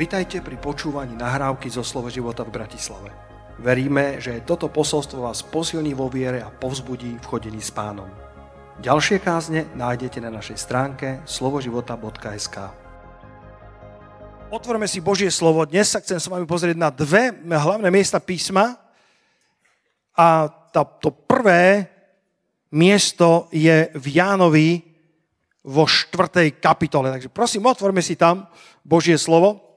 Vitajte 0.00 0.40
pri 0.40 0.56
počúvaní 0.56 1.12
nahrávky 1.12 1.68
zo 1.68 1.84
Slovo 1.84 2.08
života 2.08 2.40
v 2.40 2.56
Bratislave. 2.56 3.12
Veríme, 3.60 4.16
že 4.16 4.40
toto 4.48 4.72
posolstvo 4.72 5.28
vás 5.28 5.44
posilní 5.44 5.92
vo 5.92 6.08
viere 6.08 6.40
a 6.40 6.48
povzbudí 6.48 7.20
v 7.20 7.28
chodení 7.28 7.60
s 7.60 7.68
pánom. 7.68 8.08
Ďalšie 8.80 9.20
kázne 9.20 9.68
nájdete 9.76 10.24
na 10.24 10.32
našej 10.32 10.56
stránke 10.56 11.20
slovoživota.sk 11.28 12.56
Otvorme 14.48 14.88
si 14.88 15.04
Božie 15.04 15.28
slovo. 15.28 15.68
Dnes 15.68 15.92
sa 15.92 16.00
chcem 16.00 16.16
s 16.16 16.32
vami 16.32 16.48
pozrieť 16.48 16.80
na 16.80 16.88
dve 16.88 17.36
hlavné 17.44 17.92
miesta 17.92 18.24
písma. 18.24 18.80
A 20.16 20.48
to 20.72 21.12
prvé 21.12 21.92
miesto 22.72 23.52
je 23.52 23.92
v 23.92 24.06
Jánovi 24.16 24.80
vo 25.60 25.84
štvrtej 25.84 26.56
kapitole. 26.56 27.12
Takže 27.12 27.28
prosím, 27.28 27.68
otvorme 27.68 28.00
si 28.00 28.16
tam 28.16 28.48
Božie 28.80 29.20
slovo 29.20 29.69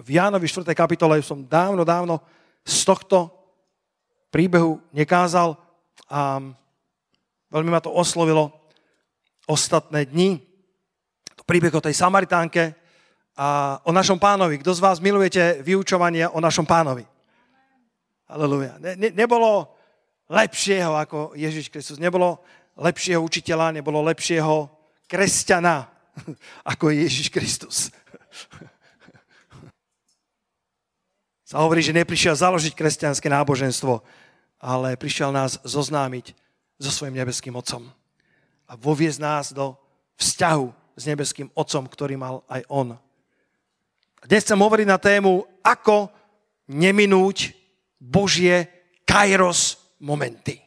v 0.00 0.16
Jánovi 0.16 0.48
4. 0.48 0.64
kapitole 0.72 1.20
som 1.20 1.44
dávno, 1.44 1.84
dávno 1.84 2.24
z 2.64 2.88
tohto 2.88 3.28
príbehu 4.32 4.80
nekázal 4.96 5.56
a 6.08 6.40
veľmi 7.52 7.70
ma 7.70 7.80
to 7.84 7.92
oslovilo 7.92 8.48
ostatné 9.44 10.08
dni. 10.08 10.40
To 11.36 11.42
príbeh 11.44 11.72
o 11.74 11.84
tej 11.84 11.92
Samaritánke 11.96 12.72
a 13.36 13.78
o 13.84 13.92
našom 13.92 14.16
pánovi. 14.16 14.60
Kto 14.60 14.72
z 14.72 14.80
vás 14.84 14.98
milujete 15.02 15.60
vyučovanie 15.60 16.24
o 16.28 16.40
našom 16.40 16.64
pánovi? 16.64 17.04
Aleluja. 18.30 18.78
Ne, 18.78 18.94
ne, 18.96 19.08
nebolo 19.10 19.68
lepšieho 20.30 20.94
ako 20.96 21.34
Ježiš 21.34 21.68
Kristus. 21.68 21.98
Nebolo 21.98 22.40
lepšieho 22.78 23.18
učiteľa, 23.20 23.74
nebolo 23.74 24.00
lepšieho 24.06 24.70
kresťana 25.10 25.90
ako 26.72 26.94
Ježiš 26.94 27.28
Kristus 27.28 27.90
sa 31.50 31.66
hovorí, 31.66 31.82
že 31.82 31.90
neprišiel 31.90 32.38
založiť 32.38 32.78
kresťanské 32.78 33.26
náboženstvo, 33.26 34.06
ale 34.62 34.94
prišiel 34.94 35.34
nás 35.34 35.58
zoznámiť 35.66 36.30
so 36.78 36.94
svojím 36.94 37.18
nebeským 37.18 37.58
Otcom 37.58 37.90
a 38.70 38.78
voviezť 38.78 39.18
nás 39.18 39.50
do 39.50 39.74
vzťahu 40.14 40.70
s 40.94 41.02
nebeským 41.10 41.50
Otcom, 41.58 41.90
ktorý 41.90 42.14
mal 42.14 42.46
aj 42.46 42.62
On. 42.70 42.94
Dnes 44.22 44.46
chcem 44.46 44.62
hovoriť 44.62 44.86
na 44.86 45.02
tému, 45.02 45.42
ako 45.66 46.06
neminúť 46.70 47.50
Božie 47.98 48.70
kairos 49.02 49.90
momenty. 49.98 50.62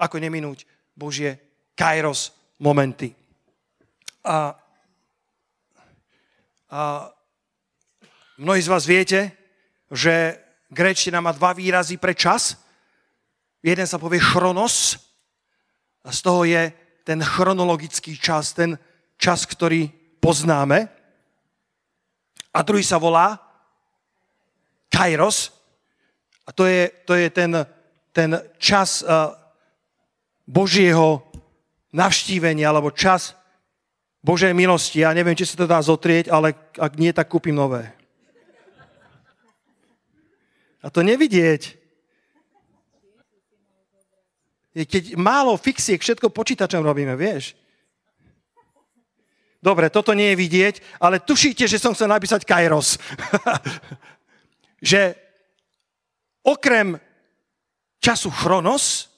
Ako 0.00 0.16
neminúť 0.16 0.64
Božie 0.96 1.36
kairos 1.76 2.32
momenty. 2.56 3.12
A, 4.24 4.56
a 6.72 7.12
Mnohí 8.34 8.58
z 8.62 8.66
vás 8.66 8.82
viete, 8.82 9.30
že 9.94 10.42
gréčtina 10.66 11.22
má 11.22 11.30
dva 11.30 11.54
výrazy 11.54 11.94
pre 12.02 12.18
čas. 12.18 12.58
Jeden 13.62 13.86
sa 13.86 13.94
povie 13.94 14.18
chronos 14.18 14.98
a 16.02 16.10
z 16.10 16.18
toho 16.18 16.42
je 16.42 16.74
ten 17.06 17.22
chronologický 17.22 18.18
čas, 18.18 18.50
ten 18.50 18.74
čas, 19.22 19.46
ktorý 19.46 19.86
poznáme. 20.18 20.90
A 22.50 22.58
druhý 22.66 22.82
sa 22.82 22.98
volá 22.98 23.38
kairos 24.90 25.54
a 26.42 26.50
to 26.50 26.66
je, 26.66 26.90
to 27.06 27.14
je 27.14 27.30
ten, 27.30 27.54
ten 28.10 28.34
čas 28.58 29.06
uh, 29.06 29.30
Božieho 30.42 31.22
navštívenia 31.94 32.66
alebo 32.66 32.90
čas 32.90 33.38
Božej 34.26 34.58
milosti. 34.58 35.06
Ja 35.06 35.14
neviem, 35.14 35.38
či 35.38 35.46
sa 35.46 35.54
to 35.54 35.70
dá 35.70 35.78
zotrieť, 35.78 36.34
ale 36.34 36.58
ak 36.74 36.98
nie, 36.98 37.14
tak 37.14 37.30
kúpim 37.30 37.54
nové. 37.54 37.94
A 40.84 40.92
to 40.92 41.00
nevidieť. 41.00 41.80
Keď 44.74 45.16
málo 45.16 45.56
fixiek, 45.56 45.96
všetko 45.96 46.28
počítačom 46.28 46.84
robíme, 46.84 47.16
vieš. 47.16 47.56
Dobre, 49.64 49.88
toto 49.88 50.12
nie 50.12 50.36
je 50.36 50.40
vidieť, 50.44 50.74
ale 51.00 51.24
tušíte, 51.24 51.64
že 51.64 51.80
som 51.80 51.96
chcel 51.96 52.12
napísať 52.12 52.44
Kairos. 52.44 53.00
že 54.92 55.16
okrem 56.44 57.00
času 58.04 58.28
Chronos, 58.28 59.13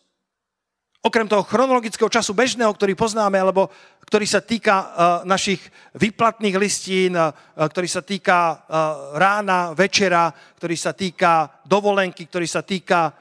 okrem 1.06 1.30
toho 1.30 1.46
chronologického 1.46 2.10
času 2.10 2.34
bežného, 2.34 2.74
ktorý 2.74 2.98
poznáme, 2.98 3.38
alebo 3.38 3.70
ktorý 4.02 4.26
sa 4.26 4.42
týka 4.42 4.74
uh, 4.74 4.86
našich 5.22 5.62
výplatných 5.94 6.58
listín, 6.58 7.14
uh, 7.14 7.30
ktorý 7.54 7.86
sa 7.86 8.02
týka 8.02 8.38
uh, 8.50 9.14
rána, 9.14 9.70
večera, 9.70 10.34
ktorý 10.58 10.74
sa 10.74 10.90
týka 10.90 11.62
dovolenky, 11.62 12.26
ktorý 12.26 12.46
sa 12.50 12.66
týka 12.66 13.14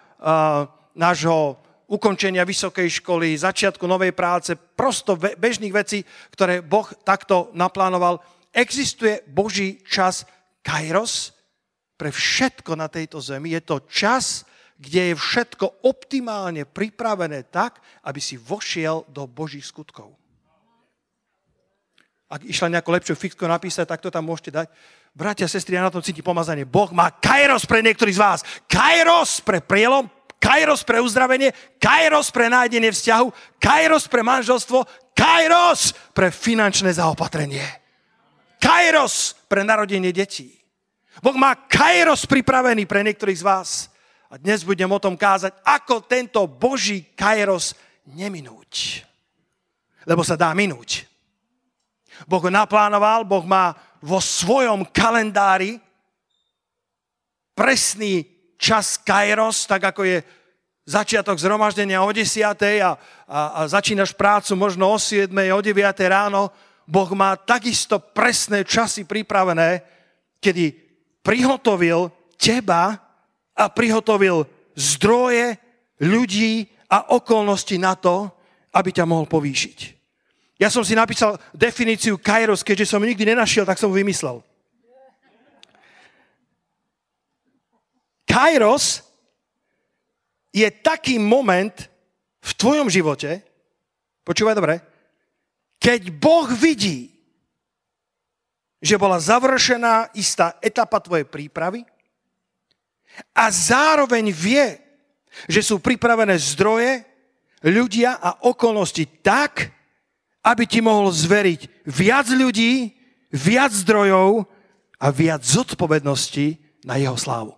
nášho 0.95 1.61
ukončenia 1.85 2.41
vysokej 2.41 2.89
školy, 2.97 3.37
začiatku 3.37 3.85
novej 3.85 4.09
práce, 4.09 4.57
prosto 4.57 5.13
bežných 5.13 5.69
vecí, 5.69 6.01
ktoré 6.33 6.65
Boh 6.65 6.87
takto 7.05 7.53
naplánoval. 7.53 8.17
Existuje 8.49 9.21
Boží 9.29 9.85
čas 9.85 10.25
Kairos 10.65 11.37
pre 11.93 12.09
všetko 12.09 12.73
na 12.73 12.89
tejto 12.89 13.21
zemi. 13.21 13.53
Je 13.53 13.61
to 13.61 13.85
čas, 13.85 14.49
kde 14.85 15.11
je 15.11 15.15
všetko 15.17 15.89
optimálne 15.89 16.61
pripravené 16.69 17.49
tak, 17.49 17.81
aby 18.05 18.21
si 18.21 18.37
vošiel 18.37 19.09
do 19.09 19.25
Božích 19.25 19.65
skutkov. 19.65 20.13
Ak 22.29 22.45
išla 22.45 22.77
nejakú 22.77 22.93
lepšiu 22.93 23.17
fixku 23.17 23.45
napísať, 23.49 23.89
tak 23.89 24.01
to 24.01 24.13
tam 24.13 24.29
môžete 24.29 24.53
dať. 24.53 24.67
Bratia, 25.13 25.49
sestry, 25.49 25.77
ja 25.77 25.85
na 25.85 25.93
tom 25.93 26.05
cíti 26.05 26.21
pomazanie. 26.21 26.65
Boh 26.65 26.89
má 26.93 27.09
kairos 27.09 27.65
pre 27.65 27.81
niektorých 27.81 28.17
z 28.17 28.21
vás. 28.21 28.39
Kairos 28.65 29.41
pre 29.41 29.61
prielom, 29.61 30.09
kairos 30.37 30.85
pre 30.85 31.01
uzdravenie, 31.01 31.53
kairos 31.81 32.29
pre 32.29 32.49
nájdenie 32.49 32.93
vzťahu, 32.93 33.57
kairos 33.57 34.05
pre 34.09 34.21
manželstvo, 34.21 34.85
kairos 35.17 35.93
pre 36.13 36.29
finančné 36.29 36.93
zaopatrenie. 36.97 37.63
Kairos 38.61 39.37
pre 39.45 39.61
narodenie 39.61 40.09
detí. 40.09 40.51
Boh 41.23 41.37
má 41.37 41.55
kairos 41.55 42.25
pripravený 42.27 42.89
pre 42.89 43.05
niektorých 43.05 43.39
z 43.39 43.45
vás. 43.45 43.69
A 44.35 44.37
dnes 44.37 44.67
budem 44.67 44.91
o 44.91 44.99
tom 44.99 45.15
kázať, 45.15 45.55
ako 45.63 46.03
tento 46.03 46.43
Boží 46.43 47.07
kairos 47.15 47.71
neminúť. 48.03 48.99
Lebo 50.03 50.27
sa 50.27 50.35
dá 50.35 50.51
minúť. 50.51 51.07
Boh 52.27 52.43
ho 52.43 52.51
naplánoval, 52.51 53.23
Boh 53.23 53.47
má 53.47 53.71
vo 54.03 54.19
svojom 54.19 54.91
kalendári 54.91 55.79
presný 57.55 58.27
čas 58.59 58.99
kairos, 58.99 59.63
tak 59.63 59.95
ako 59.95 60.03
je 60.03 60.19
začiatok 60.83 61.39
zhromaždenia 61.39 62.03
o 62.03 62.11
10. 62.11 62.43
A, 62.43 62.51
a, 62.51 62.91
a 63.31 63.59
začínaš 63.71 64.11
prácu 64.11 64.51
možno 64.59 64.91
o 64.91 64.99
7. 64.99 65.31
o 65.31 65.61
9. 65.63 65.79
ráno, 66.11 66.51
Boh 66.83 67.07
má 67.15 67.39
takisto 67.39 68.03
presné 68.03 68.67
časy 68.67 69.07
pripravené, 69.07 69.79
kedy 70.43 70.75
prihotovil 71.23 72.11
teba 72.35 73.04
a 73.55 73.71
prihotovil 73.71 74.43
zdroje, 74.75 75.55
ľudí 76.03 76.67
a 76.91 77.15
okolnosti 77.15 77.75
na 77.79 77.95
to, 77.95 78.27
aby 78.75 78.91
ťa 78.91 79.07
mohol 79.07 79.25
povýšiť. 79.25 79.77
Ja 80.59 80.71
som 80.71 80.83
si 80.83 80.95
napísal 80.95 81.39
definíciu 81.51 82.19
kairos, 82.19 82.63
keďže 82.63 82.95
som 82.95 83.03
nikdy 83.03 83.35
nenašiel, 83.35 83.67
tak 83.67 83.79
som 83.79 83.91
vymyslel. 83.91 84.43
Kairos 88.27 89.03
je 90.51 90.67
taký 90.67 91.19
moment 91.19 91.75
v 92.43 92.51
tvojom 92.55 92.87
živote, 92.91 93.43
počúvaj 94.27 94.55
dobre, 94.55 94.75
keď 95.79 96.11
Boh 96.15 96.47
vidí, 96.51 97.11
že 98.79 98.99
bola 98.99 99.19
završená 99.19 100.13
istá 100.15 100.55
etapa 100.61 100.99
tvojej 100.99 101.25
prípravy, 101.25 101.83
a 103.35 103.51
zároveň 103.51 104.31
vie, 104.31 104.79
že 105.47 105.61
sú 105.61 105.79
pripravené 105.79 106.35
zdroje, 106.39 107.03
ľudia 107.65 108.21
a 108.21 108.45
okolnosti 108.45 109.03
tak, 109.25 109.73
aby 110.45 110.63
ti 110.69 110.79
mohol 110.79 111.09
zveriť 111.09 111.89
viac 111.89 112.29
ľudí, 112.29 112.93
viac 113.33 113.73
zdrojov 113.73 114.45
a 115.01 115.07
viac 115.09 115.41
zodpovednosti 115.41 116.61
na 116.85 117.01
jeho 117.01 117.17
slávu. 117.17 117.57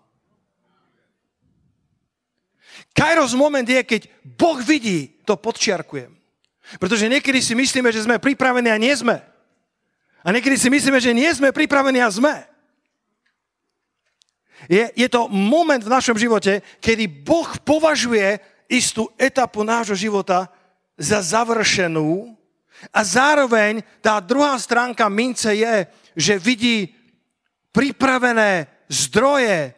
Kairos 2.97 3.37
moment 3.37 3.67
je, 3.67 3.77
keď 3.83 4.09
Boh 4.25 4.57
vidí, 4.57 5.21
to 5.21 5.37
podčiarkujem. 5.37 6.17
Pretože 6.81 7.05
niekedy 7.05 7.39
si 7.45 7.53
myslíme, 7.53 7.93
že 7.93 8.03
sme 8.03 8.17
pripravení 8.17 8.73
a 8.73 8.81
nie 8.81 8.91
sme. 8.95 9.21
A 10.25 10.27
niekedy 10.33 10.57
si 10.57 10.67
myslíme, 10.73 10.97
že 10.97 11.13
nie 11.13 11.29
sme 11.29 11.53
pripravení 11.53 12.01
a 12.01 12.09
sme. 12.09 12.43
Je, 14.67 14.83
je 14.93 15.07
to 15.07 15.31
moment 15.31 15.79
v 15.79 15.93
našom 15.93 16.19
živote, 16.19 16.59
kedy 16.83 17.07
Boh 17.07 17.47
považuje 17.63 18.39
istú 18.67 19.07
etapu 19.15 19.63
nášho 19.63 19.95
života 19.95 20.51
za 20.99 21.23
završenú 21.23 22.35
a 22.91 22.99
zároveň 23.01 23.81
tá 24.03 24.19
druhá 24.19 24.59
stránka 24.59 25.07
mince 25.07 25.55
je, 25.55 25.87
že 26.13 26.35
vidí 26.37 26.91
pripravené 27.71 28.67
zdroje, 28.91 29.73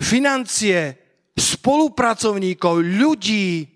financie, 0.00 0.98
spolupracovníkov, 1.36 2.82
ľudí, 2.82 3.68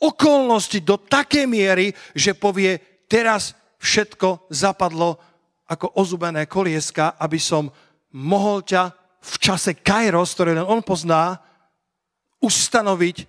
okolnosti 0.00 0.80
do 0.80 0.96
takej 0.96 1.44
miery, 1.44 1.92
že 2.16 2.32
povie, 2.32 3.04
teraz 3.04 3.52
všetko 3.76 4.48
zapadlo 4.48 5.20
ako 5.68 5.92
ozubené 6.00 6.48
kolieska, 6.48 7.20
aby 7.20 7.36
som 7.36 7.68
mohol 8.14 8.62
ťa 8.62 8.92
v 9.20 9.34
čase 9.38 9.76
Kairos, 9.76 10.32
ktoré 10.34 10.56
len 10.56 10.64
on 10.64 10.80
pozná, 10.80 11.38
ustanoviť 12.40 13.28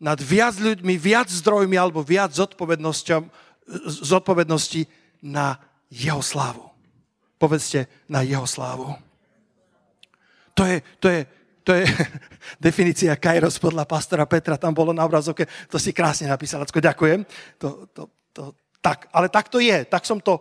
nad 0.00 0.16
viac 0.20 0.56
ľuďmi, 0.56 0.96
viac 0.96 1.28
zdrojmi 1.28 1.76
alebo 1.76 2.00
viac 2.04 2.32
zodpovednosti 2.32 3.24
na 5.20 5.60
jeho 5.92 6.20
slávu. 6.24 6.64
Povedzte, 7.36 7.84
na 8.08 8.24
jeho 8.24 8.48
slávu. 8.48 8.96
To 10.56 10.64
je, 10.64 10.80
to 11.00 11.08
je, 11.12 11.20
to 11.60 11.76
je 11.76 11.84
definícia 12.66 13.12
Kairos 13.20 13.60
podľa 13.60 13.84
pastora 13.84 14.24
Petra, 14.24 14.56
tam 14.56 14.72
bolo 14.72 14.96
na 14.96 15.04
obrazovke, 15.04 15.44
to 15.68 15.76
si 15.76 15.92
krásne 15.92 16.32
napísal, 16.32 16.64
Lacko, 16.64 16.80
ďakujem. 16.80 17.28
To, 17.60 17.84
to, 17.92 18.08
to, 18.32 18.56
tak, 18.80 19.12
ale 19.12 19.28
tak 19.28 19.52
to 19.52 19.60
je, 19.60 19.84
tak 19.84 20.08
som 20.08 20.16
to, 20.16 20.40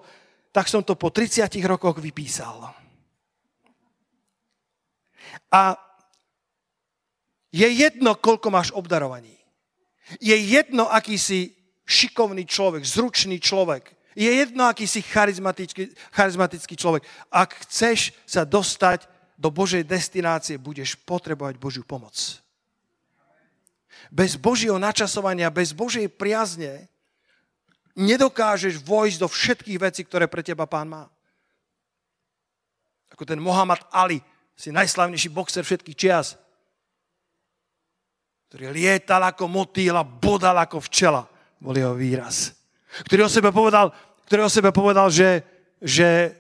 tak 0.56 0.72
som 0.72 0.88
to 0.88 0.96
po 0.96 1.12
30 1.12 1.52
rokoch 1.68 2.00
vypísal. 2.00 2.85
A 5.52 5.80
je 7.56 7.68
jedno, 7.72 8.20
koľko 8.20 8.52
máš 8.52 8.70
obdarovaní. 8.76 9.36
Je 10.20 10.36
jedno, 10.36 10.92
aký 10.92 11.16
si 11.16 11.56
šikovný 11.88 12.44
človek, 12.44 12.84
zručný 12.84 13.40
človek. 13.40 13.96
Je 14.16 14.28
jedno, 14.28 14.68
aký 14.68 14.88
si 14.88 15.00
charizmatický, 15.04 15.92
charizmatický 16.12 16.76
človek. 16.76 17.04
Ak 17.32 17.56
chceš 17.68 18.12
sa 18.28 18.44
dostať 18.44 19.08
do 19.36 19.52
Božej 19.52 19.84
destinácie, 19.84 20.56
budeš 20.60 20.96
potrebovať 21.04 21.60
Božiu 21.60 21.84
pomoc. 21.84 22.16
Bez 24.12 24.36
Božieho 24.40 24.80
načasovania, 24.80 25.52
bez 25.52 25.76
Božej 25.76 26.08
priazne 26.12 26.88
nedokážeš 27.96 28.84
vojsť 28.84 29.18
do 29.20 29.28
všetkých 29.32 29.80
vecí, 29.80 30.02
ktoré 30.04 30.28
pre 30.28 30.44
teba 30.44 30.68
pán 30.68 30.92
má. 30.92 31.04
Ako 33.16 33.24
ten 33.24 33.40
Mohamed 33.40 33.80
Ali, 33.96 34.20
si 34.56 34.72
najslavnejší 34.72 35.30
boxer 35.30 35.68
všetkých 35.68 36.00
čias, 36.00 36.40
ktorý 38.50 38.72
lietal 38.72 39.20
ako 39.28 39.52
motýl 39.52 40.00
a 40.00 40.08
bodal 40.08 40.56
ako 40.64 40.80
včela, 40.88 41.28
bol 41.60 41.76
jeho 41.76 41.92
výraz. 41.92 42.56
Ktorý 43.04 43.28
o 43.28 43.32
sebe 43.32 43.52
povedal, 43.52 43.92
ktorý 44.32 44.48
o 44.48 44.52
sebe 44.52 44.72
povedal 44.72 45.12
že, 45.12 45.44
že 45.84 46.32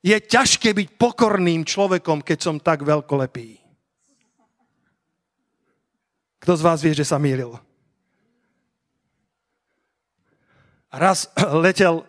je 0.00 0.16
ťažké 0.16 0.72
byť 0.72 0.88
pokorným 0.96 1.68
človekom, 1.68 2.24
keď 2.24 2.38
som 2.40 2.56
tak 2.56 2.86
veľkolepý. 2.86 3.60
Kto 6.40 6.52
z 6.56 6.62
vás 6.64 6.78
vie, 6.78 6.94
že 6.94 7.02
sa 7.02 7.18
mýlil? 7.18 7.58
Raz 10.94 11.28
letel 11.60 12.06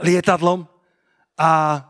lietadlom 0.00 0.64
a 1.36 1.82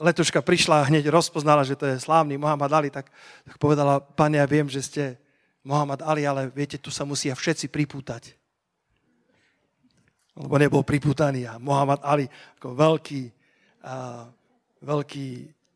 letuška 0.00 0.40
prišla 0.40 0.80
a 0.80 0.88
hneď 0.88 1.12
rozpoznala, 1.12 1.60
že 1.60 1.76
to 1.76 1.84
je 1.84 2.00
slávny 2.00 2.40
Mohamed 2.40 2.72
Ali, 2.72 2.88
tak, 2.88 3.12
tak 3.44 3.54
povedala, 3.60 4.00
pane, 4.00 4.40
ja 4.40 4.48
viem, 4.48 4.64
že 4.64 4.80
ste 4.80 5.04
Mohamed 5.60 6.00
Ali, 6.00 6.24
ale 6.24 6.48
viete, 6.48 6.80
tu 6.80 6.88
sa 6.88 7.04
musia 7.04 7.36
všetci 7.36 7.68
pripútať. 7.68 8.32
Lebo 10.40 10.56
nebol 10.56 10.80
pripútaný 10.80 11.44
a 11.44 11.60
Mohamed 11.60 12.00
Ali 12.00 12.24
ako 12.56 12.72
veľký, 12.72 13.22
a, 13.84 14.24
veľký 14.80 15.28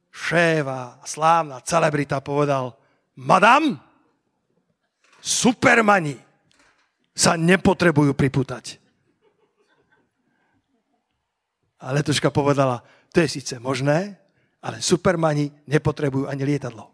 šéf 0.09 0.65
a 0.65 0.97
slávna 1.05 1.61
celebrita 1.61 2.25
povedal, 2.25 2.73
madam, 3.21 3.77
supermani 5.21 6.17
sa 7.13 7.37
nepotrebujú 7.37 8.17
pripútať. 8.17 8.81
A 11.85 11.93
letuška 11.93 12.33
povedala, 12.33 12.81
to 13.15 13.23
je 13.23 13.39
síce 13.39 13.55
možné, 13.63 14.19
ale 14.59 14.83
supermani 14.83 15.47
nepotrebujú 15.71 16.27
ani 16.27 16.43
lietadlo. 16.43 16.91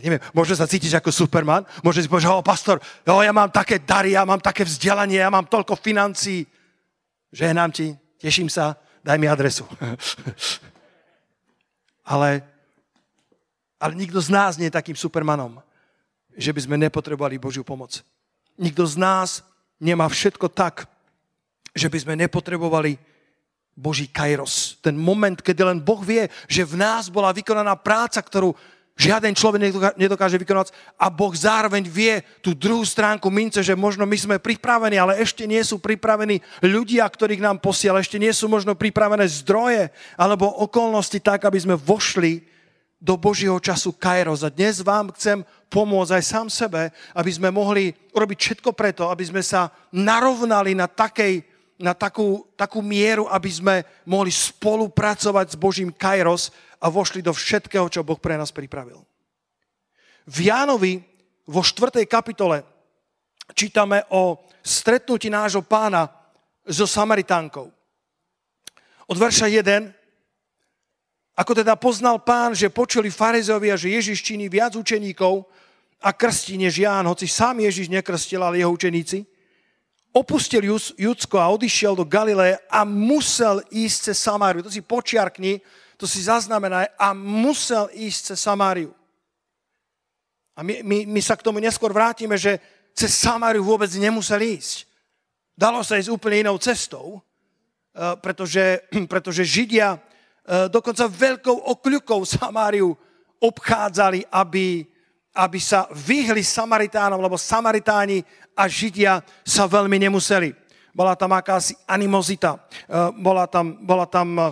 Neviem, 0.00 0.22
môže 0.34 0.58
sa 0.58 0.66
cítiť 0.66 0.98
ako 0.98 1.12
superman, 1.12 1.62
môže 1.86 2.02
si 2.02 2.10
povedať, 2.10 2.30
oh, 2.30 2.42
pastor, 2.42 2.82
oh, 3.06 3.22
ja 3.22 3.30
mám 3.30 3.52
také 3.52 3.78
dary, 3.78 4.16
ja 4.16 4.26
mám 4.26 4.42
také 4.42 4.66
vzdelanie, 4.66 5.22
ja 5.22 5.30
mám 5.30 5.46
toľko 5.46 5.76
financí. 5.76 6.46
Žehnám 7.30 7.70
ti, 7.70 7.94
teším 8.18 8.50
sa, 8.50 8.74
daj 9.04 9.18
mi 9.18 9.28
adresu. 9.28 9.66
ale, 12.14 12.42
ale 13.82 13.92
nikto 13.98 14.22
z 14.22 14.30
nás 14.30 14.56
nie 14.56 14.70
je 14.70 14.78
takým 14.78 14.96
supermanom, 14.96 15.58
že 16.38 16.54
by 16.54 16.60
sme 16.64 16.76
nepotrebovali 16.80 17.38
Božiu 17.38 17.66
pomoc. 17.66 18.00
Nikto 18.56 18.86
z 18.86 18.96
nás 18.96 19.28
nemá 19.82 20.06
všetko 20.06 20.48
tak, 20.48 20.86
že 21.74 21.88
by 21.88 21.98
sme 21.98 22.14
nepotrebovali 22.20 22.98
Boží 23.76 24.10
kairos. 24.10 24.76
Ten 24.84 24.98
moment, 24.98 25.38
kedy 25.40 25.62
len 25.64 25.78
Boh 25.80 26.02
vie, 26.04 26.28
že 26.50 26.66
v 26.66 26.76
nás 26.76 27.08
bola 27.08 27.32
vykonaná 27.32 27.78
práca, 27.80 28.20
ktorú 28.20 28.52
žiaden 29.00 29.32
človek 29.32 29.96
nedokáže 29.96 30.36
vykonať 30.36 30.76
a 31.00 31.08
Boh 31.08 31.32
zároveň 31.32 31.88
vie 31.88 32.20
tú 32.44 32.52
druhú 32.52 32.84
stránku 32.84 33.32
mince, 33.32 33.64
že 33.64 33.72
možno 33.72 34.04
my 34.04 34.16
sme 34.20 34.36
pripravení, 34.36 35.00
ale 35.00 35.16
ešte 35.24 35.48
nie 35.48 35.64
sú 35.64 35.80
pripravení 35.80 36.44
ľudia, 36.60 37.08
ktorých 37.08 37.40
nám 37.40 37.64
posiela, 37.64 38.04
ešte 38.04 38.20
nie 38.20 38.28
sú 38.36 38.52
možno 38.52 38.76
pripravené 38.76 39.24
zdroje 39.24 39.88
alebo 40.20 40.52
okolnosti 40.60 41.16
tak, 41.16 41.48
aby 41.48 41.56
sme 41.56 41.80
vošli 41.80 42.44
do 43.00 43.16
Božieho 43.16 43.56
času 43.56 43.96
Kairos. 43.96 44.44
A 44.44 44.52
dnes 44.52 44.84
vám 44.84 45.08
chcem 45.16 45.40
pomôcť 45.72 46.20
aj 46.20 46.24
sám 46.28 46.46
sebe, 46.52 46.92
aby 47.16 47.30
sme 47.32 47.48
mohli 47.48 47.96
urobiť 48.12 48.36
všetko 48.36 48.76
preto, 48.76 49.08
aby 49.08 49.24
sme 49.24 49.40
sa 49.40 49.72
narovnali 49.88 50.76
na 50.76 50.84
takej 50.84 51.49
na 51.80 51.96
takú, 51.96 52.44
takú 52.54 52.84
mieru, 52.84 53.24
aby 53.32 53.50
sme 53.50 53.76
mohli 54.04 54.28
spolupracovať 54.28 55.46
s 55.52 55.56
Božím 55.56 55.90
Kairos 55.90 56.52
a 56.76 56.92
vošli 56.92 57.24
do 57.24 57.32
všetkého, 57.32 57.88
čo 57.88 58.04
Boh 58.04 58.20
pre 58.20 58.36
nás 58.36 58.52
pripravil. 58.52 59.00
V 60.28 60.52
Jánovi 60.52 61.00
vo 61.48 61.64
4. 61.64 62.04
kapitole 62.04 62.62
čítame 63.56 64.04
o 64.12 64.44
stretnutí 64.60 65.32
nášho 65.32 65.64
pána 65.64 66.06
so 66.68 66.84
Samaritánkou. 66.84 67.72
Od 69.10 69.16
verša 69.16 69.48
1. 69.48 69.90
Ako 71.40 71.56
teda 71.56 71.74
poznal 71.80 72.20
pán, 72.20 72.52
že 72.52 72.68
počuli 72.68 73.08
farizovia, 73.08 73.74
že 73.74 73.88
Ježiš 73.88 74.20
činí 74.20 74.52
viac 74.52 74.76
učeníkov 74.76 75.48
a 76.04 76.12
krstí 76.12 76.60
než 76.60 76.84
Ján, 76.84 77.08
hoci 77.08 77.24
sám 77.24 77.64
Ježiš 77.64 77.88
nekrstil, 77.88 78.44
ale 78.44 78.60
jeho 78.60 78.70
učeníci, 78.70 79.24
opustil 80.10 80.66
Judsko 80.98 81.38
a 81.38 81.50
odišiel 81.54 81.94
do 81.94 82.02
Galileje 82.02 82.58
a 82.66 82.82
musel 82.82 83.62
ísť 83.70 84.10
cez 84.10 84.18
Samáriu. 84.18 84.62
To 84.66 84.70
si 84.70 84.82
počiarkni, 84.82 85.62
to 85.94 86.08
si 86.08 86.26
zaznamenaj 86.26 86.90
a 86.98 87.14
musel 87.14 87.86
ísť 87.94 88.34
cez 88.34 88.38
Samáriu. 88.42 88.90
A 90.58 90.66
my, 90.66 90.82
my, 90.82 90.98
my 91.06 91.20
sa 91.22 91.38
k 91.38 91.46
tomu 91.46 91.62
neskôr 91.62 91.94
vrátime, 91.94 92.34
že 92.34 92.58
cez 92.92 93.14
Samáriu 93.14 93.62
vôbec 93.62 93.88
nemusel 93.94 94.42
ísť. 94.42 94.90
Dalo 95.54 95.84
sa 95.86 95.96
ísť 96.00 96.10
úplne 96.10 96.42
inou 96.42 96.58
cestou, 96.58 97.22
eh, 97.94 98.18
pretože, 98.18 98.82
pretože 99.12 99.46
Židia 99.46 99.94
eh, 99.94 100.66
dokonca 100.66 101.06
veľkou 101.06 101.54
okľukou 101.78 102.26
Samáriu 102.26 102.98
obchádzali, 103.40 104.26
aby, 104.28 104.84
aby 105.34 105.62
sa 105.62 105.86
vyhli 105.94 106.42
Samaritánom, 106.42 107.22
lebo 107.22 107.38
Samaritáni 107.38 108.26
a 108.56 108.66
Židia 108.66 109.22
sa 109.46 109.70
veľmi 109.70 109.98
nemuseli. 109.98 110.54
Bola 110.90 111.14
tam 111.14 111.30
akási 111.38 111.78
animozita, 111.86 112.58
e, 112.58 112.58
bola 113.22 113.46
tam, 113.46 113.78
bola 113.78 114.06
tam 114.10 114.34
e, 114.34 114.42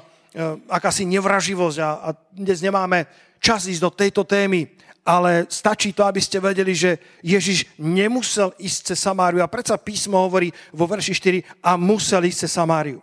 akási 0.71 1.03
nevraživosť 1.11 1.79
a, 1.83 1.91
a 1.99 2.09
dnes 2.31 2.63
nemáme 2.63 3.11
čas 3.43 3.67
ísť 3.67 3.83
do 3.83 3.91
tejto 3.91 4.23
témy, 4.23 4.71
ale 5.03 5.49
stačí 5.51 5.91
to, 5.91 6.05
aby 6.05 6.21
ste 6.21 6.39
vedeli, 6.39 6.77
že 6.77 7.01
Ježiš 7.25 7.65
nemusel 7.81 8.53
ísť 8.61 8.93
cez 8.93 8.99
Samáriu. 9.01 9.41
A 9.43 9.51
predsa 9.51 9.81
písmo 9.81 10.21
hovorí 10.21 10.53
vo 10.71 10.85
verši 10.85 11.13
4 11.17 11.65
a 11.65 11.81
musel 11.81 12.29
ísť 12.29 12.45
cez 12.45 12.53
Samáriu. 12.55 13.01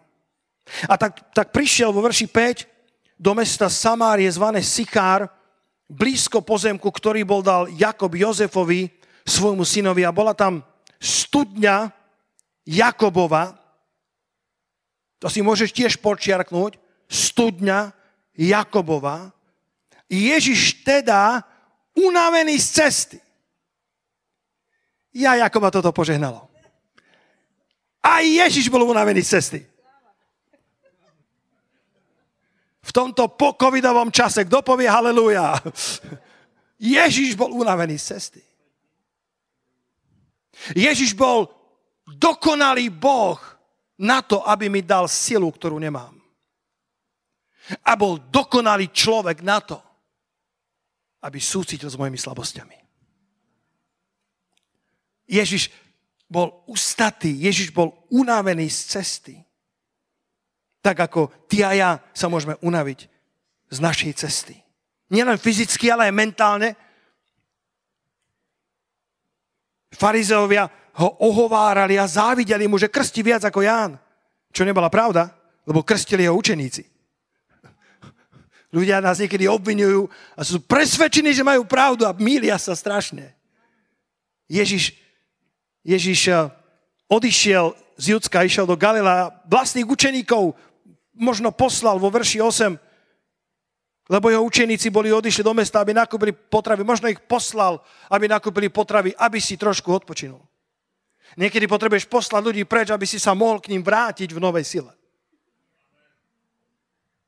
A 0.85 0.95
tak, 0.95 1.33
tak 1.33 1.49
prišiel 1.49 1.89
vo 1.89 2.05
verši 2.05 2.29
5 2.29 3.19
do 3.19 3.31
mesta 3.33 3.67
Samárie 3.73 4.29
zvané 4.29 4.61
Sikár, 4.61 5.27
blízko 5.89 6.41
pozemku, 6.41 6.89
ktorý 6.89 7.21
bol 7.25 7.45
dal 7.45 7.69
Jakob 7.69 8.13
Jozefovi, 8.13 8.89
svojmu 9.25 9.65
synovi 9.65 10.05
a 10.05 10.13
bola 10.13 10.37
tam 10.37 10.61
studňa 11.01 11.89
Jakobova, 12.65 13.57
to 15.21 15.29
si 15.29 15.41
môžeš 15.41 15.73
tiež 15.73 15.93
počiarknúť, 16.01 16.77
studňa 17.09 17.93
Jakobova. 18.37 19.33
Ježiš 20.05 20.85
teda 20.85 21.41
unavený 21.97 22.61
z 22.61 22.67
cesty. 22.81 23.17
Ja, 25.15 25.39
ako 25.41 25.57
ma 25.63 25.69
toto 25.71 25.89
požehnalo. 25.95 26.45
Aj 28.05 28.21
Ježiš 28.21 28.69
bol 28.69 28.85
unavený 28.85 29.25
z 29.25 29.39
cesty. 29.39 29.59
V 32.85 32.91
tomto 32.93 33.33
pokovidovom 33.33 34.13
čase, 34.13 34.45
kto 34.45 34.61
povie 34.61 34.85
haleluja? 34.85 35.57
Ježiš 36.77 37.33
bol 37.33 37.49
unavený 37.57 37.97
z 37.97 38.05
cesty. 38.13 38.41
Ježiš 40.77 41.17
bol 41.17 41.49
dokonalý 42.05 42.93
Boh 42.93 43.41
na 43.97 44.21
to, 44.21 44.45
aby 44.45 44.69
mi 44.69 44.85
dal 44.85 45.09
silu, 45.09 45.49
ktorú 45.49 45.81
nemám. 45.81 46.13
A 47.81 47.97
bol 47.97 48.21
dokonalý 48.21 48.93
človek 48.93 49.41
na 49.41 49.57
to, 49.57 49.81
aby 51.25 51.41
súcitil 51.41 51.89
s 51.89 51.97
mojimi 51.97 52.21
slabosťami. 52.21 52.77
Ježiš 55.25 55.73
bol 56.29 56.61
ustatý, 56.69 57.33
Ježiš 57.33 57.73
bol 57.73 58.05
unavený 58.13 58.69
z 58.69 58.79
cesty. 58.93 59.35
Tak 60.85 61.09
ako 61.09 61.33
ty 61.49 61.65
a 61.65 61.73
ja 61.73 61.91
sa 62.13 62.29
môžeme 62.29 62.61
unaviť 62.61 63.09
z 63.73 63.77
našej 63.81 64.13
cesty. 64.21 64.53
Nielen 65.09 65.41
fyzicky, 65.41 65.89
ale 65.89 66.05
aj 66.05 66.13
mentálne. 66.13 66.69
Farizeovia 69.89 70.69
ho 71.01 71.09
ohovárali 71.25 71.97
a 71.97 72.05
závideli 72.05 72.69
mu, 72.69 72.77
že 72.77 72.93
krsti 72.93 73.21
viac 73.25 73.41
ako 73.49 73.65
Ján. 73.65 73.97
Čo 74.53 74.61
nebola 74.61 74.93
pravda, 74.93 75.33
lebo 75.65 75.81
krstili 75.81 76.29
jeho 76.29 76.37
učeníci. 76.37 76.85
Ľudia 78.69 79.01
nás 79.01 79.17
niekedy 79.17 79.49
obvinujú 79.49 80.05
a 80.37 80.45
sú 80.45 80.61
presvedčení, 80.61 81.33
že 81.33 81.47
majú 81.47 81.65
pravdu 81.65 82.05
a 82.05 82.13
mília 82.13 82.59
sa 82.61 82.77
strašne. 82.77 83.33
Ježiš, 84.45 84.93
Ježiš 85.81 86.29
eh, 86.29 86.51
odišiel 87.09 87.73
z 87.95 88.05
Judska, 88.13 88.43
išiel 88.43 88.67
do 88.67 88.75
Galilea, 88.75 89.31
vlastných 89.47 89.87
učeníkov 89.87 90.53
možno 91.15 91.51
poslal 91.51 91.97
vo 91.97 92.11
verši 92.11 92.43
8, 92.43 92.77
lebo 94.05 94.29
jeho 94.29 94.45
učeníci 94.45 94.93
boli 94.93 95.09
odišli 95.09 95.41
do 95.41 95.53
mesta, 95.57 95.81
aby 95.81 95.97
nakúpili 95.97 96.29
potravy. 96.29 96.85
Možno 96.85 97.09
ich 97.09 97.17
poslal, 97.25 97.81
aby 98.05 98.29
nakúpili 98.29 98.69
potravy, 98.69 99.17
aby 99.17 99.41
si 99.41 99.57
trošku 99.57 99.89
odpočinul. 99.89 100.43
Niekedy 101.35 101.65
potrebuješ 101.65 102.05
poslať 102.05 102.41
ľudí 102.45 102.63
preč, 102.69 102.93
aby 102.93 103.03
si 103.09 103.17
sa 103.17 103.33
mohol 103.33 103.57
k 103.57 103.73
ním 103.73 103.81
vrátiť 103.81 104.29
v 104.29 104.39
novej 104.39 104.61
sile. 104.61 104.93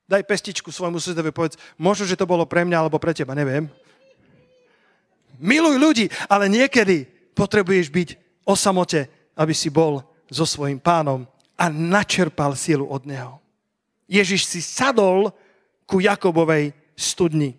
Daj 0.08 0.24
pestičku 0.24 0.72
svojmu 0.72 1.02
susedovi, 1.02 1.36
povedz, 1.36 1.60
možno, 1.76 2.08
že 2.08 2.16
to 2.16 2.30
bolo 2.30 2.48
pre 2.48 2.64
mňa 2.64 2.78
alebo 2.80 3.02
pre 3.02 3.12
teba, 3.12 3.36
neviem. 3.36 3.68
Miluj 5.42 5.76
ľudí, 5.76 6.06
ale 6.32 6.48
niekedy 6.48 7.04
potrebuješ 7.36 7.92
byť 7.92 8.10
o 8.48 8.56
samote, 8.56 9.12
aby 9.36 9.52
si 9.52 9.68
bol 9.68 10.00
so 10.32 10.48
svojím 10.48 10.80
pánom 10.80 11.28
a 11.60 11.68
načerpal 11.68 12.56
silu 12.56 12.88
od 12.88 13.04
neho. 13.04 13.44
Ježiš 14.08 14.48
si 14.48 14.60
sadol 14.64 15.36
ku 15.84 16.00
Jakobovej 16.00 16.72
studni. 16.96 17.56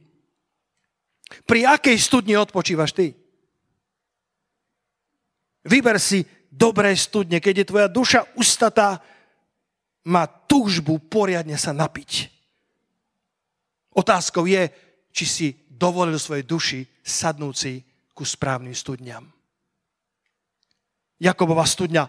Pri 1.44 1.68
akej 1.68 1.96
studni 2.00 2.36
odpočívaš 2.36 2.96
ty? 2.96 3.12
Vyber 5.68 6.00
si 6.00 6.24
dobré 6.48 6.96
studne, 6.96 7.38
keď 7.38 7.54
je 7.62 7.68
tvoja 7.68 7.88
duša 7.88 8.20
ustatá, 8.40 9.04
má 10.08 10.24
túžbu 10.24 10.96
poriadne 10.96 11.60
sa 11.60 11.76
napiť. 11.76 12.32
Otázkou 13.92 14.48
je, 14.48 14.72
či 15.12 15.24
si 15.28 15.46
dovolil 15.68 16.16
svojej 16.16 16.48
duši 16.48 16.80
sadnúci 17.04 17.84
ku 18.16 18.24
správnym 18.24 18.72
studňam. 18.72 19.28
Jakobova 21.18 21.66
studňa, 21.66 22.08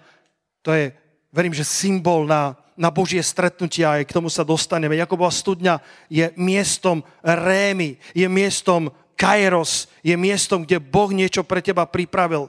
to 0.62 0.72
je, 0.72 0.94
verím, 1.34 1.52
že 1.52 1.66
symbol 1.66 2.30
na, 2.30 2.54
na 2.80 2.88
Božie 2.88 3.20
stretnutia, 3.20 4.00
aj 4.00 4.08
k 4.08 4.16
tomu 4.16 4.32
sa 4.32 4.48
dostaneme. 4.48 4.96
Jakobova 4.96 5.30
studňa 5.30 5.84
je 6.08 6.32
miestom 6.40 7.04
rémy, 7.20 8.00
je 8.16 8.24
miestom 8.32 8.88
kairos, 9.20 9.92
je 10.00 10.16
miestom, 10.16 10.64
kde 10.64 10.80
Boh 10.80 11.12
niečo 11.12 11.44
pre 11.44 11.60
teba 11.60 11.84
pripravil. 11.84 12.48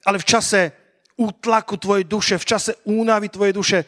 Ale 0.00 0.16
v 0.16 0.24
čase 0.24 0.60
útlaku 1.20 1.76
tvojej 1.76 2.08
duše, 2.08 2.40
v 2.40 2.48
čase 2.48 2.72
únavy 2.88 3.28
tvojej 3.28 3.52
duše, 3.52 3.78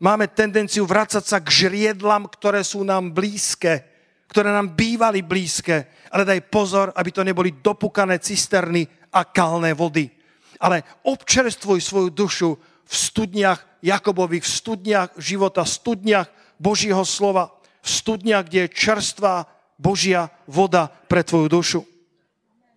máme 0.00 0.32
tendenciu 0.32 0.88
vrácať 0.88 1.20
sa 1.28 1.44
k 1.44 1.52
žriedlam, 1.52 2.24
ktoré 2.24 2.64
sú 2.64 2.80
nám 2.80 3.12
blízke 3.12 3.84
ktoré 4.28 4.52
nám 4.52 4.76
bývali 4.76 5.24
blízke, 5.24 5.88
ale 6.12 6.28
daj 6.28 6.52
pozor, 6.52 6.92
aby 6.92 7.10
to 7.10 7.24
neboli 7.24 7.64
dopukané 7.64 8.20
cisterny 8.20 8.84
a 9.08 9.24
kalné 9.24 9.72
vody. 9.72 10.12
Ale 10.60 10.84
občerstvuj 11.08 11.80
svoju 11.80 12.08
dušu 12.12 12.50
v 12.84 12.94
studniach 12.94 13.67
Jakobových, 13.82 14.44
v 14.44 14.54
studniach 14.54 15.08
života, 15.18 15.64
v 15.64 15.74
studniach 15.74 16.28
Božího 16.58 17.02
slova, 17.04 17.54
v 17.82 17.88
studniach, 17.88 18.46
kde 18.46 18.66
je 18.66 18.74
čerstvá 18.74 19.46
Božia 19.78 20.30
voda 20.50 20.90
pre 21.06 21.22
tvoju 21.22 21.46
dušu. 21.48 21.80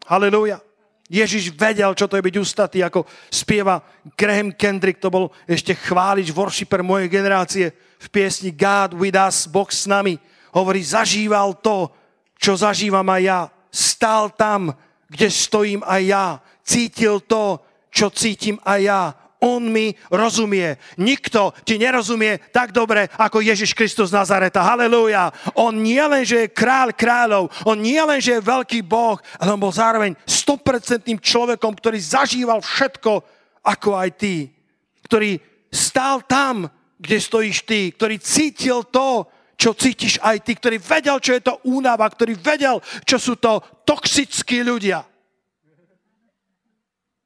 Halelúja. 0.06 0.62
Ježiš 1.12 1.52
vedel, 1.52 1.92
čo 1.92 2.08
to 2.08 2.16
je 2.16 2.24
byť 2.24 2.36
ústatý, 2.40 2.80
ako 2.88 3.04
spieva 3.28 3.84
Graham 4.16 4.56
Kendrick, 4.56 5.04
to 5.04 5.12
bol 5.12 5.36
ešte 5.44 5.76
chválič, 5.76 6.32
worshiper 6.32 6.80
mojej 6.80 7.12
generácie 7.12 7.76
v 8.00 8.08
piesni 8.08 8.56
God 8.56 8.96
with 8.96 9.20
us, 9.20 9.44
Boh 9.44 9.68
s 9.68 9.84
nami 9.92 10.16
Hovorí, 10.52 10.84
zažíval 10.84 11.64
to, 11.64 11.92
čo 12.36 12.60
zažívam 12.60 13.08
aj 13.08 13.22
ja. 13.24 13.40
Stál 13.72 14.36
tam, 14.36 14.76
kde 15.08 15.32
stojím 15.32 15.82
aj 15.88 16.02
ja. 16.04 16.26
Cítil 16.64 17.24
to, 17.24 17.64
čo 17.88 18.12
cítim 18.12 18.60
aj 18.68 18.80
ja. 18.84 19.02
On 19.42 19.58
mi 19.58 19.98
rozumie. 20.14 20.78
Nikto 21.02 21.58
ti 21.66 21.82
nerozumie 21.82 22.38
tak 22.54 22.70
dobre, 22.70 23.10
ako 23.18 23.42
Ježiš 23.42 23.74
Kristus 23.74 24.14
z 24.14 24.18
Nazareta. 24.22 24.62
Halelúja. 24.62 25.34
On 25.58 25.74
nie 25.74 26.02
len, 26.02 26.22
že 26.22 26.46
je 26.46 26.54
kráľ 26.54 26.94
kráľov, 26.94 27.50
on 27.66 27.82
nie 27.82 27.98
len, 27.98 28.22
že 28.22 28.38
je 28.38 28.46
veľký 28.46 28.86
Boh, 28.86 29.18
ale 29.42 29.50
on 29.50 29.58
bol 29.58 29.74
zároveň 29.74 30.14
100% 30.30 31.10
človekom, 31.18 31.74
ktorý 31.74 31.98
zažíval 31.98 32.62
všetko, 32.62 33.26
ako 33.66 33.90
aj 33.98 34.10
ty. 34.22 34.54
Ktorý 35.10 35.42
stál 35.74 36.22
tam, 36.30 36.70
kde 37.02 37.18
stojíš 37.18 37.66
ty. 37.66 37.90
Ktorý 37.98 38.22
cítil 38.22 38.86
to, 38.94 39.26
čo 39.58 39.78
cítiš 39.78 40.18
aj 40.22 40.42
ty, 40.42 40.58
ktorý 40.58 40.82
vedel, 40.82 41.18
čo 41.22 41.38
je 41.38 41.42
to 41.46 41.62
únava, 41.70 42.10
ktorý 42.10 42.34
vedel, 42.34 42.82
čo 43.06 43.22
sú 43.22 43.38
to 43.38 43.62
toxickí 43.86 44.66
ľudia. 44.66 45.11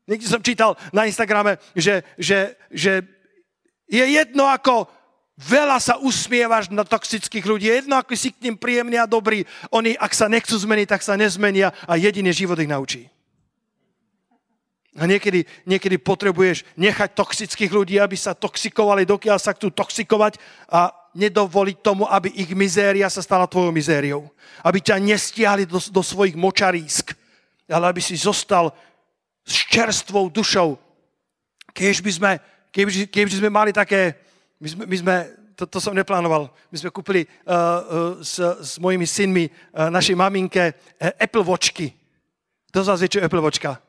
Niekde 0.05 0.29
som 0.29 0.41
čítal 0.45 0.77
na 0.93 1.09
Instagrame, 1.09 1.57
že, 1.73 2.05
že, 2.17 2.53
že 2.69 3.01
je 3.89 4.05
jedno, 4.05 4.45
ako 4.45 4.85
veľa 5.35 5.81
sa 5.81 5.97
usmievaš 5.97 6.69
na 6.69 6.85
toxických 6.85 7.45
ľudí, 7.45 7.65
je 7.67 7.83
jedno, 7.83 7.97
ako 7.97 8.13
si 8.13 8.29
k 8.31 8.49
ním 8.49 8.55
príjemný 8.55 9.01
a 9.01 9.09
dobrý. 9.09 9.43
Oni, 9.73 9.97
ak 9.97 10.13
sa 10.13 10.29
nechcú 10.29 10.55
zmeniť, 10.55 10.87
tak 10.87 11.01
sa 11.01 11.17
nezmenia 11.19 11.73
a 11.89 11.97
jediný 11.97 12.31
život 12.31 12.61
ich 12.61 12.69
naučí. 12.69 13.09
A 14.95 15.03
niekedy, 15.03 15.43
niekedy 15.67 15.99
potrebuješ 15.99 16.63
nechať 16.79 17.19
toxických 17.19 17.67
ľudí, 17.67 17.99
aby 17.99 18.15
sa 18.15 18.31
toxikovali, 18.31 19.03
dokiaľ 19.03 19.35
sa 19.43 19.51
chcú 19.51 19.67
toxikovať 19.67 20.39
a 20.71 20.87
nedovoliť 21.11 21.77
tomu, 21.83 22.07
aby 22.07 22.31
ich 22.31 22.55
mizéria 22.55 23.11
sa 23.11 23.19
stala 23.19 23.43
tvojou 23.43 23.75
mizériou. 23.75 24.31
Aby 24.63 24.79
ťa 24.79 25.03
nestiahli 25.03 25.67
do, 25.67 25.83
do 25.83 25.99
svojich 25.99 26.39
močarísk, 26.39 27.11
ale 27.67 27.91
aby 27.91 27.99
si 27.99 28.15
zostal 28.15 28.71
s 29.45 29.69
čerstvou 29.69 30.33
dušou. 30.33 30.81
Keď 31.71 32.01
by 32.01 32.11
sme, 32.11 32.31
keby, 32.73 32.91
keby 33.07 33.29
sme 33.29 33.49
mali 33.53 33.71
také, 33.71 34.17
my 34.57 34.67
sme, 34.67 34.83
my 34.89 34.97
sme 34.97 35.15
to, 35.55 35.63
to 35.63 35.79
som 35.79 35.95
neplánoval, 35.95 36.51
my 36.67 36.75
sme 36.75 36.91
kúpili 36.91 37.23
uh, 37.23 37.29
uh, 37.29 37.59
s, 38.19 38.41
s 38.41 38.75
mojimi 38.75 39.07
synmi 39.07 39.47
uh, 39.47 39.87
našej 39.87 40.17
maminke 40.17 40.73
uh, 40.75 41.15
Apple 41.15 41.47
Watchky. 41.47 41.95
Kto 42.75 42.83
z 42.83 42.89
vás 42.91 42.99
vie, 42.99 43.07
čo 43.07 43.23
Apple 43.23 43.39
Watchka? 43.39 43.79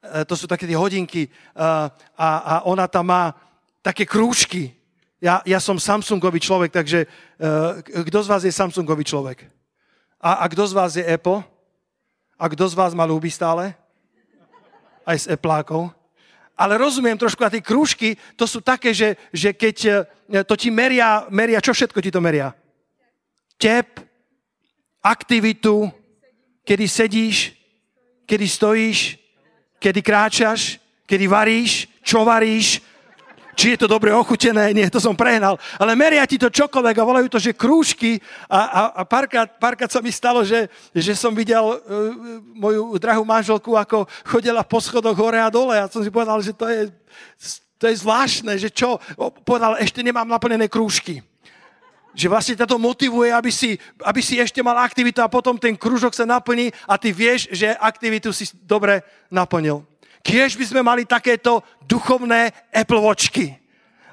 E, 0.00 0.24
to 0.24 0.38
sú 0.38 0.46
také 0.46 0.64
tie 0.64 0.78
hodinky 0.78 1.26
e, 1.26 1.30
a, 1.58 2.28
a 2.40 2.54
ona 2.64 2.88
tam 2.88 3.10
má 3.10 3.34
také 3.82 4.06
krúžky. 4.06 4.72
Ja, 5.20 5.44
ja 5.44 5.60
som 5.60 5.76
Samsungový 5.76 6.40
človek, 6.40 6.72
takže 6.72 7.04
uh, 7.04 7.84
kto 7.84 8.24
z 8.24 8.30
vás 8.30 8.40
je 8.40 8.48
Samsungový 8.48 9.04
človek? 9.04 9.44
A, 10.16 10.40
a 10.40 10.48
kto 10.48 10.64
z 10.64 10.72
vás 10.72 10.96
je 10.96 11.04
Apple? 11.04 11.44
A 12.40 12.44
kto 12.48 12.64
z 12.64 12.72
vás 12.72 12.96
ma 12.96 13.04
ľúbi 13.04 13.28
stále? 13.28 13.76
Aj 15.10 15.18
s 15.18 15.26
Appleákov? 15.26 15.90
Ale 16.54 16.78
rozumiem 16.78 17.18
trošku, 17.18 17.42
a 17.42 17.50
tie 17.50 17.58
krúžky, 17.58 18.14
to 18.38 18.46
sú 18.46 18.62
také, 18.62 18.94
že, 18.94 19.18
že 19.34 19.50
keď 19.50 20.06
to 20.46 20.54
ti 20.54 20.70
meria, 20.70 21.26
meria, 21.26 21.58
čo 21.58 21.74
všetko 21.74 21.98
ti 21.98 22.14
to 22.14 22.22
meria? 22.22 22.54
Tep, 23.58 23.98
aktivitu, 25.02 25.90
kedy 26.62 26.86
sedíš, 26.86 27.58
kedy 28.28 28.46
stojíš, 28.46 29.18
kedy 29.82 29.98
kráčaš, 30.04 30.78
kedy 31.08 31.26
varíš, 31.26 31.90
čo 32.06 32.22
varíš, 32.22 32.78
či 33.58 33.74
je 33.74 33.80
to 33.82 33.90
dobre 33.90 34.14
ochutené, 34.14 34.74
nie, 34.74 34.86
to 34.90 35.02
som 35.02 35.16
prehnal, 35.16 35.58
ale 35.76 35.98
meria 35.98 36.26
ti 36.26 36.38
to 36.38 36.50
čokoľvek 36.50 36.96
a 36.96 37.08
volajú 37.08 37.26
to, 37.30 37.38
že 37.42 37.56
krúžky 37.56 38.22
a, 38.46 38.60
a, 38.60 38.82
a 38.98 39.02
párkrát, 39.04 39.48
párkrát 39.58 39.90
sa 39.90 40.02
mi 40.02 40.14
stalo, 40.14 40.46
že, 40.46 40.70
že 40.94 41.14
som 41.18 41.34
videl 41.34 41.62
uh, 41.62 41.78
moju 42.54 42.96
drahú 42.96 43.22
manželku, 43.26 43.74
ako 43.76 44.08
chodila 44.24 44.62
po 44.62 44.78
schodoch 44.78 45.16
hore 45.18 45.38
a 45.40 45.52
dole 45.52 45.76
a 45.76 45.90
som 45.90 46.04
si 46.04 46.10
povedal, 46.12 46.38
že 46.40 46.54
to 46.54 46.68
je 46.68 46.92
To 47.80 47.88
je 47.88 47.96
zvláštne, 48.04 48.60
že 48.60 48.68
čo? 48.68 49.00
Povedal, 49.40 49.80
ešte 49.80 50.04
nemám 50.04 50.28
naplnené 50.28 50.68
krúžky. 50.68 51.24
Že 52.12 52.28
vlastne 52.28 52.54
ťa 52.60 52.76
motivuje, 52.76 53.32
aby 53.32 53.48
si, 53.48 53.80
aby 54.04 54.20
si 54.20 54.36
ešte 54.36 54.60
mal 54.60 54.76
aktivitu 54.84 55.24
a 55.24 55.32
potom 55.32 55.56
ten 55.56 55.72
krúžok 55.72 56.12
sa 56.12 56.28
naplní 56.28 56.68
a 56.84 57.00
ty 57.00 57.08
vieš, 57.08 57.48
že 57.48 57.72
aktivitu 57.72 58.36
si 58.36 58.52
dobre 58.68 59.00
naplnil. 59.32 59.80
Kiež 60.20 60.56
by 60.60 60.64
sme 60.68 60.82
mali 60.84 61.08
takéto 61.08 61.64
duchovné 61.88 62.70
Apple 62.70 63.00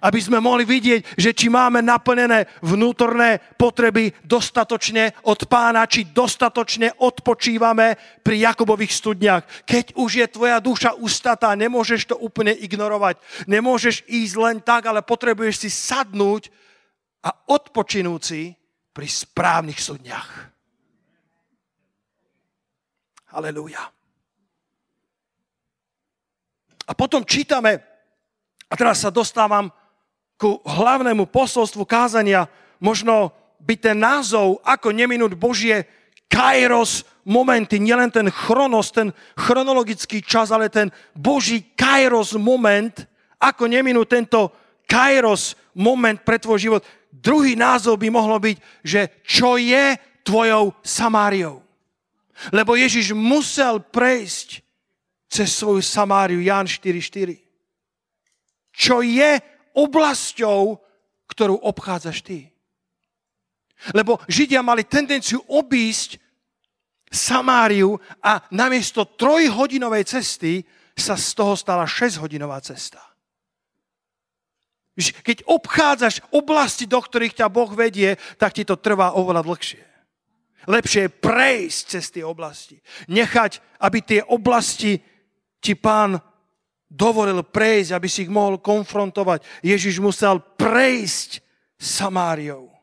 aby 0.02 0.20
sme 0.22 0.38
mohli 0.38 0.64
vidieť, 0.66 1.18
že 1.18 1.34
či 1.34 1.50
máme 1.50 1.82
naplnené 1.82 2.46
vnútorné 2.62 3.42
potreby 3.58 4.14
dostatočne 4.22 5.14
od 5.26 5.50
pána, 5.50 5.90
či 5.90 6.10
dostatočne 6.10 7.02
odpočívame 7.02 7.98
pri 8.22 8.46
Jakobových 8.46 8.94
studniach. 8.94 9.66
Keď 9.66 9.98
už 9.98 10.12
je 10.22 10.28
tvoja 10.30 10.62
duša 10.62 10.98
ustatá, 11.02 11.54
nemôžeš 11.58 12.14
to 12.14 12.16
úplne 12.22 12.54
ignorovať. 12.54 13.18
Nemôžeš 13.50 14.06
ísť 14.06 14.36
len 14.38 14.58
tak, 14.62 14.86
ale 14.86 15.02
potrebuješ 15.02 15.66
si 15.66 15.70
sadnúť 15.74 16.54
a 17.26 17.34
odpočinúci 17.50 18.54
pri 18.94 19.08
správnych 19.10 19.82
studniach. 19.82 20.30
Halelúja. 23.34 23.97
A 26.88 26.96
potom 26.96 27.28
čítame, 27.28 27.84
a 28.68 28.74
teraz 28.80 29.04
sa 29.04 29.12
dostávam 29.12 29.68
ku 30.40 30.64
hlavnému 30.64 31.28
posolstvu 31.28 31.84
kázania, 31.84 32.48
možno 32.80 33.36
by 33.60 33.76
ten 33.76 33.98
názov, 34.00 34.64
ako 34.64 34.96
neminúť 34.96 35.34
Božie 35.36 35.84
kairos 36.32 37.04
momenty, 37.28 37.80
nielen 37.80 38.08
ten 38.08 38.32
chronos, 38.32 38.94
ten 38.96 39.12
chronologický 39.36 40.24
čas, 40.24 40.52
ale 40.54 40.72
ten 40.72 40.88
Boží 41.12 41.76
kairos 41.76 42.38
moment, 42.40 42.94
ako 43.42 43.68
neminúť 43.68 44.08
tento 44.08 44.40
kairos 44.88 45.60
moment 45.76 46.20
pre 46.24 46.40
tvoj 46.40 46.60
život. 46.60 46.82
Druhý 47.12 47.58
názov 47.60 48.00
by 48.00 48.08
mohlo 48.08 48.40
byť, 48.40 48.58
že 48.86 49.02
čo 49.26 49.60
je 49.60 49.98
tvojou 50.24 50.76
Samáriou. 50.84 51.64
Lebo 52.54 52.78
Ježiš 52.78 53.18
musel 53.18 53.82
prejsť 53.82 54.62
cez 55.28 55.54
svoju 55.54 55.84
Samáriu, 55.84 56.40
Ján 56.40 56.66
4.4. 56.66 57.36
Čo 58.72 59.04
je 59.04 59.40
oblasťou, 59.76 60.80
ktorú 61.28 61.56
obchádzaš 61.62 62.24
ty. 62.24 62.50
Lebo 63.94 64.18
Židia 64.26 64.66
mali 64.66 64.88
tendenciu 64.88 65.44
obísť 65.46 66.18
Samáriu 67.08 67.96
a 68.20 68.42
namiesto 68.52 69.06
trojhodinovej 69.06 70.04
cesty 70.08 70.66
sa 70.98 71.14
z 71.14 71.28
toho 71.38 71.54
stala 71.54 71.86
6-hodinová 71.86 72.58
cesta. 72.60 73.00
Keď 74.98 75.46
obchádzaš 75.46 76.26
oblasti, 76.34 76.90
do 76.90 76.98
ktorých 76.98 77.38
ťa 77.38 77.54
Boh 77.54 77.70
vedie, 77.70 78.18
tak 78.42 78.58
ti 78.58 78.66
to 78.66 78.82
trvá 78.82 79.14
oveľa 79.14 79.46
dlhšie. 79.46 79.84
Lepšie 80.68 81.02
je 81.06 81.16
prejsť 81.22 81.82
cez 81.86 82.06
tie 82.12 82.26
oblasti. 82.26 82.82
Nechať, 83.08 83.62
aby 83.78 84.02
tie 84.02 84.22
oblasti 84.26 85.00
ti 85.62 85.74
pán 85.76 86.22
dovolil 86.88 87.44
prejsť, 87.44 87.92
aby 87.92 88.08
si 88.08 88.24
ich 88.26 88.32
mohol 88.32 88.58
konfrontovať. 88.58 89.44
Ježiš 89.60 90.00
musel 90.00 90.40
prejsť 90.40 91.44
Samáriou. 91.78 92.74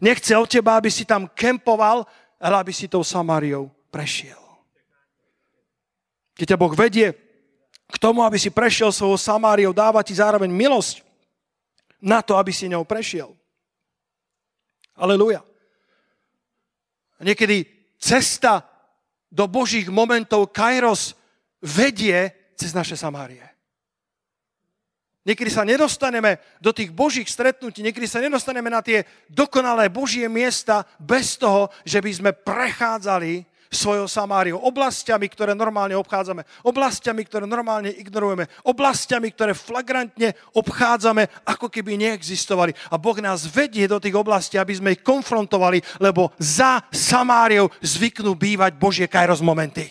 Nechce 0.00 0.32
od 0.36 0.48
teba, 0.48 0.78
aby 0.78 0.88
si 0.88 1.04
tam 1.04 1.28
kempoval, 1.28 2.06
ale 2.40 2.54
aby 2.56 2.72
si 2.72 2.88
tou 2.88 3.04
Samáriou 3.04 3.68
prešiel. 3.90 4.40
Keď 6.36 6.52
ťa 6.52 6.60
Boh 6.60 6.74
vedie 6.76 7.16
k 7.86 7.96
tomu, 7.96 8.20
aby 8.24 8.36
si 8.36 8.52
prešiel 8.52 8.92
svojou 8.92 9.16
Samáriou, 9.16 9.72
dáva 9.72 10.04
ti 10.04 10.12
zároveň 10.12 10.52
milosť 10.52 11.00
na 12.00 12.20
to, 12.20 12.36
aby 12.36 12.52
si 12.52 12.68
ňou 12.68 12.84
prešiel. 12.84 13.32
Aleluja. 14.96 15.44
Niekedy 17.20 17.64
cesta 17.96 18.64
do 19.32 19.48
Božích 19.48 19.88
momentov 19.88 20.52
Kairos 20.52 21.16
vedie 21.62 22.32
cez 22.56 22.72
naše 22.72 22.96
Samárie. 22.96 23.44
Niekedy 25.26 25.50
sa 25.50 25.66
nedostaneme 25.66 26.38
do 26.62 26.70
tých 26.70 26.94
božích 26.94 27.26
stretnutí, 27.26 27.82
niekedy 27.82 28.06
sa 28.06 28.22
nedostaneme 28.22 28.70
na 28.70 28.78
tie 28.78 29.02
dokonalé 29.26 29.90
božie 29.90 30.30
miesta 30.30 30.86
bez 31.02 31.34
toho, 31.34 31.66
že 31.82 31.98
by 31.98 32.10
sme 32.14 32.30
prechádzali 32.30 33.42
svojou 33.66 34.06
Samáriou. 34.06 34.62
Oblastiami, 34.62 35.26
ktoré 35.26 35.50
normálne 35.58 35.98
obchádzame. 35.98 36.46
Oblastiami, 36.62 37.26
ktoré 37.26 37.42
normálne 37.50 37.90
ignorujeme. 37.90 38.46
Oblastiami, 38.62 39.34
ktoré 39.34 39.52
flagrantne 39.58 40.38
obchádzame, 40.54 41.26
ako 41.42 41.66
keby 41.66 41.98
neexistovali. 41.98 42.70
A 42.94 42.94
Boh 42.94 43.18
nás 43.18 43.50
vedie 43.50 43.90
do 43.90 43.98
tých 43.98 44.14
oblastí, 44.14 44.62
aby 44.62 44.78
sme 44.78 44.94
ich 44.94 45.02
konfrontovali, 45.02 45.82
lebo 45.98 46.30
za 46.38 46.86
Samáriou 46.94 47.66
zvyknú 47.82 48.38
bývať 48.38 48.78
Božie 48.78 49.10
kairos 49.10 49.42
momenty. 49.42 49.90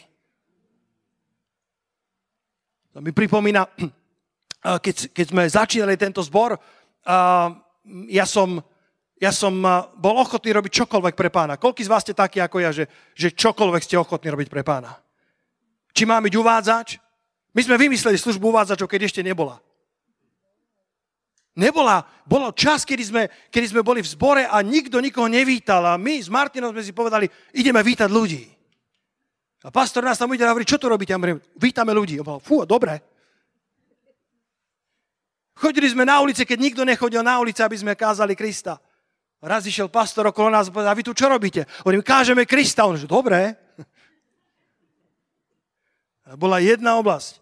To 2.96 3.04
mi 3.04 3.12
pripomína, 3.12 3.68
keď, 4.86 5.12
keď 5.12 5.26
sme 5.28 5.44
začínali 5.44 6.00
tento 6.00 6.24
zbor, 6.24 6.56
ja 8.08 8.24
som, 8.24 8.64
ja 9.20 9.36
som 9.36 9.52
bol 10.00 10.16
ochotný 10.16 10.56
robiť 10.56 10.88
čokoľvek 10.88 11.16
pre 11.20 11.28
pána. 11.28 11.60
Koľký 11.60 11.84
z 11.84 11.92
vás 11.92 12.08
ste 12.08 12.16
takí 12.16 12.40
ako 12.40 12.64
ja, 12.64 12.72
že, 12.72 12.88
že 13.12 13.36
čokoľvek 13.36 13.84
ste 13.84 14.00
ochotní 14.00 14.32
robiť 14.32 14.48
pre 14.48 14.64
pána? 14.64 14.96
Či 15.92 16.08
má 16.08 16.24
byť 16.24 16.34
uvádzač? 16.40 16.88
My 17.52 17.62
sme 17.68 17.76
vymysleli 17.76 18.16
službu 18.16 18.56
uvádzačov, 18.56 18.88
keď 18.88 19.12
ešte 19.12 19.20
nebola. 19.20 19.60
Nebola, 21.56 22.04
bolo 22.24 22.52
čas, 22.56 22.88
kedy 22.88 23.04
sme, 23.04 23.24
kedy 23.52 23.76
sme 23.76 23.82
boli 23.84 24.04
v 24.04 24.12
zbore 24.12 24.44
a 24.48 24.60
nikto 24.64 25.00
nikoho 25.04 25.28
nevítal 25.28 25.84
a 25.84 26.00
my 26.00 26.20
s 26.20 26.32
Martinom 26.32 26.72
sme 26.72 26.84
si 26.84 26.96
povedali, 26.96 27.28
ideme 27.56 27.80
vítať 27.80 28.08
ľudí. 28.08 28.55
A 29.66 29.74
pastor 29.74 30.06
nás 30.06 30.22
tam 30.22 30.30
ide 30.30 30.46
a 30.46 30.54
hovorí, 30.54 30.62
čo 30.62 30.78
tu 30.78 30.86
robíte? 30.86 31.10
A 31.10 31.18
hovorím, 31.18 31.42
vítame 31.58 31.90
ľudí. 31.90 32.22
A 32.22 32.38
fú, 32.38 32.62
dobre. 32.70 33.02
Chodili 35.58 35.90
sme 35.90 36.06
na 36.06 36.22
ulice, 36.22 36.46
keď 36.46 36.58
nikto 36.62 36.82
nechodil 36.86 37.26
na 37.26 37.42
ulice, 37.42 37.66
aby 37.66 37.74
sme 37.74 37.98
kázali 37.98 38.38
Krista. 38.38 38.78
Raz 39.42 39.66
išiel 39.66 39.90
pastor 39.90 40.30
okolo 40.30 40.54
nás 40.54 40.70
a 40.70 40.74
povedal, 40.74 40.94
a 40.94 40.98
vy 40.98 41.02
tu 41.02 41.18
čo 41.18 41.26
robíte? 41.26 41.66
Hovorím, 41.82 42.06
kážeme 42.06 42.46
Krista. 42.46 42.86
On 42.86 42.94
že, 42.94 43.10
dobre. 43.10 43.58
A 46.30 46.38
bola 46.38 46.62
jedna 46.62 47.02
oblasť. 47.02 47.42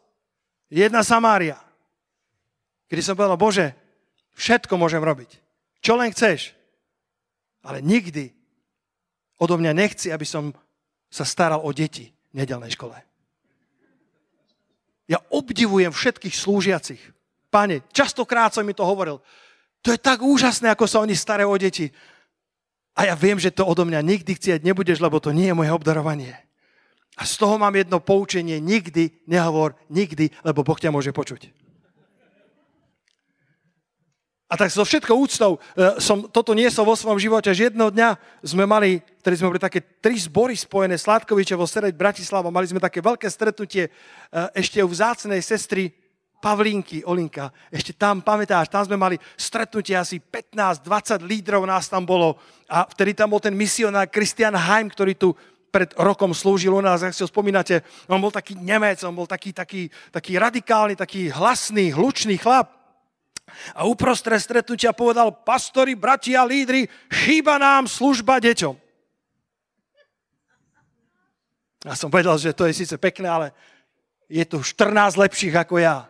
Jedna 0.72 1.04
Samária. 1.04 1.60
Kedy 2.88 3.04
som 3.04 3.20
povedal, 3.20 3.36
Bože, 3.36 3.76
všetko 4.40 4.80
môžem 4.80 5.04
robiť. 5.04 5.44
Čo 5.84 6.00
len 6.00 6.08
chceš. 6.16 6.56
Ale 7.68 7.84
nikdy 7.84 8.32
odo 9.44 9.60
mňa 9.60 9.76
nechci, 9.76 10.08
aby 10.08 10.24
som 10.24 10.56
sa 11.12 11.28
staral 11.28 11.60
o 11.60 11.72
deti 11.76 12.13
nedelnej 12.34 12.74
škole. 12.74 12.98
Ja 15.08 15.22
obdivujem 15.30 15.94
všetkých 15.94 16.36
slúžiacich. 16.36 17.02
Pane, 17.54 17.86
častokrát 17.94 18.50
som 18.50 18.66
mi 18.66 18.74
to 18.74 18.82
hovoril. 18.82 19.22
To 19.86 19.94
je 19.94 20.00
tak 20.00 20.24
úžasné, 20.24 20.74
ako 20.74 20.90
sa 20.90 21.04
oni 21.04 21.14
starajú 21.14 21.54
o 21.54 21.60
deti. 21.60 21.92
A 22.98 23.10
ja 23.10 23.16
viem, 23.18 23.38
že 23.38 23.54
to 23.54 23.68
odo 23.68 23.86
mňa 23.86 24.00
nikdy 24.02 24.34
chcieť 24.34 24.64
nebudeš, 24.64 25.04
lebo 25.04 25.22
to 25.22 25.30
nie 25.36 25.52
je 25.52 25.58
moje 25.58 25.70
obdarovanie. 25.70 26.34
A 27.14 27.30
z 27.30 27.38
toho 27.38 27.62
mám 27.62 27.74
jedno 27.78 28.02
poučenie. 28.02 28.58
Nikdy 28.58 29.30
nehovor 29.30 29.78
nikdy, 29.92 30.34
lebo 30.42 30.66
Boh 30.66 30.80
ťa 30.80 30.90
môže 30.90 31.14
počuť. 31.14 31.54
A 34.54 34.58
tak 34.58 34.70
so 34.70 34.86
všetkou 34.86 35.18
úctou 35.18 35.58
e, 35.58 35.98
som 35.98 36.30
toto 36.30 36.54
niesol 36.54 36.86
vo 36.86 36.94
svojom 36.94 37.18
živote, 37.18 37.50
že 37.58 37.74
jedného 37.74 37.90
dňa 37.90 38.10
sme 38.46 38.70
mali, 38.70 39.02
ktorí 39.26 39.34
sme 39.34 39.50
boli 39.50 39.58
také 39.58 39.82
tri 39.82 40.14
zbory 40.14 40.54
spojené, 40.54 40.94
Sládkovičevo, 40.94 41.66
Sereď, 41.66 41.98
Bratislava, 41.98 42.54
mali 42.54 42.70
sme 42.70 42.78
také 42.78 43.02
veľké 43.02 43.26
stretnutie 43.34 43.90
e, 43.90 43.92
ešte 44.54 44.78
u 44.78 44.86
vzácnej 44.86 45.42
sestry 45.42 45.90
Pavlínky, 46.38 47.02
Olinka. 47.02 47.50
Ešte 47.74 47.98
tam, 47.98 48.22
pamätáš, 48.22 48.70
tam 48.70 48.86
sme 48.86 48.94
mali 48.94 49.18
stretnutie 49.34 49.98
asi 49.98 50.22
15-20 50.22 51.26
lídrov 51.26 51.66
nás 51.66 51.90
tam 51.90 52.06
bolo 52.06 52.38
a 52.70 52.86
vtedy 52.86 53.18
tam 53.18 53.34
bol 53.34 53.42
ten 53.42 53.58
misionár 53.58 54.06
Christian 54.14 54.54
Heim, 54.54 54.86
ktorý 54.86 55.18
tu 55.18 55.34
pred 55.74 55.90
rokom 55.98 56.30
slúžil 56.30 56.78
u 56.78 56.84
nás, 56.86 57.02
ak 57.02 57.18
si 57.18 57.26
ho 57.26 57.32
spomínate, 57.32 57.82
on 58.06 58.22
bol 58.22 58.30
taký 58.30 58.54
Nemec, 58.54 59.02
on 59.02 59.18
bol 59.18 59.26
taký, 59.26 59.50
taký, 59.50 59.90
taký 60.14 60.38
radikálny, 60.38 60.94
taký 60.94 61.34
hlasný, 61.34 61.90
hlučný 61.90 62.38
chlap. 62.38 62.83
A 63.74 63.86
uprostred 63.88 64.40
stretnutia 64.42 64.94
povedal, 64.94 65.32
pastori, 65.32 65.94
bratia, 65.94 66.44
lídry, 66.44 66.90
chýba 67.10 67.58
nám 67.62 67.88
služba 67.88 68.42
deťom. 68.42 68.76
Ja 71.84 71.94
som 72.00 72.08
povedal, 72.08 72.40
že 72.40 72.56
to 72.56 72.64
je 72.64 72.74
síce 72.74 72.96
pekné, 72.96 73.28
ale 73.28 73.48
je 74.32 74.44
tu 74.48 74.64
14 74.64 75.20
lepších 75.20 75.56
ako 75.56 75.84
ja. 75.84 76.08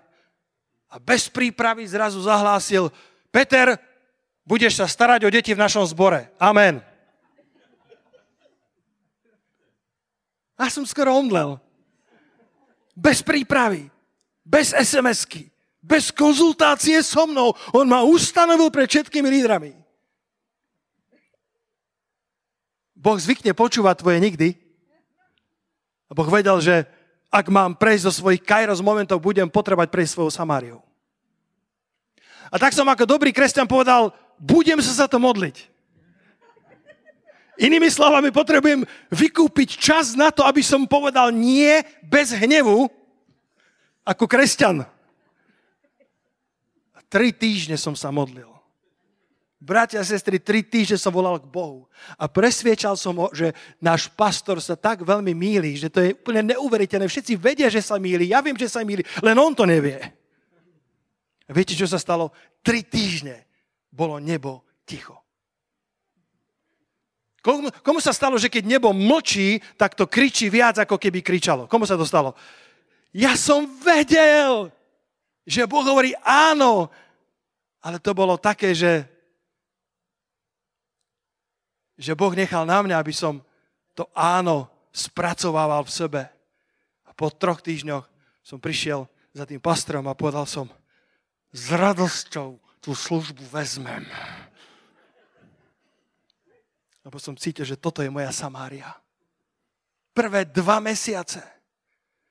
A 0.94 1.02
bez 1.02 1.26
prípravy 1.26 1.90
zrazu 1.90 2.22
zahlásil, 2.22 2.94
Peter, 3.34 3.74
budeš 4.46 4.78
sa 4.78 4.86
starať 4.86 5.26
o 5.26 5.34
deti 5.34 5.50
v 5.58 5.64
našom 5.64 5.82
zbore. 5.90 6.30
Amen. 6.38 6.78
A 10.54 10.70
som 10.70 10.86
skoro 10.86 11.18
omdlel. 11.18 11.58
Bez 12.94 13.26
prípravy, 13.26 13.90
bez 14.46 14.70
SMS-ky, 14.70 15.50
Bez 15.84 16.16
konzultácie 16.16 16.96
so 17.04 17.28
mnou. 17.28 17.52
On 17.76 17.84
ma 17.84 18.08
ustanovil 18.08 18.72
pred 18.72 18.88
všetkými 18.88 19.28
lídrami. 19.28 19.76
Boh 22.96 23.20
zvykne 23.20 23.52
počúvať 23.52 24.00
tvoje 24.00 24.24
nikdy. 24.24 24.56
A 26.08 26.16
Boh 26.16 26.30
vedel, 26.32 26.56
že 26.64 26.88
ak 27.28 27.52
mám 27.52 27.76
prejsť 27.76 28.08
zo 28.08 28.24
svojich 28.24 28.40
kairos 28.40 28.80
momentov, 28.80 29.20
budem 29.20 29.52
potrebať 29.52 29.92
prejsť 29.92 30.12
svojou 30.16 30.32
Samáriou. 30.32 30.80
A 32.48 32.56
tak 32.56 32.72
som 32.72 32.88
ako 32.88 33.04
dobrý 33.04 33.36
kresťan 33.36 33.68
povedal, 33.68 34.16
budem 34.40 34.80
sa 34.80 35.04
za 35.04 35.08
to 35.12 35.20
modliť. 35.20 35.68
Inými 37.60 37.92
slovami, 37.92 38.32
potrebujem 38.32 38.88
vykúpiť 39.12 39.70
čas 39.78 40.16
na 40.16 40.32
to, 40.32 40.46
aby 40.48 40.64
som 40.64 40.88
povedal 40.88 41.30
nie 41.34 41.82
bez 42.06 42.32
hnevu 42.32 42.88
ako 44.08 44.26
kresťan. 44.26 44.86
Tri 47.14 47.30
týždne 47.30 47.78
som 47.78 47.94
sa 47.94 48.10
modlil. 48.10 48.50
Bratia 49.62 50.02
a 50.02 50.04
sestry, 50.04 50.42
tri 50.42 50.66
týždne 50.66 50.98
som 50.98 51.14
volal 51.14 51.38
k 51.38 51.46
Bohu 51.46 51.86
a 52.18 52.26
presviečal 52.26 52.98
som 52.98 53.14
ho, 53.22 53.30
že 53.30 53.54
náš 53.78 54.10
pastor 54.10 54.58
sa 54.58 54.74
tak 54.74 55.06
veľmi 55.06 55.32
míli, 55.32 55.78
že 55.78 55.94
to 55.94 56.02
je 56.02 56.18
úplne 56.18 56.52
neuveriteľné. 56.52 57.06
Všetci 57.06 57.38
vedia, 57.38 57.70
že 57.70 57.86
sa 57.86 58.02
míli, 58.02 58.34
ja 58.34 58.42
viem, 58.42 58.58
že 58.58 58.66
sa 58.66 58.82
míli, 58.82 59.06
len 59.22 59.38
on 59.38 59.54
to 59.54 59.64
nevie. 59.64 60.02
A 61.46 61.52
viete, 61.54 61.78
čo 61.78 61.86
sa 61.86 62.02
stalo? 62.02 62.34
Tri 62.66 62.82
týždne 62.82 63.46
bolo 63.94 64.18
nebo 64.18 64.66
ticho. 64.84 65.16
Komu, 67.46 67.70
komu 67.86 68.02
sa 68.02 68.12
stalo, 68.12 68.42
že 68.42 68.50
keď 68.50 68.68
nebo 68.68 68.90
mlčí, 68.90 69.62
tak 69.78 69.94
to 69.94 70.10
kričí 70.10 70.50
viac, 70.50 70.82
ako 70.82 70.98
keby 70.98 71.22
kričalo? 71.22 71.70
Komu 71.70 71.86
sa 71.86 71.94
to 71.94 72.10
stalo? 72.10 72.34
Ja 73.14 73.38
som 73.38 73.70
vedel, 73.80 74.74
že 75.44 75.68
Boh 75.68 75.84
hovorí 75.84 76.16
áno, 76.24 76.88
ale 77.84 78.00
to 78.00 78.16
bolo 78.16 78.40
také, 78.40 78.72
že 78.72 79.14
že 81.94 82.18
Boh 82.18 82.34
nechal 82.34 82.66
na 82.66 82.82
mňa, 82.82 82.96
aby 82.98 83.14
som 83.14 83.40
to 83.94 84.10
áno 84.18 84.66
spracovával 84.90 85.86
v 85.86 85.94
sebe. 85.94 86.22
A 87.06 87.14
po 87.14 87.30
troch 87.30 87.62
týždňoch 87.62 88.06
som 88.42 88.58
prišiel 88.58 89.06
za 89.34 89.46
tým 89.46 89.62
pastorom 89.62 90.06
a 90.10 90.18
povedal 90.18 90.50
som, 90.50 90.66
s 91.54 91.70
radosťou 91.70 92.58
tú 92.82 92.92
službu 92.98 93.46
vezmem. 93.54 94.04
Lebo 97.06 97.22
som 97.22 97.38
cítil, 97.38 97.68
že 97.68 97.78
toto 97.78 98.02
je 98.02 98.10
moja 98.10 98.34
Samária. 98.34 98.90
Prvé 100.18 100.50
dva 100.50 100.82
mesiace 100.82 101.42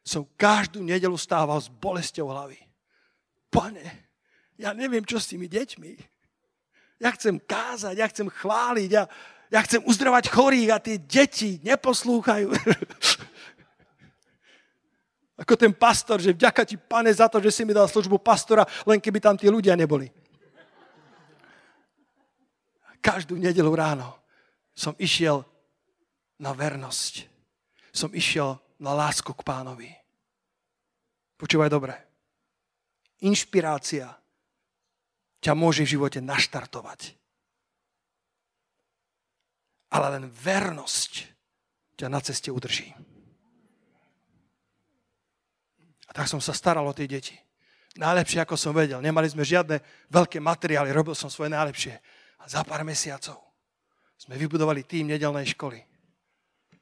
som 0.03 0.27
každú 0.35 0.83
nedelu 0.83 1.15
stával 1.15 1.59
s 1.63 1.71
bolesťou 1.71 2.31
hlavy. 2.31 2.59
Pane, 3.47 4.02
ja 4.63 4.71
neviem, 4.71 5.03
čo 5.03 5.19
s 5.19 5.35
tými 5.35 5.51
deťmi. 5.51 5.93
Ja 7.03 7.11
chcem 7.19 7.43
kázať, 7.43 7.99
ja 7.99 8.07
chcem 8.07 8.31
chváliť, 8.31 8.91
ja, 8.95 9.11
ja 9.51 9.61
chcem 9.67 9.83
uzdravať 9.83 10.31
chorých 10.31 10.71
a 10.71 10.79
tie 10.79 11.03
deti 11.03 11.59
neposlúchajú. 11.67 12.55
Ako 15.43 15.59
ten 15.59 15.75
pastor, 15.75 16.23
že 16.23 16.31
vďaka 16.31 16.63
ti, 16.63 16.79
pane, 16.79 17.11
za 17.11 17.27
to, 17.27 17.43
že 17.43 17.51
si 17.51 17.67
mi 17.67 17.75
dal 17.75 17.91
službu 17.91 18.23
pastora, 18.23 18.63
len 18.87 19.03
keby 19.03 19.19
tam 19.19 19.35
tí 19.35 19.51
ľudia 19.51 19.75
neboli. 19.75 20.07
Každú 23.03 23.35
nedelu 23.35 23.75
ráno 23.75 24.15
som 24.71 24.95
išiel 24.95 25.43
na 26.39 26.55
vernosť. 26.55 27.27
Som 27.91 28.15
išiel 28.15 28.63
na 28.79 28.95
lásku 28.95 29.35
k 29.35 29.43
pánovi. 29.43 29.91
Počúvaj 31.35 31.67
dobre. 31.67 31.99
Inšpirácia 33.27 34.22
ťa 35.43 35.53
môže 35.59 35.83
v 35.83 35.99
živote 35.99 36.23
naštartovať 36.23 37.19
ale 39.93 40.07
len 40.19 40.25
vernosť 40.33 41.29
ťa 42.01 42.09
na 42.09 42.21
ceste 42.25 42.49
udrží. 42.49 42.89
A 46.09 46.11
tak 46.17 46.29
som 46.29 46.41
sa 46.41 46.57
staral 46.57 46.85
o 46.89 46.97
tie 46.97 47.05
deti. 47.05 47.37
Najlepšie, 48.01 48.41
ako 48.41 48.57
som 48.57 48.73
vedel. 48.73 49.05
Nemali 49.05 49.29
sme 49.29 49.45
žiadne 49.45 49.85
veľké 50.09 50.41
materiály, 50.41 50.89
robil 50.97 51.13
som 51.13 51.29
svoje 51.29 51.53
najlepšie. 51.53 52.01
A 52.41 52.45
za 52.49 52.65
pár 52.65 52.81
mesiacov 52.89 53.37
sme 54.17 54.41
vybudovali 54.41 54.81
tým 54.89 55.13
nedelnej 55.13 55.53
školy. 55.53 55.85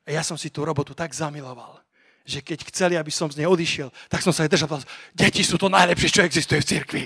A 0.06 0.08
ja 0.14 0.22
som 0.22 0.38
si 0.38 0.54
tú 0.54 0.62
robotu 0.62 0.94
tak 0.94 1.10
zamiloval, 1.10 1.82
že 2.22 2.38
keď 2.46 2.62
chceli, 2.70 2.94
aby 2.94 3.10
som 3.10 3.26
z 3.26 3.42
nej 3.42 3.50
odišiel, 3.50 3.90
tak 4.06 4.22
som 4.22 4.30
sa 4.30 4.46
aj 4.46 4.54
držal. 4.54 4.70
Deti 5.10 5.42
sú 5.42 5.58
to 5.58 5.66
najlepšie, 5.66 6.14
čo 6.14 6.22
existuje 6.22 6.62
v 6.62 6.70
cirkvi. 6.78 7.04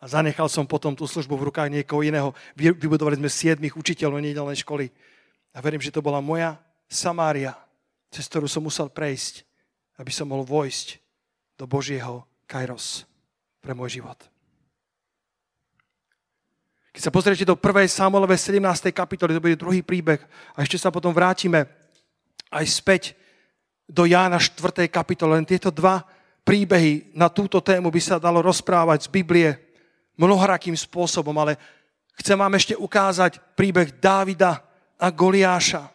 A 0.00 0.08
zanechal 0.08 0.48
som 0.48 0.64
potom 0.64 0.96
tú 0.96 1.04
službu 1.04 1.36
v 1.36 1.46
rukách 1.52 1.68
niekoho 1.68 2.00
iného. 2.00 2.32
Vybudovali 2.56 3.20
sme 3.20 3.28
siedmých 3.28 3.76
učiteľov 3.76 4.24
nedelnej 4.24 4.56
školy. 4.64 4.88
A 5.52 5.60
verím, 5.60 5.84
že 5.84 5.92
to 5.92 6.00
bola 6.00 6.24
moja 6.24 6.56
Samária, 6.88 7.52
cez 8.08 8.24
ktorú 8.26 8.48
som 8.48 8.64
musel 8.64 8.88
prejsť, 8.88 9.44
aby 10.00 10.08
som 10.08 10.26
mohol 10.26 10.48
vojsť 10.48 10.96
do 11.60 11.68
Božieho 11.68 12.24
Kairos 12.48 13.04
pre 13.60 13.76
môj 13.76 14.00
život. 14.00 14.16
Keď 16.90 17.02
sa 17.06 17.14
pozriete 17.14 17.46
do 17.46 17.54
1. 17.54 17.86
Samuelovej 17.86 18.56
17. 18.56 18.90
kapitoly, 18.90 19.36
to 19.36 19.44
bude 19.44 19.60
druhý 19.60 19.84
príbeh 19.84 20.18
a 20.56 20.64
ešte 20.66 20.80
sa 20.80 20.90
potom 20.90 21.14
vrátime 21.14 21.68
aj 22.50 22.66
späť 22.66 23.02
do 23.86 24.08
Jána 24.08 24.42
4. 24.42 24.90
kapitoly. 24.90 25.38
Len 25.38 25.46
tieto 25.46 25.70
dva 25.70 26.02
príbehy 26.42 27.14
na 27.14 27.30
túto 27.30 27.62
tému 27.62 27.94
by 27.94 28.00
sa 28.02 28.16
dalo 28.18 28.42
rozprávať 28.42 29.06
z 29.06 29.08
Biblie 29.12 29.69
mnohorakým 30.16 30.74
spôsobom, 30.76 31.34
ale 31.38 31.58
chcem 32.18 32.38
vám 32.38 32.54
ešte 32.56 32.74
ukázať 32.76 33.38
príbeh 33.54 33.98
Dávida 33.98 34.62
a 35.00 35.06
Goliáša. 35.08 35.88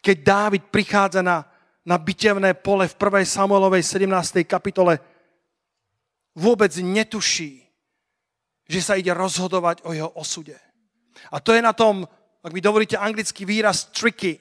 Keď 0.00 0.16
Dávid 0.24 0.62
prichádza 0.72 1.20
na, 1.20 1.44
na 1.84 1.96
bitevné 2.00 2.56
pole 2.56 2.88
v 2.88 2.96
1. 2.96 3.24
Samuelovej 3.24 3.84
17. 3.84 4.44
kapitole, 4.48 5.00
vôbec 6.36 6.72
netuší, 6.80 7.64
že 8.70 8.80
sa 8.80 8.94
ide 8.96 9.10
rozhodovať 9.10 9.82
o 9.84 9.90
jeho 9.92 10.10
osude. 10.14 10.56
A 11.34 11.42
to 11.42 11.52
je 11.52 11.60
na 11.60 11.74
tom, 11.74 12.06
ak 12.40 12.52
mi 12.54 12.62
dovolíte 12.64 12.96
anglický 12.96 13.44
výraz, 13.44 13.90
tricky. 13.92 14.40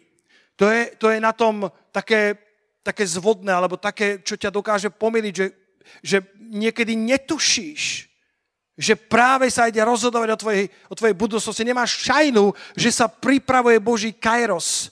To 0.55 0.67
je, 0.69 0.95
to 0.95 1.12
je 1.12 1.19
na 1.19 1.31
tom 1.31 1.67
také, 1.91 2.35
také 2.83 3.03
zvodné, 3.07 3.51
alebo 3.51 3.75
také, 3.75 4.23
čo 4.23 4.35
ťa 4.35 4.51
dokáže 4.51 4.89
pomýliť, 4.91 5.33
že, 5.35 5.47
že 6.03 6.17
niekedy 6.39 6.95
netušíš, 6.95 8.08
že 8.79 8.95
práve 8.95 9.51
sa 9.51 9.67
ide 9.67 9.83
rozhodovať 9.83 10.29
o 10.31 10.39
tvojej, 10.39 10.65
o 10.87 10.95
tvojej 10.95 11.11
budúcnosti. 11.11 11.67
Nemáš 11.67 11.99
šajnu, 12.07 12.55
že 12.79 12.95
sa 12.95 13.11
pripravuje 13.11 13.75
Boží 13.83 14.15
kairos. 14.15 14.87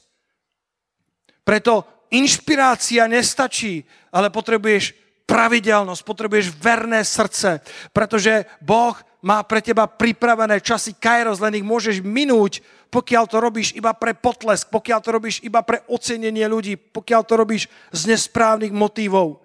Preto 1.48 1.88
inšpirácia 2.12 3.08
nestačí, 3.08 3.88
ale 4.12 4.28
potrebuješ 4.28 4.92
pravidelnosť, 5.24 6.02
potrebuješ 6.04 6.52
verné 6.60 7.08
srdce, 7.08 7.64
pretože 7.96 8.44
Boh 8.60 8.96
má 9.24 9.40
pre 9.48 9.64
teba 9.64 9.88
pripravené 9.88 10.60
časy 10.60 11.00
kairos, 11.00 11.40
len 11.40 11.64
ich 11.64 11.66
môžeš 11.68 12.04
minúť, 12.04 12.60
pokiaľ 12.92 13.24
to 13.28 13.38
robíš 13.40 13.72
iba 13.76 13.96
pre 13.96 14.16
potlesk, 14.16 14.68
pokiaľ 14.68 15.00
to 15.00 15.10
robíš 15.16 15.40
iba 15.44 15.64
pre 15.64 15.84
ocenenie 15.88 16.48
ľudí, 16.48 16.76
pokiaľ 16.76 17.22
to 17.24 17.34
robíš 17.40 17.72
z 17.92 18.02
nesprávnych 18.12 18.72
motívov. 18.72 19.44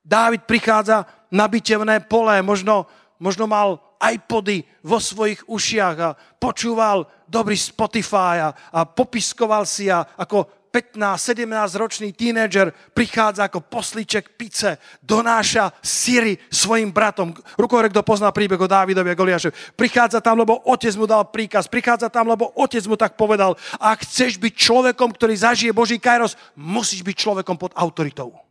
Dávid 0.00 0.48
prichádza 0.48 1.04
na 1.28 1.44
bitevné 1.48 2.00
pole, 2.04 2.40
možno 2.40 2.88
možno 3.18 3.50
mal 3.50 3.82
iPody 3.98 4.62
vo 4.86 5.02
svojich 5.02 5.42
ušiach 5.50 5.96
a 5.98 6.16
počúval 6.38 7.06
dobrý 7.26 7.58
Spotify 7.58 8.46
a, 8.46 8.50
a 8.70 8.86
popiskoval 8.86 9.66
si 9.66 9.90
a 9.90 10.06
ako 10.16 10.58
15-17 10.68 11.48
ročný 11.80 12.08
tínedžer 12.12 12.70
prichádza 12.92 13.48
ako 13.48 13.64
poslíček 13.66 14.36
pice, 14.36 14.76
donáša 15.00 15.72
Siri 15.80 16.36
svojim 16.52 16.92
bratom. 16.92 17.32
Rukohore, 17.56 17.88
kto 17.88 18.04
pozná 18.04 18.28
príbeh 18.30 18.60
o 18.60 18.68
Dávidovi 18.68 19.10
a 19.10 19.18
Goliášovi. 19.18 19.74
Prichádza 19.74 20.20
tam, 20.20 20.38
lebo 20.38 20.60
otec 20.68 20.92
mu 20.94 21.08
dal 21.08 21.26
príkaz. 21.32 21.66
Prichádza 21.66 22.12
tam, 22.12 22.28
lebo 22.28 22.52
otec 22.54 22.84
mu 22.84 22.94
tak 22.94 23.16
povedal. 23.16 23.56
Ak 23.80 24.04
chceš 24.04 24.36
byť 24.36 24.54
človekom, 24.54 25.10
ktorý 25.16 25.34
zažije 25.34 25.72
Boží 25.72 25.96
kairos, 25.96 26.36
musíš 26.54 27.00
byť 27.00 27.16
človekom 27.16 27.56
pod 27.56 27.72
autoritou. 27.74 28.47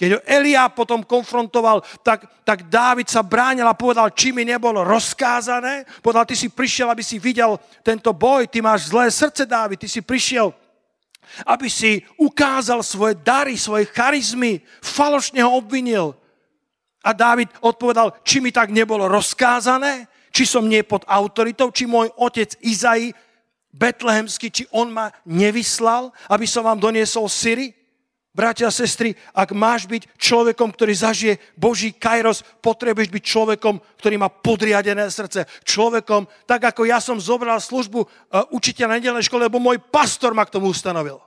Keď 0.00 0.16
ho 0.16 0.20
Elia 0.24 0.64
potom 0.72 1.04
konfrontoval, 1.04 1.84
tak, 2.00 2.24
tak 2.40 2.72
Dávid 2.72 3.04
sa 3.12 3.20
bránil 3.20 3.68
a 3.68 3.76
povedal, 3.76 4.08
či 4.16 4.32
mi 4.32 4.48
nebolo 4.48 4.80
rozkázané. 4.80 5.84
Povedal, 6.00 6.24
ty 6.24 6.32
si 6.32 6.48
prišiel, 6.48 6.88
aby 6.88 7.04
si 7.04 7.20
videl 7.20 7.60
tento 7.84 8.16
boj, 8.16 8.48
ty 8.48 8.64
máš 8.64 8.88
zlé 8.88 9.12
srdce, 9.12 9.44
Dávid, 9.44 9.76
ty 9.76 9.92
si 9.92 10.00
prišiel, 10.00 10.56
aby 11.44 11.68
si 11.68 12.00
ukázal 12.16 12.80
svoje 12.80 13.20
dary, 13.20 13.60
svoje 13.60 13.92
charizmy, 13.92 14.64
falošne 14.80 15.44
ho 15.44 15.52
obvinil. 15.52 16.16
A 17.04 17.12
Dávid 17.12 17.52
odpovedal, 17.60 18.24
či 18.24 18.40
mi 18.40 18.48
tak 18.48 18.72
nebolo 18.72 19.04
rozkázané, 19.04 20.08
či 20.32 20.48
som 20.48 20.64
nie 20.64 20.80
pod 20.80 21.04
autoritou, 21.04 21.68
či 21.68 21.84
môj 21.84 22.08
otec 22.16 22.56
Izai 22.64 23.12
betlehemský, 23.68 24.48
či 24.48 24.64
on 24.72 24.88
ma 24.88 25.12
nevyslal, 25.28 26.08
aby 26.32 26.48
som 26.48 26.64
vám 26.64 26.80
doniesol 26.80 27.28
Syry. 27.28 27.79
Bratia 28.30 28.70
a 28.70 28.74
sestry, 28.74 29.18
ak 29.34 29.50
máš 29.50 29.90
byť 29.90 30.14
človekom, 30.14 30.70
ktorý 30.70 30.94
zažije 30.94 31.34
Boží 31.58 31.90
kairos, 31.90 32.46
potrebuješ 32.62 33.10
byť 33.10 33.24
človekom, 33.26 33.82
ktorý 33.98 34.22
má 34.22 34.30
podriadené 34.30 35.10
srdce. 35.10 35.50
Človekom, 35.66 36.30
tak 36.46 36.62
ako 36.70 36.86
ja 36.86 37.02
som 37.02 37.18
zobral 37.18 37.58
službu 37.58 38.06
uh, 38.06 38.46
učiteľa 38.54 38.86
na 38.86 38.96
nedelnej 39.02 39.26
škole, 39.26 39.50
lebo 39.50 39.58
môj 39.58 39.82
pastor 39.82 40.30
ma 40.30 40.46
k 40.46 40.54
tomu 40.54 40.70
ustanovil. 40.70 41.18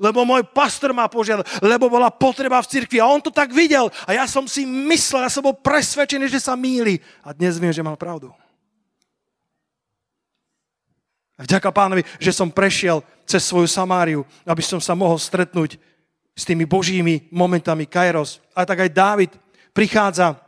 Lebo 0.00 0.24
môj 0.24 0.48
pastor 0.56 0.96
ma 0.96 1.04
požiadal, 1.04 1.44
lebo 1.60 1.92
bola 1.92 2.08
potreba 2.08 2.56
v 2.64 2.72
cirkvi 2.72 2.96
a 2.96 3.12
on 3.12 3.20
to 3.20 3.28
tak 3.28 3.52
videl. 3.52 3.92
A 4.08 4.16
ja 4.16 4.24
som 4.24 4.48
si 4.48 4.64
myslel, 4.64 5.28
ja 5.28 5.30
som 5.30 5.44
bol 5.44 5.54
presvedčený, 5.54 6.32
že 6.32 6.40
sa 6.40 6.56
míli. 6.56 6.96
A 7.20 7.36
dnes 7.36 7.60
viem, 7.60 7.76
že 7.76 7.84
mal 7.84 8.00
pravdu. 8.00 8.32
A 11.42 11.44
vďaka 11.44 11.74
pánovi, 11.74 12.06
že 12.22 12.30
som 12.30 12.54
prešiel 12.54 13.02
cez 13.26 13.42
svoju 13.42 13.66
Samáriu, 13.66 14.22
aby 14.46 14.62
som 14.62 14.78
sa 14.78 14.94
mohol 14.94 15.18
stretnúť 15.18 15.74
s 16.38 16.46
tými 16.46 16.62
božími 16.62 17.26
momentami 17.34 17.82
Kairos. 17.82 18.38
A 18.54 18.62
tak 18.62 18.86
aj 18.86 18.94
Dávid 18.94 19.32
prichádza 19.74 20.38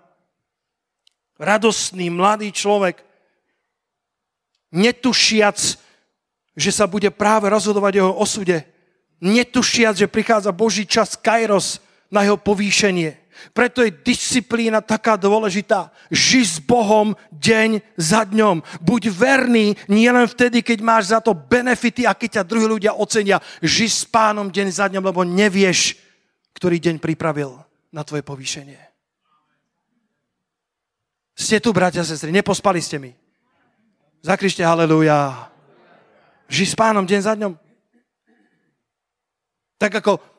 radostný 1.35 2.15
mladý 2.15 2.55
človek, 2.55 3.03
netušiac, 4.71 5.59
že 6.55 6.71
sa 6.71 6.87
bude 6.87 7.11
práve 7.11 7.51
rozhodovať 7.51 7.99
jeho 7.99 8.15
osude, 8.15 8.63
netušiac, 9.19 9.99
že 9.99 10.07
prichádza 10.07 10.55
Boží 10.55 10.87
čas 10.87 11.19
Kairos 11.19 11.83
na 12.07 12.23
jeho 12.23 12.39
povýšenie. 12.39 13.19
Preto 13.53 13.83
je 13.83 13.93
disciplína 13.93 14.81
taká 14.81 15.15
dôležitá. 15.19 15.91
Ži 16.11 16.43
s 16.45 16.57
Bohom 16.59 17.15
deň 17.35 17.83
za 17.99 18.25
dňom. 18.25 18.63
Buď 18.81 19.11
verný 19.11 19.75
nielen 19.87 20.27
vtedy, 20.27 20.63
keď 20.63 20.79
máš 20.83 21.13
za 21.13 21.21
to 21.23 21.35
benefity 21.35 22.07
a 22.07 22.17
keď 22.17 22.41
ťa 22.41 22.49
druhí 22.49 22.67
ľudia 22.67 22.97
ocenia. 22.97 23.43
Ži 23.61 23.87
s 23.91 24.03
pánom 24.07 24.51
deň 24.51 24.67
za 24.71 24.87
dňom, 24.91 25.05
lebo 25.05 25.23
nevieš, 25.23 25.99
ktorý 26.57 26.79
deň 26.81 27.03
pripravil 27.03 27.59
na 27.95 28.03
tvoje 28.03 28.27
povýšenie. 28.27 28.81
Ste 31.35 31.59
tu, 31.59 31.75
bratia 31.75 32.03
a 32.03 32.07
sestry, 32.07 32.31
nepospali 32.31 32.79
ste 32.79 33.03
mi. 33.03 33.11
Zakrište 34.23 34.63
haleluja. 34.63 35.51
Ži 36.47 36.71
s 36.71 36.75
pánom 36.79 37.05
deň 37.05 37.21
za 37.21 37.35
dňom. 37.35 37.53
Tak 39.77 40.01
ako 40.01 40.34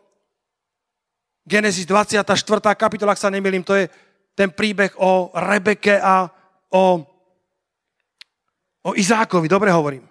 Genesis 1.45 1.85
24. 1.85 2.25
kapitola, 2.73 3.13
ak 3.13 3.21
sa 3.21 3.29
nemýlim, 3.29 3.61
to 3.61 3.77
je 3.77 3.85
ten 4.33 4.49
príbeh 4.49 4.97
o 4.97 5.29
Rebeke 5.29 6.01
a 6.01 6.25
o, 6.73 7.05
o 8.81 8.91
Izákovi, 8.97 9.45
dobre 9.45 9.69
hovorím. 9.69 10.09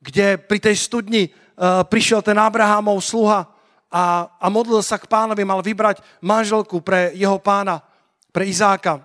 Kde 0.00 0.40
pri 0.40 0.56
tej 0.56 0.80
studni 0.80 1.28
uh, 1.28 1.84
prišiel 1.84 2.24
ten 2.24 2.40
Abrahamov 2.40 2.96
sluha 3.04 3.44
a, 3.92 4.32
a 4.40 4.46
modlil 4.48 4.80
sa 4.80 4.96
k 4.96 5.04
pánovi, 5.04 5.44
mal 5.44 5.60
vybrať 5.60 6.00
manželku 6.24 6.80
pre 6.80 7.12
jeho 7.12 7.36
pána, 7.36 7.84
pre 8.32 8.48
Izáka, 8.48 9.04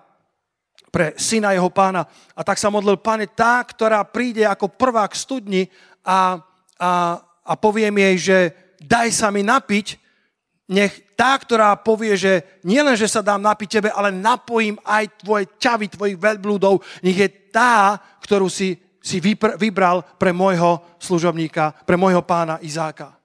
pre 0.95 1.11
syna 1.19 1.51
jeho 1.51 1.67
pána. 1.67 2.07
A 2.31 2.41
tak 2.47 2.55
sa 2.55 2.71
modlil, 2.71 2.95
páne, 3.03 3.27
tá, 3.27 3.59
ktorá 3.59 3.99
príde 4.07 4.47
ako 4.47 4.71
prvá 4.71 5.03
k 5.11 5.19
studni 5.19 5.63
a, 6.07 6.39
a, 6.79 7.19
a 7.43 7.53
poviem 7.59 7.99
jej, 7.99 8.15
že 8.31 8.38
daj 8.79 9.11
sa 9.11 9.27
mi 9.27 9.43
napiť, 9.43 9.99
nech 10.71 11.04
tá, 11.15 11.39
ktorá 11.39 11.73
povie, 11.80 12.13
že 12.19 12.62
nielen, 12.62 12.93
že 12.99 13.10
sa 13.10 13.23
dám 13.23 13.41
napiť 13.41 13.80
tebe, 13.80 13.89
ale 13.89 14.12
napojím 14.13 14.78
aj 14.84 15.23
tvoje 15.23 15.47
ťavy, 15.58 15.88
tvojich 15.89 16.17
veľblúdov, 16.19 16.84
nech 17.01 17.17
je 17.17 17.30
tá, 17.49 17.97
ktorú 18.21 18.51
si, 18.51 18.75
si 18.99 19.23
vybral 19.58 20.04
pre 20.19 20.36
môjho 20.36 20.84
služobníka, 20.99 21.71
pre 21.88 21.95
môjho 21.95 22.21
pána 22.21 22.60
Izáka. 22.62 23.24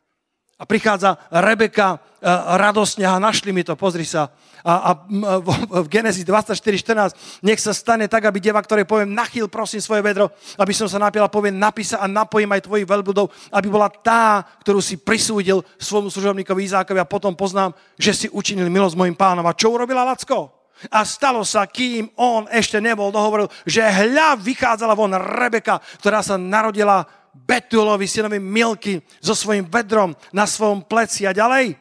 A 0.60 0.68
prichádza 0.68 1.16
Rebeka 1.32 1.96
uh, 1.96 2.60
radosne, 2.60 3.08
a 3.08 3.16
našli 3.16 3.48
mi 3.48 3.64
to, 3.64 3.72
pozri 3.80 4.04
sa. 4.04 4.28
A, 4.60 4.92
a 4.92 5.00
v, 5.08 5.48
v 5.72 5.88
Genesis 5.88 6.20
24.14, 6.20 7.40
nech 7.40 7.56
sa 7.56 7.72
stane 7.72 8.04
tak, 8.12 8.28
aby 8.28 8.44
deva, 8.44 8.60
ktoré 8.60 8.84
poviem, 8.84 9.08
nachyl 9.08 9.48
prosím 9.48 9.80
svoje 9.80 10.04
vedro, 10.04 10.28
aby 10.60 10.76
som 10.76 10.84
sa 10.84 11.00
napila, 11.00 11.32
poviem, 11.32 11.56
napísa 11.56 11.96
a 11.96 12.04
napojím 12.04 12.52
aj 12.52 12.68
tvojich 12.68 12.84
veľbudov, 12.84 13.32
aby 13.56 13.68
bola 13.72 13.88
tá, 13.88 14.44
ktorú 14.60 14.84
si 14.84 15.00
prisúdil 15.00 15.64
svojmu 15.80 16.12
služobníkovi 16.12 16.60
Izákovi 16.60 17.00
a 17.00 17.08
potom 17.08 17.32
poznám, 17.32 17.72
že 17.96 18.12
si 18.12 18.26
učinil 18.28 18.68
milosť 18.68 19.00
mojim 19.00 19.16
pánom. 19.16 19.48
A 19.48 19.56
čo 19.56 19.72
urobila 19.72 20.04
Lacko? 20.04 20.60
A 20.88 21.04
stalo 21.04 21.44
sa, 21.44 21.68
kým 21.68 22.08
on 22.16 22.48
ešte 22.48 22.80
nebol 22.80 23.12
dohovoril, 23.12 23.52
že 23.68 23.84
hľa 23.84 24.40
vychádzala 24.40 24.96
von 24.96 25.12
Rebeka, 25.12 25.76
ktorá 26.00 26.24
sa 26.24 26.40
narodila 26.40 27.04
Betulovi, 27.34 28.06
synovi 28.10 28.42
Milky, 28.42 28.98
so 29.22 29.34
svojím 29.34 29.66
vedrom 29.70 30.14
na 30.34 30.46
svojom 30.46 30.82
pleci 30.86 31.26
a 31.26 31.34
ďalej. 31.34 31.78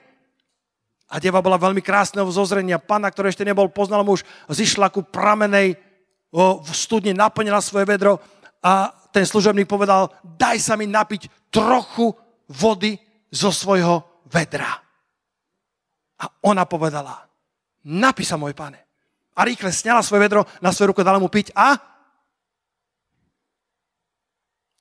A 1.09 1.17
deva 1.17 1.41
bola 1.41 1.57
veľmi 1.57 1.81
krásneho 1.81 2.29
zozrenia. 2.29 2.77
Pana, 2.77 3.09
ktorý 3.09 3.33
ešte 3.33 3.47
nebol 3.47 3.73
poznal 3.73 4.05
muž, 4.05 4.21
zišla 4.45 4.93
ku 4.93 5.01
pramenej 5.01 5.73
v 6.33 6.69
studni, 6.69 7.17
naplnila 7.17 7.57
svoje 7.65 7.89
vedro 7.89 8.21
a 8.61 8.93
ten 9.09 9.25
služobník 9.25 9.65
povedal, 9.65 10.13
daj 10.21 10.61
sa 10.61 10.77
mi 10.77 10.85
napiť 10.85 11.49
trochu 11.49 12.13
vody 12.45 13.01
zo 13.33 13.49
svojho 13.49 14.25
vedra. 14.29 14.69
A 16.21 16.25
ona 16.45 16.69
povedala, 16.69 17.25
napí 17.89 18.21
sa 18.21 18.37
môj 18.37 18.53
pane. 18.53 18.77
A 19.33 19.47
rýchle 19.47 19.73
sňala 19.73 20.05
svoje 20.05 20.29
vedro, 20.29 20.45
na 20.61 20.69
svoju 20.69 20.93
ruku 20.93 21.01
dala 21.01 21.17
mu 21.17 21.31
piť 21.31 21.55
a 21.57 21.79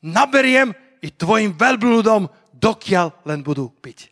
naberiem 0.02 0.74
i 1.02 1.08
tvojim 1.10 1.54
veľblúdom, 1.54 2.26
dokiaľ 2.54 3.26
len 3.26 3.40
budú 3.42 3.70
piť. 3.70 4.10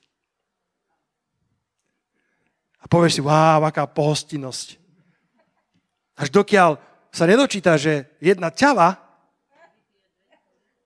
A 2.83 2.87
povieš 2.87 3.19
si, 3.19 3.23
wow, 3.23 3.67
aká 3.67 3.91
pohostinnosť. 3.91 4.79
Až 6.23 6.29
dokiaľ 6.31 6.79
sa 7.11 7.25
nedočíta, 7.27 7.75
že 7.75 8.15
jedna 8.23 8.55
ťava 8.55 8.95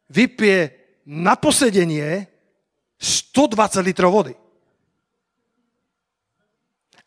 vypije 0.08 0.72
na 1.06 1.36
posedenie 1.36 2.24
120 2.96 3.84
litrov 3.84 4.10
vody. 4.12 4.34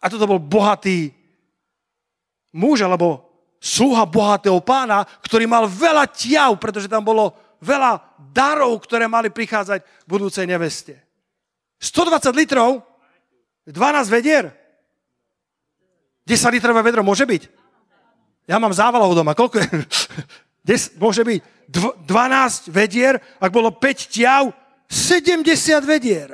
A 0.04 0.06
toto 0.12 0.28
bol 0.28 0.38
bohatý 0.38 1.10
muž, 2.54 2.86
alebo 2.86 3.24
sluha 3.64 4.04
bohatého 4.04 4.60
pána, 4.60 5.08
ktorý 5.24 5.48
mal 5.48 5.66
veľa 5.66 6.06
ťav, 6.12 6.60
pretože 6.60 6.92
tam 6.92 7.02
bolo 7.02 7.32
veľa 7.64 8.04
darov, 8.36 8.76
ktoré 8.84 9.08
mali 9.08 9.32
prichádzať 9.32 9.80
v 9.82 10.08
budúcej 10.08 10.44
neveste. 10.44 11.00
120 11.80 12.36
litrov, 12.36 12.84
12 13.68 14.12
vedier. 14.12 14.52
10 16.28 16.56
litrové 16.56 16.84
vedro 16.84 17.04
môže 17.04 17.24
byť? 17.24 17.44
Ja 18.48 18.60
mám 18.60 18.76
závalov 18.76 19.16
doma. 19.16 19.36
Koľko 19.36 19.60
je? 19.60 19.68
10, 20.68 21.00
môže 21.00 21.24
byť. 21.24 21.40
12 22.08 22.72
vedier, 22.72 23.20
ak 23.40 23.52
bolo 23.52 23.72
5 23.72 24.12
ťav, 24.12 24.52
70 24.88 25.84
vedier. 25.88 26.30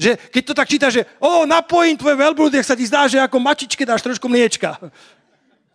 Že 0.00 0.16
keď 0.32 0.42
to 0.44 0.54
tak 0.56 0.68
číta, 0.68 0.88
že 0.88 1.04
o, 1.20 1.44
napojím 1.44 2.00
tvoje 2.00 2.16
veľblúdy, 2.16 2.56
ak 2.56 2.68
sa 2.72 2.76
ti 2.76 2.88
zdá, 2.88 3.04
že 3.04 3.20
ako 3.20 3.36
mačičke 3.36 3.84
dáš 3.84 4.00
trošku 4.00 4.32
mliečka. 4.32 4.80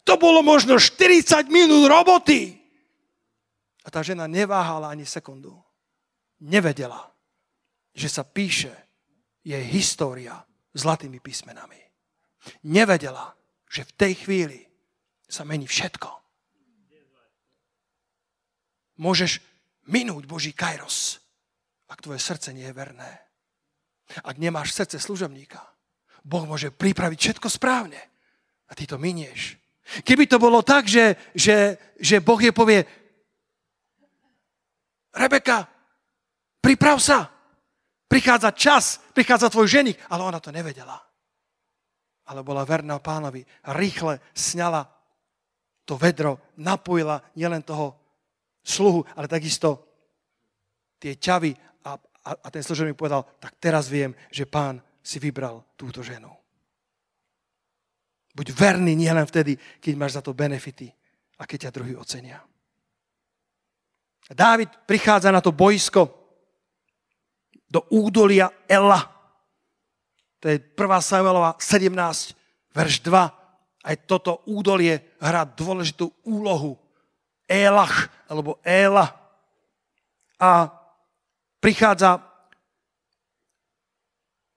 To 0.06 0.14
bolo 0.18 0.42
možno 0.42 0.82
40 0.82 1.46
minút 1.50 1.86
roboty. 1.90 2.55
A 3.86 3.88
tá 3.94 4.02
žena 4.02 4.26
neváhala 4.26 4.90
ani 4.90 5.06
sekundu. 5.06 5.54
Nevedela, 6.42 7.14
že 7.94 8.10
sa 8.10 8.26
píše 8.26 8.74
jej 9.46 9.62
história 9.70 10.42
zlatými 10.74 11.22
písmenami. 11.22 11.78
Nevedela, 12.66 13.38
že 13.70 13.86
v 13.86 13.92
tej 13.96 14.14
chvíli 14.26 14.60
sa 15.30 15.46
mení 15.46 15.70
všetko. 15.70 16.10
Môžeš 18.96 19.44
minúť 19.92 20.24
Boží 20.26 20.52
kairos, 20.56 21.20
ak 21.92 22.02
tvoje 22.02 22.20
srdce 22.20 22.56
nie 22.56 22.66
je 22.66 22.74
verné. 22.74 23.12
Ak 24.24 24.38
nemáš 24.38 24.74
srdce 24.74 24.98
služobníka, 25.02 25.62
Boh 26.26 26.46
môže 26.50 26.74
pripraviť 26.74 27.20
všetko 27.20 27.48
správne 27.54 28.02
a 28.66 28.72
ty 28.74 28.90
to 28.90 28.98
minieš. 28.98 29.62
Keby 30.02 30.26
to 30.26 30.42
bolo 30.42 30.66
tak, 30.66 30.90
že, 30.90 31.14
že, 31.38 31.78
že 32.02 32.18
Boh 32.18 32.42
je 32.42 32.50
povie, 32.50 32.82
Rebeka, 35.16 35.64
priprav 36.60 37.00
sa. 37.00 37.32
Prichádza 38.06 38.52
čas, 38.54 38.86
prichádza 39.18 39.50
tvoj 39.50 39.66
ženich, 39.66 39.98
ale 40.14 40.22
ona 40.24 40.38
to 40.38 40.54
nevedela. 40.54 41.02
Ale 42.30 42.46
bola 42.46 42.62
verná 42.68 43.02
pánovi 43.02 43.42
rýchle 43.74 44.22
sňala 44.34 44.86
to 45.86 45.98
vedro, 45.98 46.42
napojila 46.58 47.22
nielen 47.38 47.62
toho 47.62 47.94
sluhu, 48.66 49.06
ale 49.14 49.30
takisto 49.30 49.86
tie 50.98 51.14
ťavy 51.16 51.54
a, 51.86 51.94
a, 52.26 52.32
a 52.42 52.48
ten 52.50 52.66
služený 52.66 52.98
povedal, 52.98 53.22
tak 53.38 53.62
teraz 53.62 53.86
viem, 53.86 54.18
že 54.34 54.50
pán 54.50 54.82
si 55.06 55.22
vybral 55.22 55.62
túto 55.78 56.02
ženu. 56.02 56.34
Buď 58.34 58.52
verný 58.52 58.98
nielen 58.98 59.24
vtedy, 59.30 59.56
keď 59.80 59.94
máš 59.96 60.18
za 60.18 60.26
to 60.26 60.34
benefity 60.34 60.90
a 61.38 61.46
keď 61.46 61.70
ťa 61.70 61.76
druhý 61.78 61.94
ocenia. 61.96 62.42
Dávid 64.34 64.70
prichádza 64.90 65.30
na 65.30 65.42
to 65.42 65.54
boisko 65.54 66.10
do 67.70 67.86
údolia 67.94 68.50
Ela. 68.66 69.06
To 70.42 70.50
je 70.50 70.58
1. 70.58 71.02
Samuelova 71.02 71.58
17, 71.62 72.34
verš 72.74 72.96
2. 73.06 73.86
Aj 73.86 73.96
toto 74.10 74.42
údolie 74.50 75.18
hrá 75.22 75.46
dôležitú 75.46 76.10
úlohu. 76.26 76.78
Élach, 77.46 78.10
alebo 78.26 78.58
Éla. 78.66 79.14
A 80.42 80.74
prichádza 81.62 82.18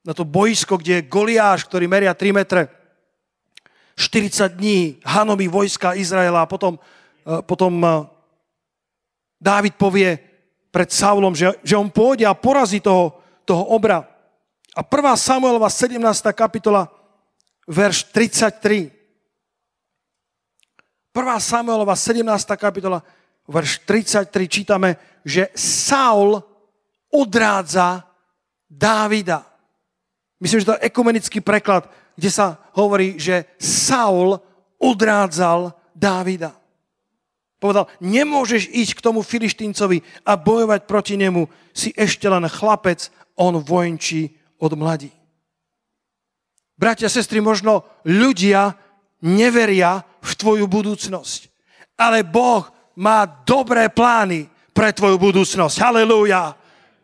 na 0.09 0.17
to 0.17 0.25
boisko, 0.25 0.81
kde 0.81 1.05
je 1.05 1.09
Goliáš, 1.13 1.69
ktorý 1.69 1.85
meria 1.85 2.17
3 2.17 2.33
metre. 2.33 2.73
40 3.99 4.57
dní 4.57 4.97
hanomí 5.05 5.51
vojska 5.51 5.99
Izraela 5.99 6.47
a 6.47 6.51
potom, 6.51 6.81
e, 7.27 7.43
potom 7.43 7.75
e, 7.85 7.89
Dávid 9.39 9.79
povie 9.79 10.19
pred 10.69 10.91
Saulom, 10.91 11.33
že, 11.33 11.55
že 11.63 11.79
on 11.79 11.89
pôjde 11.89 12.27
a 12.27 12.37
porazí 12.37 12.83
toho, 12.83 13.23
toho 13.47 13.65
obra. 13.73 14.05
A 14.77 14.83
1. 14.85 15.17
Samuelova 15.17 15.71
17. 15.71 15.99
kapitola, 16.35 16.91
verš 17.67 18.11
33. 18.15 18.91
1. 21.15 21.41
Samuelova 21.41 21.97
17. 21.97 22.23
kapitola, 22.55 23.03
verš 23.49 23.83
33 23.89 24.29
čítame, 24.47 24.95
že 25.25 25.49
Saul 25.57 26.39
odrádza 27.11 28.05
Dávida. 28.69 29.49
Myslím, 30.39 30.61
že 30.61 30.69
to 30.69 30.77
je 30.79 30.87
ekumenický 30.87 31.41
preklad, 31.41 31.91
kde 32.15 32.31
sa 32.31 32.61
hovorí, 32.77 33.19
že 33.19 33.49
Saul 33.59 34.39
odrádzal 34.79 35.75
Dávida. 35.97 36.55
Povedal, 37.59 37.91
nemôžeš 37.99 38.71
ísť 38.71 38.93
k 38.99 39.05
tomu 39.05 39.27
filištíncovi 39.27 40.23
a 40.23 40.39
bojovať 40.39 40.87
proti 40.87 41.19
nemu. 41.19 41.51
Si 41.75 41.91
ešte 41.99 42.31
len 42.31 42.47
chlapec, 42.47 43.11
on 43.35 43.59
vojenčí 43.59 44.39
od 44.63 44.79
mladí. 44.79 45.11
Bratia 46.79 47.11
sestry, 47.11 47.43
možno 47.43 47.83
ľudia 48.07 48.79
neveria 49.27 50.07
v 50.23 50.31
tvoju 50.39 50.71
budúcnosť. 50.71 51.51
Ale 51.99 52.23
Boh 52.23 52.71
má 52.99 53.27
dobré 53.27 53.91
plány 53.91 54.47
pre 54.71 54.95
tvoju 54.95 55.19
budúcnosť. 55.19 55.75
Halelúja. 55.83 56.55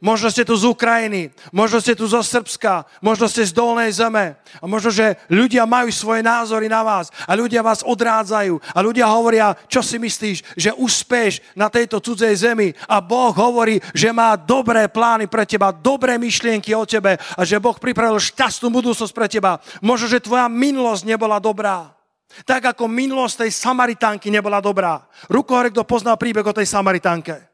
Možno 0.04 0.28
ste 0.28 0.44
tu 0.44 0.52
z 0.52 0.68
Ukrajiny, 0.68 1.32
možno 1.48 1.80
ste 1.80 1.96
tu 1.96 2.04
zo 2.04 2.20
Srbska, 2.20 2.84
možno 3.00 3.24
ste 3.24 3.40
z 3.48 3.56
Dolnej 3.56 3.88
zeme. 3.88 4.36
A 4.60 4.68
možno, 4.68 4.92
že 4.92 5.16
ľudia 5.32 5.64
majú 5.64 5.88
svoje 5.88 6.20
názory 6.20 6.68
na 6.68 6.84
vás 6.84 7.08
a 7.24 7.32
ľudia 7.32 7.64
vás 7.64 7.80
odrádzajú. 7.80 8.60
A 8.76 8.84
ľudia 8.84 9.08
hovoria, 9.08 9.56
čo 9.64 9.80
si 9.80 9.96
myslíš, 9.96 10.60
že 10.60 10.76
uspeš 10.76 11.40
na 11.56 11.72
tejto 11.72 12.04
cudzej 12.04 12.36
zemi. 12.36 12.76
A 12.84 13.00
Boh 13.00 13.32
hovorí, 13.32 13.80
že 13.96 14.12
má 14.12 14.36
dobré 14.36 14.92
plány 14.92 15.24
pre 15.24 15.48
teba, 15.48 15.72
dobré 15.72 16.20
myšlienky 16.20 16.76
o 16.76 16.84
tebe 16.84 17.16
a 17.16 17.40
že 17.48 17.56
Boh 17.56 17.80
pripravil 17.80 18.20
šťastnú 18.20 18.68
budúcnosť 18.68 19.14
pre 19.16 19.24
teba. 19.24 19.56
Možno, 19.80 20.12
že 20.12 20.20
tvoja 20.20 20.52
minulosť 20.52 21.08
nebola 21.08 21.40
dobrá. 21.40 21.96
Tak 22.44 22.76
ako 22.76 22.92
minulosť 22.92 23.48
tej 23.48 23.56
Samaritánky 23.56 24.28
nebola 24.28 24.60
dobrá. 24.60 25.00
Rukohore, 25.32 25.72
kto 25.72 25.88
poznal 25.88 26.20
príbeh 26.20 26.44
o 26.44 26.52
tej 26.52 26.68
Samaritánke. 26.68 27.53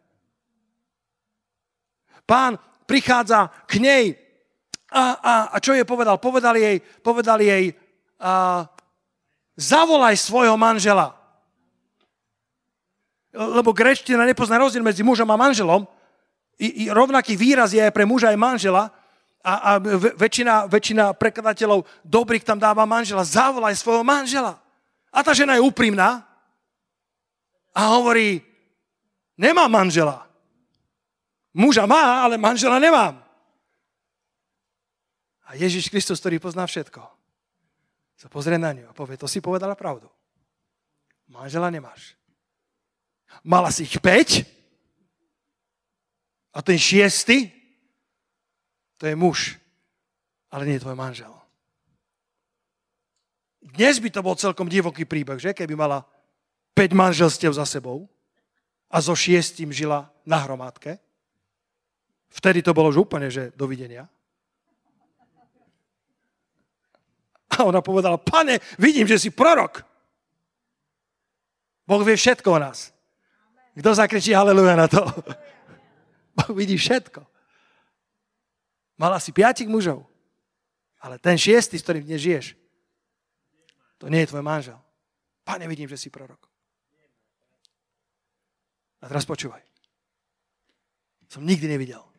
Pán 2.31 2.55
prichádza 2.87 3.51
k 3.67 3.83
nej 3.83 4.05
a, 4.95 5.19
a, 5.19 5.35
a 5.51 5.57
čo 5.59 5.75
jej 5.75 5.83
povedal? 5.83 6.23
Povedal 6.23 6.55
jej, 6.55 6.79
povedal 7.03 7.43
jej 7.43 7.75
a, 8.23 8.63
zavolaj 9.59 10.15
svojho 10.15 10.55
manžela. 10.55 11.19
Lebo 13.35 13.75
grečtina 13.75 14.23
nepozná 14.23 14.63
rozdiel 14.63 14.87
medzi 14.87 15.03
mužom 15.03 15.27
a 15.27 15.39
manželom. 15.39 15.91
I, 16.55 16.87
i 16.87 16.91
rovnaký 16.91 17.35
výraz 17.35 17.75
je 17.75 17.83
aj 17.83 17.91
pre 17.91 18.07
muža 18.07 18.31
aj 18.31 18.39
manžela. 18.39 18.95
A, 19.43 19.53
a 19.59 19.71
väčšina, 20.15 20.71
väčšina 20.71 21.05
prekladateľov 21.19 21.83
dobrých 22.07 22.47
tam 22.47 22.63
dáva 22.63 22.87
manžela. 22.87 23.27
Zavolaj 23.27 23.75
svojho 23.75 24.07
manžela. 24.07 24.55
A 25.11 25.27
tá 25.27 25.35
žena 25.35 25.59
je 25.59 25.67
úprimná 25.67 26.23
a 27.75 27.81
hovorí, 27.99 28.39
nemá 29.35 29.67
manžela. 29.67 30.30
Muža 31.51 31.87
má, 31.87 32.23
ale 32.23 32.39
manžela 32.39 32.79
nemám. 32.79 33.19
A 35.51 35.59
Ježiš 35.59 35.91
Kristus, 35.91 36.23
ktorý 36.23 36.39
pozná 36.39 36.63
všetko, 36.63 37.03
sa 38.15 38.29
pozrie 38.31 38.55
na 38.55 38.71
ňu 38.71 38.87
a 38.87 38.95
povie, 38.95 39.19
to 39.19 39.27
si 39.27 39.43
povedala 39.43 39.75
pravdu. 39.75 40.07
Manžela 41.27 41.73
nemáš. 41.75 42.15
Mala 43.43 43.75
si 43.75 43.83
ich 43.83 43.99
5 43.99 44.47
a 46.55 46.59
ten 46.63 46.79
šiestý, 46.79 47.51
to 48.99 49.11
je 49.11 49.15
muž, 49.19 49.59
ale 50.55 50.67
nie 50.67 50.79
je 50.79 50.85
tvoj 50.87 50.95
manžel. 50.95 51.33
Dnes 53.61 53.99
by 53.99 54.09
to 54.11 54.21
bol 54.23 54.35
celkom 54.39 54.71
divoký 54.71 55.07
príbeh, 55.07 55.39
že? 55.39 55.55
Keby 55.55 55.75
mala 55.75 56.07
5 56.79 56.95
manželstiev 56.95 57.55
za 57.55 57.67
sebou 57.67 58.07
a 58.87 59.03
so 59.03 59.15
šiestým 59.19 59.75
žila 59.75 60.11
na 60.23 60.39
hromádke. 60.43 61.10
Vtedy 62.31 62.63
to 62.63 62.71
bolo 62.71 62.95
už 62.95 63.11
úplne, 63.11 63.27
že 63.27 63.51
dovidenia. 63.59 64.07
A 67.51 67.67
ona 67.67 67.83
povedala, 67.83 68.15
pane, 68.23 68.63
vidím, 68.79 69.11
že 69.11 69.19
si 69.19 69.35
prorok. 69.35 69.83
Boh 71.83 72.07
vie 72.07 72.15
všetko 72.15 72.47
o 72.55 72.63
nás. 72.63 72.95
Kto 73.75 73.91
zakričí 73.99 74.31
haleluja 74.31 74.79
na 74.79 74.87
to? 74.87 75.03
Boh 76.39 76.55
vidí 76.55 76.79
všetko. 76.79 77.27
Mala 78.95 79.19
si 79.19 79.35
piatich 79.35 79.67
mužov. 79.67 80.07
Ale 81.03 81.19
ten 81.19 81.35
šiestý, 81.35 81.81
s 81.81 81.83
ktorým 81.83 82.07
dnes 82.07 82.23
žiješ, 82.23 82.55
to 83.99 84.07
nie 84.07 84.23
je 84.23 84.31
tvoj 84.31 84.45
manžel. 84.45 84.79
Pane, 85.43 85.67
vidím, 85.67 85.91
že 85.91 85.99
si 85.99 86.13
prorok. 86.13 86.47
A 89.03 89.09
teraz 89.11 89.27
počúvaj. 89.27 89.65
Som 91.27 91.49
nikdy 91.49 91.67
nevidel 91.67 92.10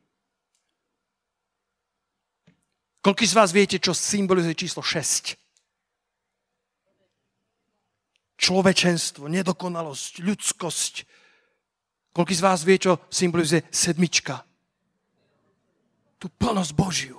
Koľko 3.01 3.21
z 3.25 3.33
vás 3.33 3.49
viete, 3.49 3.81
čo 3.81 3.97
symbolizuje 3.97 4.53
číslo 4.53 4.85
6? 4.85 5.33
Človečenstvo, 8.37 9.25
nedokonalosť, 9.25 10.21
ľudskosť. 10.21 10.93
Koľko 12.13 12.33
z 12.33 12.41
vás 12.45 12.61
vie, 12.61 12.77
čo 12.77 13.01
symbolizuje 13.09 13.65
sedmička? 13.73 14.45
Tu 16.21 16.29
plnosť 16.29 16.71
Božiu. 16.77 17.17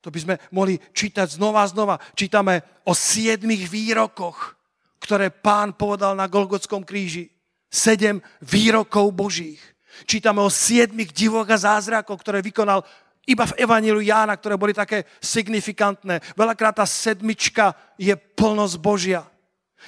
To 0.00 0.08
by 0.12 0.20
sme 0.20 0.34
mohli 0.52 0.80
čítať 0.92 1.36
znova 1.36 1.64
a 1.64 1.68
znova. 1.68 1.96
Čítame 2.16 2.64
o 2.88 2.96
siedmých 2.96 3.68
výrokoch, 3.68 4.56
ktoré 5.00 5.28
pán 5.28 5.76
povedal 5.76 6.16
na 6.16 6.28
Golgotskom 6.28 6.84
kríži. 6.84 7.28
Sedem 7.68 8.24
výrokov 8.40 9.12
Božích. 9.12 9.73
Čítame 10.02 10.42
o 10.42 10.50
siedmých 10.50 11.14
divoch 11.14 11.46
a 11.46 11.56
zázrakoch, 11.56 12.18
ktoré 12.18 12.42
vykonal 12.42 12.82
iba 13.24 13.48
v 13.48 13.56
Evangeliu 13.56 14.04
Jána, 14.04 14.36
ktoré 14.36 14.58
boli 14.58 14.76
také 14.76 15.08
signifikantné. 15.22 16.20
Veľakrát 16.36 16.76
tá 16.82 16.86
sedmička 16.86 17.72
je 17.96 18.12
plnosť 18.12 18.76
Božia. 18.82 19.22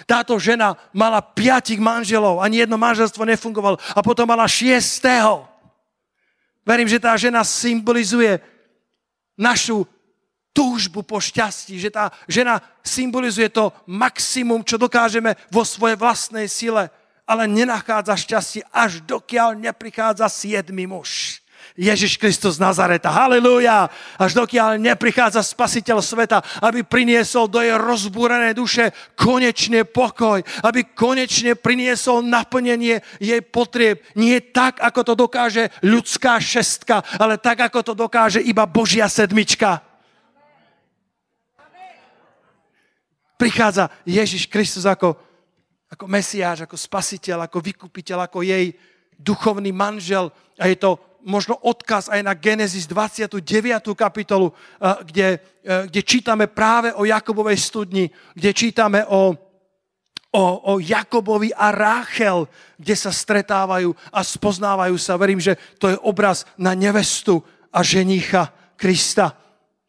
Táto 0.05 0.37
žena 0.37 0.77
mala 0.93 1.25
piatich 1.25 1.81
manželov, 1.81 2.45
ani 2.45 2.65
jedno 2.65 2.77
manželstvo 2.77 3.25
nefungovalo. 3.25 3.81
A 3.97 4.01
potom 4.05 4.29
mala 4.29 4.45
šiestého. 4.45 5.49
Verím, 6.67 6.89
že 6.89 7.01
tá 7.01 7.17
žena 7.17 7.45
symbolizuje 7.45 8.43
našu 9.39 9.89
túžbu 10.57 11.05
po 11.05 11.21
šťastí, 11.21 11.77
že 11.77 11.93
tá 11.93 12.09
žena 12.25 12.65
symbolizuje 12.81 13.53
to 13.53 13.69
maximum, 13.85 14.65
čo 14.65 14.81
dokážeme 14.81 15.37
vo 15.53 15.65
svojej 15.65 16.01
vlastnej 16.01 16.49
sile 16.49 16.89
ale 17.27 17.51
nenachádza 17.51 18.15
šťastie, 18.15 18.63
až 18.71 19.03
dokiaľ 19.03 19.59
neprichádza 19.59 20.31
siedmy 20.31 20.87
muž. 20.87 21.43
Ježiš 21.75 22.17
Kristus 22.17 22.57
Nazareta. 22.57 23.11
Halelúja! 23.11 23.91
Až 24.17 24.33
dokiaľ 24.33 24.79
neprichádza 24.79 25.43
spasiteľ 25.43 25.99
sveta, 26.01 26.41
aby 26.63 26.87
priniesol 26.87 27.51
do 27.51 27.59
jej 27.61 27.75
rozbúrené 27.75 28.55
duše 28.55 28.95
konečne 29.19 29.83
pokoj, 29.85 30.41
aby 30.63 30.87
konečne 30.97 31.59
priniesol 31.59 32.23
naplnenie 32.25 33.03
jej 33.21 33.41
potrieb. 33.45 34.01
Nie 34.15 34.41
tak, 34.41 34.79
ako 34.81 35.01
to 35.03 35.15
dokáže 35.19 35.69
ľudská 35.83 36.39
šestka, 36.39 37.03
ale 37.19 37.37
tak, 37.37 37.67
ako 37.67 37.83
to 37.83 37.93
dokáže 37.93 38.41
iba 38.41 38.65
Božia 38.65 39.11
sedmička. 39.11 39.83
Prichádza 43.37 43.93
Ježiš 44.09 44.49
Kristus 44.49 44.89
ako 44.89 45.26
ako 45.97 46.13
Mesiáš, 46.13 46.69
ako 46.69 46.77
spasiteľ, 46.77 47.49
ako 47.49 47.65
vykupiteľ, 47.65 48.29
ako 48.29 48.45
jej 48.45 48.77
duchovný 49.17 49.73
manžel. 49.73 50.29
A 50.61 50.69
je 50.69 50.77
to 50.77 51.01
možno 51.25 51.57
odkaz 51.57 52.13
aj 52.13 52.21
na 52.21 52.37
Genesis 52.37 52.85
29. 52.85 53.97
kapitolu, 53.97 54.53
eh, 54.53 54.93
kde, 55.09 55.29
eh, 55.41 55.89
kde 55.89 56.01
čítame 56.05 56.53
práve 56.53 56.93
o 56.93 57.09
Jakobovej 57.09 57.57
studni, 57.57 58.13
kde 58.37 58.53
čítame 58.53 59.09
o, 59.09 59.33
o, 60.37 60.45
o 60.69 60.73
Jakobovi 60.85 61.49
a 61.57 61.73
Ráchel, 61.73 62.45
kde 62.77 62.93
sa 62.93 63.09
stretávajú 63.09 63.97
a 64.13 64.21
spoznávajú 64.21 65.01
sa. 65.01 65.17
Verím, 65.17 65.41
že 65.41 65.57
to 65.81 65.89
je 65.89 65.97
obraz 66.05 66.45
na 66.61 66.77
nevestu 66.77 67.41
a 67.73 67.81
ženicha, 67.81 68.53
Krista. 68.77 69.33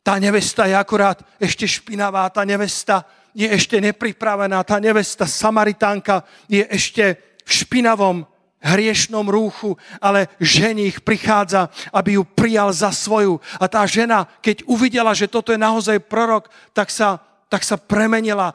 Tá 0.07 0.15
nevesta 0.23 0.71
je 0.71 0.75
akurát 0.79 1.19
ešte 1.35 1.67
špinavá, 1.67 2.31
tá 2.31 2.47
nevesta 2.47 3.03
je 3.33 3.47
ešte 3.47 3.81
nepripravená, 3.81 4.63
tá 4.63 4.79
nevesta 4.79 5.27
Samaritánka 5.27 6.23
je 6.47 6.63
ešte 6.67 7.17
v 7.43 7.51
špinavom 7.51 8.27
hriešnom 8.57 9.29
rúchu, 9.29 9.77
ale 10.01 10.27
ženich 10.41 11.05
prichádza, 11.05 11.69
aby 11.93 12.17
ju 12.17 12.23
prijal 12.25 12.73
za 12.73 12.89
svoju. 12.89 13.39
A 13.61 13.69
tá 13.69 13.85
žena, 13.85 14.25
keď 14.41 14.65
uvidela, 14.65 15.13
že 15.13 15.29
toto 15.29 15.53
je 15.53 15.59
naozaj 15.61 16.03
prorok, 16.09 16.49
tak 16.73 16.89
sa, 16.89 17.21
tak 17.47 17.61
sa 17.61 17.77
premenila 17.77 18.51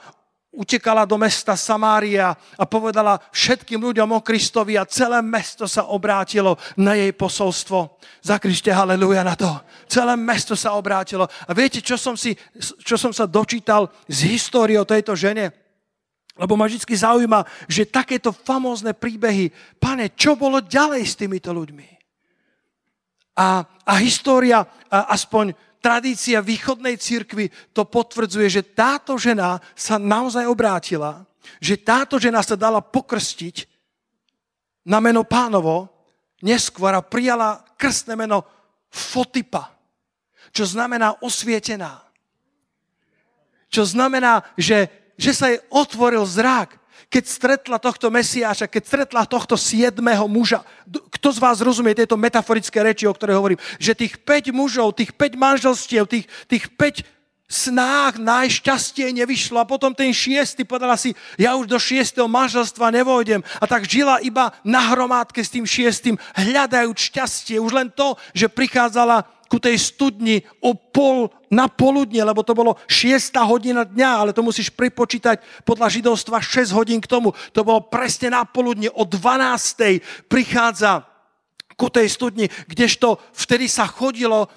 utekala 0.52 1.08
do 1.08 1.16
mesta 1.16 1.56
Samária 1.56 2.36
a 2.36 2.64
povedala 2.68 3.16
všetkým 3.32 3.80
ľuďom 3.80 4.12
o 4.12 4.20
Kristovi 4.20 4.76
a 4.76 4.84
celé 4.84 5.24
mesto 5.24 5.64
sa 5.64 5.88
obrátilo 5.88 6.60
na 6.76 6.92
jej 6.92 7.08
posolstvo. 7.16 7.96
Zakrište 8.20 8.68
haleluja 8.68 9.24
na 9.24 9.32
to. 9.32 9.48
Celé 9.88 10.12
mesto 10.20 10.52
sa 10.52 10.76
obrátilo. 10.76 11.24
A 11.24 11.50
viete, 11.56 11.80
čo 11.80 11.96
som, 11.96 12.20
si, 12.20 12.36
čo 12.84 13.00
som 13.00 13.16
sa 13.16 13.24
dočítal 13.24 13.88
z 14.04 14.28
histórie 14.28 14.76
o 14.76 14.84
tejto 14.84 15.16
žene? 15.16 15.56
Lebo 16.36 16.56
ma 16.56 16.68
vždy 16.68 16.84
zaujíma, 16.84 17.44
že 17.68 17.88
takéto 17.88 18.32
famózne 18.32 18.92
príbehy, 18.92 19.52
pane, 19.80 20.12
čo 20.16 20.36
bolo 20.36 20.60
ďalej 20.60 21.02
s 21.04 21.16
týmito 21.16 21.52
ľuďmi? 21.52 21.88
A, 23.40 23.64
a 23.64 23.94
história, 24.04 24.64
a 24.92 25.16
aspoň 25.16 25.56
tradícia 25.82 26.38
východnej 26.38 26.94
cirkvi 26.94 27.50
to 27.74 27.82
potvrdzuje, 27.82 28.46
že 28.46 28.62
táto 28.62 29.18
žena 29.18 29.58
sa 29.74 29.98
naozaj 29.98 30.46
obrátila, 30.46 31.26
že 31.58 31.74
táto 31.74 32.22
žena 32.22 32.38
sa 32.40 32.54
dala 32.54 32.78
pokrstiť 32.78 33.66
na 34.86 35.02
meno 35.02 35.26
pánovo, 35.26 35.90
neskôr 36.42 36.94
a 36.94 37.02
prijala 37.02 37.66
krstné 37.74 38.14
meno 38.14 38.46
Fotipa, 38.92 39.74
čo 40.54 40.62
znamená 40.68 41.18
osvietená. 41.24 42.02
Čo 43.72 43.88
znamená, 43.88 44.44
že, 44.54 44.90
že 45.16 45.32
sa 45.32 45.48
jej 45.48 45.64
otvoril 45.72 46.22
zrak 46.28 46.76
keď 47.12 47.24
stretla 47.28 47.76
tohto 47.76 48.08
Mesiáša, 48.08 48.72
keď 48.72 48.82
stretla 48.88 49.28
tohto 49.28 49.60
siedmého 49.60 50.24
muža, 50.24 50.64
kto 50.88 51.28
z 51.28 51.38
vás 51.44 51.60
rozumie 51.60 51.92
tieto 51.92 52.16
metaforické 52.16 52.80
reči, 52.80 53.04
o 53.04 53.12
ktoré 53.12 53.36
hovorím, 53.36 53.60
že 53.76 53.92
tých 53.92 54.16
5 54.24 54.48
mužov, 54.56 54.96
tých 54.96 55.12
5 55.12 55.36
manželstiev, 55.36 56.08
tých, 56.08 56.24
tých 56.48 56.72
5 56.72 57.04
snách 57.52 58.16
najšťastie 58.16 59.12
nevyšlo 59.12 59.60
a 59.60 59.68
potom 59.68 59.92
ten 59.92 60.08
šiestý 60.08 60.64
povedala 60.64 60.96
si, 60.96 61.12
ja 61.36 61.52
už 61.52 61.68
do 61.68 61.76
šiestého 61.76 62.24
manželstva 62.24 62.88
nevojdem 62.88 63.44
a 63.60 63.64
tak 63.68 63.84
žila 63.84 64.24
iba 64.24 64.56
na 64.64 64.80
hromádke 64.80 65.44
s 65.44 65.52
tým 65.52 65.68
šiestým, 65.68 66.16
hľadajúc 66.32 67.12
šťastie. 67.12 67.60
Už 67.60 67.76
len 67.76 67.92
to, 67.92 68.16
že 68.32 68.48
prichádzala 68.48 69.28
ku 69.52 69.60
tej 69.60 69.76
studni 69.76 70.40
o 70.64 70.72
pol 70.72 71.28
na 71.52 71.68
poludne, 71.68 72.24
lebo 72.24 72.40
to 72.40 72.56
bolo 72.56 72.80
6 72.88 73.36
hodina 73.44 73.84
dňa, 73.84 74.10
ale 74.16 74.30
to 74.32 74.40
musíš 74.40 74.72
pripočítať 74.72 75.68
podľa 75.68 75.92
židovstva 75.92 76.40
6 76.40 76.72
hodín 76.72 77.04
k 77.04 77.10
tomu. 77.12 77.36
To 77.52 77.60
bolo 77.60 77.84
presne 77.84 78.32
na 78.32 78.48
poludne, 78.48 78.88
o 78.96 79.04
12. 79.04 80.00
prichádza 80.24 81.04
ku 81.76 81.92
tej 81.92 82.08
studni, 82.08 82.48
kdežto 82.64 83.20
vtedy 83.36 83.68
sa 83.68 83.84
chodilo 83.84 84.48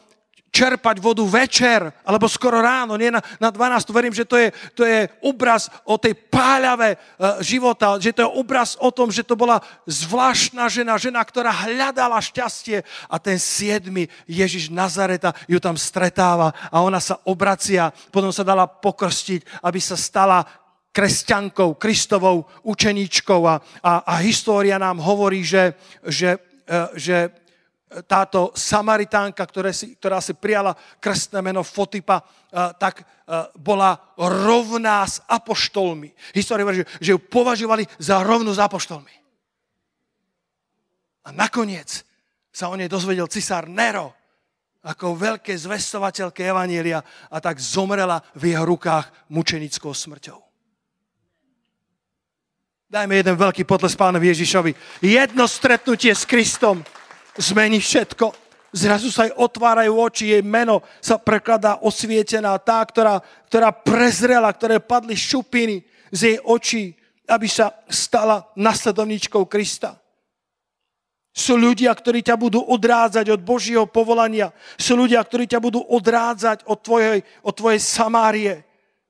čerpať 0.55 1.03
vodu 1.03 1.19
večer, 1.27 1.91
alebo 2.07 2.31
skoro 2.31 2.63
ráno, 2.63 2.95
nie 2.95 3.11
na, 3.11 3.19
na 3.43 3.51
12. 3.51 3.91
Verím, 3.91 4.15
že 4.15 4.23
to 4.23 4.39
je, 4.39 4.55
to 4.71 4.87
je 4.87 5.11
obraz 5.19 5.67
o 5.83 5.99
tej 5.99 6.15
páľave 6.15 6.95
uh, 6.95 7.43
života, 7.43 7.99
že 7.99 8.15
to 8.15 8.23
je 8.23 8.35
obraz 8.39 8.79
o 8.79 8.87
tom, 8.87 9.11
že 9.11 9.27
to 9.27 9.35
bola 9.35 9.59
zvláštna 9.83 10.71
žena, 10.71 10.95
žena, 10.95 11.19
ktorá 11.19 11.51
hľadala 11.51 12.23
šťastie 12.23 12.87
a 13.11 13.15
ten 13.19 13.35
siedmy 13.35 14.07
Ježiš 14.23 14.71
Nazareta 14.71 15.35
ju 15.51 15.59
tam 15.59 15.75
stretáva 15.75 16.55
a 16.71 16.79
ona 16.79 17.03
sa 17.03 17.19
obracia, 17.27 17.91
potom 18.07 18.31
sa 18.31 18.47
dala 18.47 18.63
pokrstiť, 18.63 19.59
aby 19.59 19.79
sa 19.83 19.99
stala 19.99 20.47
kresťankou, 20.95 21.75
Kristovou 21.75 22.47
učeníčkou 22.63 23.43
a, 23.43 23.59
a, 23.83 23.91
a 24.07 24.13
história 24.23 24.79
nám 24.79 25.03
hovorí, 25.03 25.43
že, 25.43 25.75
že, 26.07 26.39
uh, 26.71 26.95
že 26.95 27.43
táto 28.03 28.51
Samaritánka, 28.51 29.39
ktorá 29.47 29.71
si, 29.71 29.95
ktorá 29.95 30.19
si 30.19 30.35
prijala 30.35 30.75
krstné 30.99 31.39
meno 31.39 31.63
Fotipa, 31.63 32.19
eh, 32.19 32.75
tak 32.75 33.01
eh, 33.01 33.05
bola 33.55 33.95
rovná 34.19 35.07
s 35.07 35.23
apoštolmi. 35.23 36.11
História 36.35 36.67
hovorí, 36.67 36.83
že 36.99 37.15
ju 37.15 37.19
považovali 37.19 37.87
za 37.95 38.19
rovnú 38.19 38.51
s 38.51 38.59
apoštolmi. 38.59 39.15
A 41.25 41.31
nakoniec 41.31 42.03
sa 42.51 42.69
o 42.69 42.75
nej 42.75 42.91
dozvedel 42.91 43.25
cisár 43.31 43.65
Nero 43.71 44.13
ako 44.85 45.17
veľké 45.17 45.57
zvestovateľke 45.57 46.45
Evanielia 46.45 47.01
a 47.33 47.41
tak 47.41 47.57
zomrela 47.57 48.21
v 48.37 48.53
jeho 48.53 48.69
rukách 48.69 49.09
mučenickou 49.33 49.89
smrťou. 49.89 50.45
Dajme 52.85 53.17
jeden 53.17 53.33
veľký 53.33 53.65
potles 53.65 53.97
pánovi 53.97 54.29
Ježišovi. 54.29 55.01
Jedno 55.01 55.49
stretnutie 55.49 56.13
s 56.13 56.21
Kristom 56.21 56.85
zmení 57.37 57.79
všetko. 57.79 58.33
Zrazu 58.75 59.07
sa 59.07 59.23
jej 59.23 59.35
otvárajú 59.39 59.95
oči, 59.95 60.35
jej 60.35 60.43
meno 60.43 60.83
sa 60.99 61.15
prekladá 61.15 61.79
osvietená, 61.79 62.59
tá, 62.59 62.83
ktorá, 62.83 63.23
ktorá 63.47 63.71
prezrela, 63.71 64.51
ktoré 64.51 64.83
padli 64.83 65.15
šupiny 65.15 65.79
z 66.11 66.19
jej 66.19 66.37
očí, 66.43 66.83
aby 67.23 67.47
sa 67.47 67.71
stala 67.87 68.43
nasledovničkou 68.59 69.47
Krista. 69.47 69.95
Sú 71.35 71.59
ľudia, 71.59 71.91
ktorí 71.91 72.23
ťa 72.23 72.39
budú 72.39 72.63
odrádzať 72.63 73.27
od 73.27 73.43
Božieho 73.43 73.83
povolania. 73.87 74.55
Sú 74.79 74.95
ľudia, 74.95 75.19
ktorí 75.19 75.51
ťa 75.51 75.59
budú 75.59 75.83
odrádzať 75.83 76.63
od 76.63 76.79
tvojej, 76.79 77.19
od 77.43 77.51
tvojej 77.51 77.79
Samárie. 77.83 78.63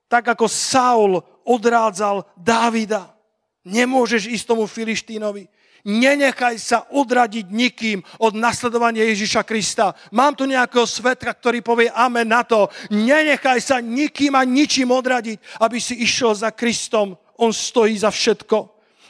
Tak 0.09 0.33
ako 0.33 0.49
Saul 0.49 1.21
odrádzal 1.45 2.25
Dávida. 2.33 3.13
Nemôžeš 3.61 4.29
ísť 4.29 4.45
tomu 4.45 4.65
Filištínovi. 4.65 5.45
Nenechaj 5.85 6.57
sa 6.57 6.89
odradiť 6.89 7.45
nikým 7.53 8.01
od 8.17 8.33
nasledovania 8.33 9.05
Ježiša 9.05 9.45
Krista. 9.45 9.93
Mám 10.09 10.33
tu 10.33 10.49
nejakého 10.49 10.89
svetka, 10.89 11.29
ktorý 11.29 11.61
povie 11.61 11.93
amen 11.93 12.25
na 12.25 12.41
to. 12.41 12.73
Nenechaj 12.89 13.61
sa 13.61 13.77
nikým 13.77 14.33
a 14.33 14.41
ničím 14.41 14.89
odradiť, 14.89 15.61
aby 15.61 15.77
si 15.77 16.01
išiel 16.01 16.33
za 16.33 16.49
Kristom. 16.49 17.13
On 17.37 17.53
stojí 17.53 17.93
za 18.01 18.09
všetko. 18.09 18.57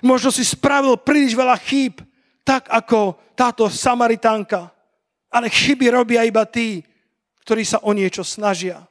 Možno 0.04 0.36
si 0.36 0.44
spravil 0.44 1.00
príliš 1.00 1.32
veľa 1.32 1.56
chýb, 1.64 2.04
tak 2.44 2.68
ako 2.68 3.16
táto 3.40 3.72
Samaritánka. 3.72 4.68
Ale 5.32 5.48
chyby 5.48 5.88
robia 5.96 6.28
iba 6.28 6.44
tí, 6.44 6.84
ktorí 7.48 7.64
sa 7.64 7.80
o 7.88 7.96
niečo 7.96 8.28
snažia. 8.28 8.84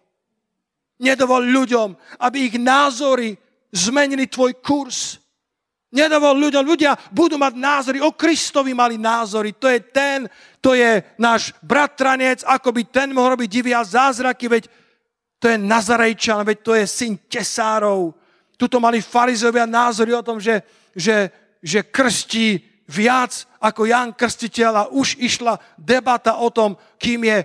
Nedovol 1.05 1.45
ľuďom, 1.53 1.93
aby 2.25 2.49
ich 2.49 2.57
názory 2.57 3.37
zmenili 3.75 4.25
tvoj 4.25 4.57
kurz. 4.65 5.21
Nedovol 5.95 6.51
ľuďom, 6.51 6.67
ľudia 6.67 6.99
budú 7.15 7.39
mať 7.39 7.55
názory, 7.55 7.99
o 8.03 8.11
Kristovi 8.11 8.75
mali 8.75 8.99
názory, 8.99 9.55
to 9.55 9.71
je 9.71 9.79
ten, 9.79 10.27
to 10.59 10.75
je 10.75 10.99
náš 11.23 11.55
bratranec, 11.63 12.43
ako 12.43 12.75
by 12.75 12.83
ten 12.91 13.15
mohol 13.15 13.39
robiť 13.39 13.47
divy 13.47 13.71
a 13.71 13.87
zázraky, 13.87 14.51
veď 14.51 14.67
to 15.39 15.47
je 15.47 15.57
Nazarejčan, 15.61 16.43
veď 16.43 16.59
to 16.67 16.73
je 16.75 16.85
syn 16.91 17.15
tesárov. 17.31 18.11
Tuto 18.59 18.83
mali 18.83 18.99
farizovia 18.99 19.71
názory 19.71 20.11
o 20.11 20.25
tom, 20.27 20.43
že, 20.43 20.67
že, 20.99 21.31
že 21.63 21.87
krstí 21.87 22.59
viac 22.91 23.47
ako 23.63 23.87
Jan 23.87 24.13
Krstiteľ 24.13 24.73
a 24.75 24.91
už 24.91 25.17
išla 25.23 25.57
debata 25.79 26.43
o 26.43 26.51
tom, 26.51 26.75
kým 26.99 27.25
je, 27.25 27.39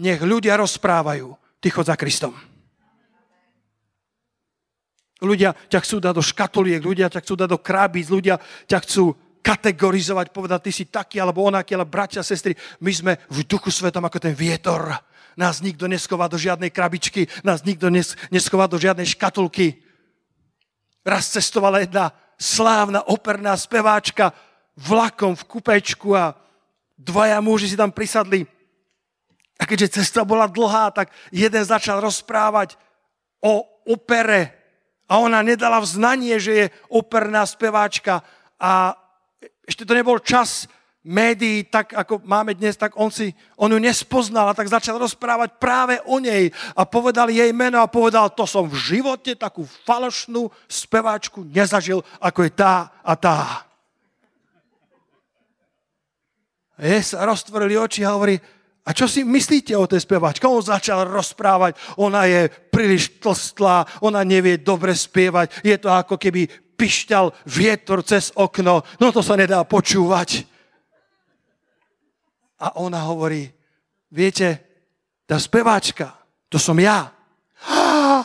nech 0.00 0.20
ľudia 0.24 0.56
rozprávajú. 0.56 1.36
Ty 1.60 1.68
chod 1.68 1.86
za 1.86 1.96
Kristom. 2.00 2.49
Ľudia 5.20 5.52
ťa 5.68 5.80
chcú 5.84 5.96
dať 6.00 6.14
do 6.16 6.24
škatoliek, 6.24 6.80
ľudia 6.80 7.12
ťa 7.12 7.20
chcú 7.20 7.34
dať 7.36 7.48
do 7.52 7.60
krábic, 7.60 8.08
ľudia 8.08 8.40
ťa 8.64 8.78
chcú 8.88 9.12
kategorizovať, 9.40 10.32
povedať, 10.32 10.60
ty 10.68 10.72
si 10.72 10.84
taký 10.88 11.20
alebo 11.20 11.44
onaký, 11.44 11.76
ale 11.76 11.88
bratia, 11.88 12.24
sestry, 12.24 12.56
my 12.80 12.92
sme 12.92 13.12
v 13.28 13.44
duchu 13.44 13.72
svetom 13.72 14.04
ako 14.04 14.20
ten 14.20 14.36
vietor. 14.36 14.92
Nás 15.36 15.64
nikto 15.64 15.88
neschová 15.88 16.28
do 16.28 16.36
žiadnej 16.36 16.68
krabičky, 16.68 17.28
nás 17.40 17.64
nikto 17.64 17.88
neschová 18.28 18.68
do 18.68 18.76
žiadnej 18.76 19.08
škatulky. 19.08 19.80
Raz 21.00 21.32
cestovala 21.32 21.80
jedna 21.80 22.12
slávna 22.36 23.04
operná 23.08 23.56
speváčka 23.56 24.32
vlakom 24.76 25.36
v 25.36 25.46
kupečku 25.48 26.16
a 26.16 26.36
dvaja 26.96 27.40
muži 27.40 27.72
si 27.72 27.76
tam 27.76 27.92
prisadli. 27.92 28.44
A 29.60 29.68
keďže 29.68 30.00
cesta 30.00 30.24
bola 30.24 30.48
dlhá, 30.48 30.92
tak 30.92 31.12
jeden 31.28 31.64
začal 31.64 32.00
rozprávať 32.00 32.80
o 33.44 33.64
opere, 33.88 34.59
a 35.10 35.18
ona 35.18 35.42
nedala 35.42 35.82
vznanie, 35.82 36.38
že 36.38 36.52
je 36.54 36.66
operná 36.86 37.42
speváčka 37.42 38.22
a 38.62 38.94
ešte 39.66 39.82
to 39.82 39.98
nebol 39.98 40.22
čas 40.22 40.70
médií, 41.02 41.66
tak 41.66 41.96
ako 41.96 42.22
máme 42.22 42.54
dnes, 42.54 42.78
tak 42.78 42.94
on, 42.94 43.10
si, 43.10 43.34
on 43.58 43.72
ju 43.72 43.80
nespoznal 43.82 44.52
a 44.52 44.54
tak 44.54 44.70
začal 44.70 45.00
rozprávať 45.00 45.58
práve 45.58 45.98
o 46.06 46.22
nej 46.22 46.54
a 46.76 46.86
povedal 46.86 47.32
jej 47.32 47.50
meno 47.50 47.82
a 47.82 47.90
povedal, 47.90 48.30
to 48.30 48.46
som 48.46 48.68
v 48.70 48.76
živote 48.76 49.34
takú 49.34 49.66
falošnú 49.88 50.46
speváčku 50.70 51.42
nezažil, 51.42 52.04
ako 52.22 52.46
je 52.46 52.52
tá 52.54 52.94
a 53.02 53.12
tá. 53.16 53.38
A 56.76 56.80
jej 56.84 57.02
sa 57.02 57.26
roztvorili 57.26 57.80
oči 57.80 58.04
a 58.04 58.14
hovorí, 58.14 58.36
a 58.80 58.96
čo 58.96 59.04
si 59.04 59.20
myslíte 59.20 59.76
o 59.76 59.84
tej 59.84 60.00
spevačke? 60.08 60.48
On 60.48 60.64
začal 60.64 61.04
rozprávať, 61.04 61.76
ona 62.00 62.24
je 62.24 62.48
príliš 62.48 63.20
tlstlá, 63.20 63.84
ona 64.00 64.24
nevie 64.24 64.56
dobre 64.56 64.96
spievať, 64.96 65.60
je 65.60 65.76
to 65.76 65.92
ako 65.92 66.16
keby 66.16 66.48
pišťal 66.80 67.28
vietor 67.44 68.00
cez 68.00 68.32
okno, 68.32 68.80
no 68.96 69.06
to 69.12 69.20
sa 69.20 69.36
nedá 69.36 69.60
počúvať. 69.68 70.48
A 72.60 72.80
ona 72.80 73.04
hovorí, 73.04 73.52
viete, 74.08 74.64
tá 75.28 75.36
speváčka, 75.36 76.16
to 76.48 76.56
som 76.56 76.76
ja. 76.80 77.12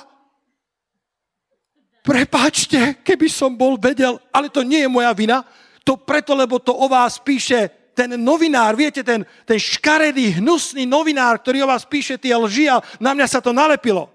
Prepáčte, 2.08 3.04
keby 3.04 3.28
som 3.28 3.60
bol 3.60 3.76
vedel, 3.76 4.16
ale 4.32 4.48
to 4.48 4.64
nie 4.64 4.88
je 4.88 4.90
moja 4.90 5.12
vina, 5.12 5.44
to 5.84 6.00
preto, 6.00 6.32
lebo 6.32 6.64
to 6.64 6.72
o 6.72 6.88
vás 6.88 7.20
píše 7.20 7.85
ten 7.96 8.20
novinár, 8.20 8.76
viete, 8.76 9.00
ten, 9.00 9.24
ten 9.48 9.56
škaredý, 9.56 10.44
hnusný 10.44 10.84
novinár, 10.84 11.40
ktorý 11.40 11.64
o 11.64 11.72
vás 11.72 11.88
píše 11.88 12.20
tie 12.20 12.36
lži 12.36 12.68
a 12.68 12.84
na 13.00 13.16
mňa 13.16 13.28
sa 13.32 13.40
to 13.40 13.56
nalepilo. 13.56 14.12